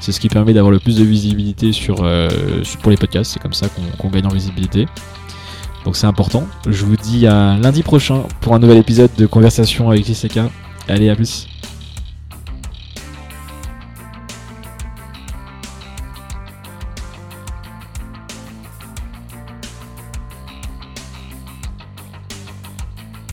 [0.00, 2.28] C'est ce qui permet d'avoir le plus de visibilité sur, euh,
[2.82, 3.32] pour les podcasts.
[3.32, 3.66] C'est comme ça
[3.98, 4.86] qu'on gagne en visibilité.
[5.84, 6.46] Donc c'est important.
[6.68, 10.40] Je vous dis à lundi prochain pour un nouvel épisode de Conversation avec JCK.
[10.88, 11.48] Allez, à plus.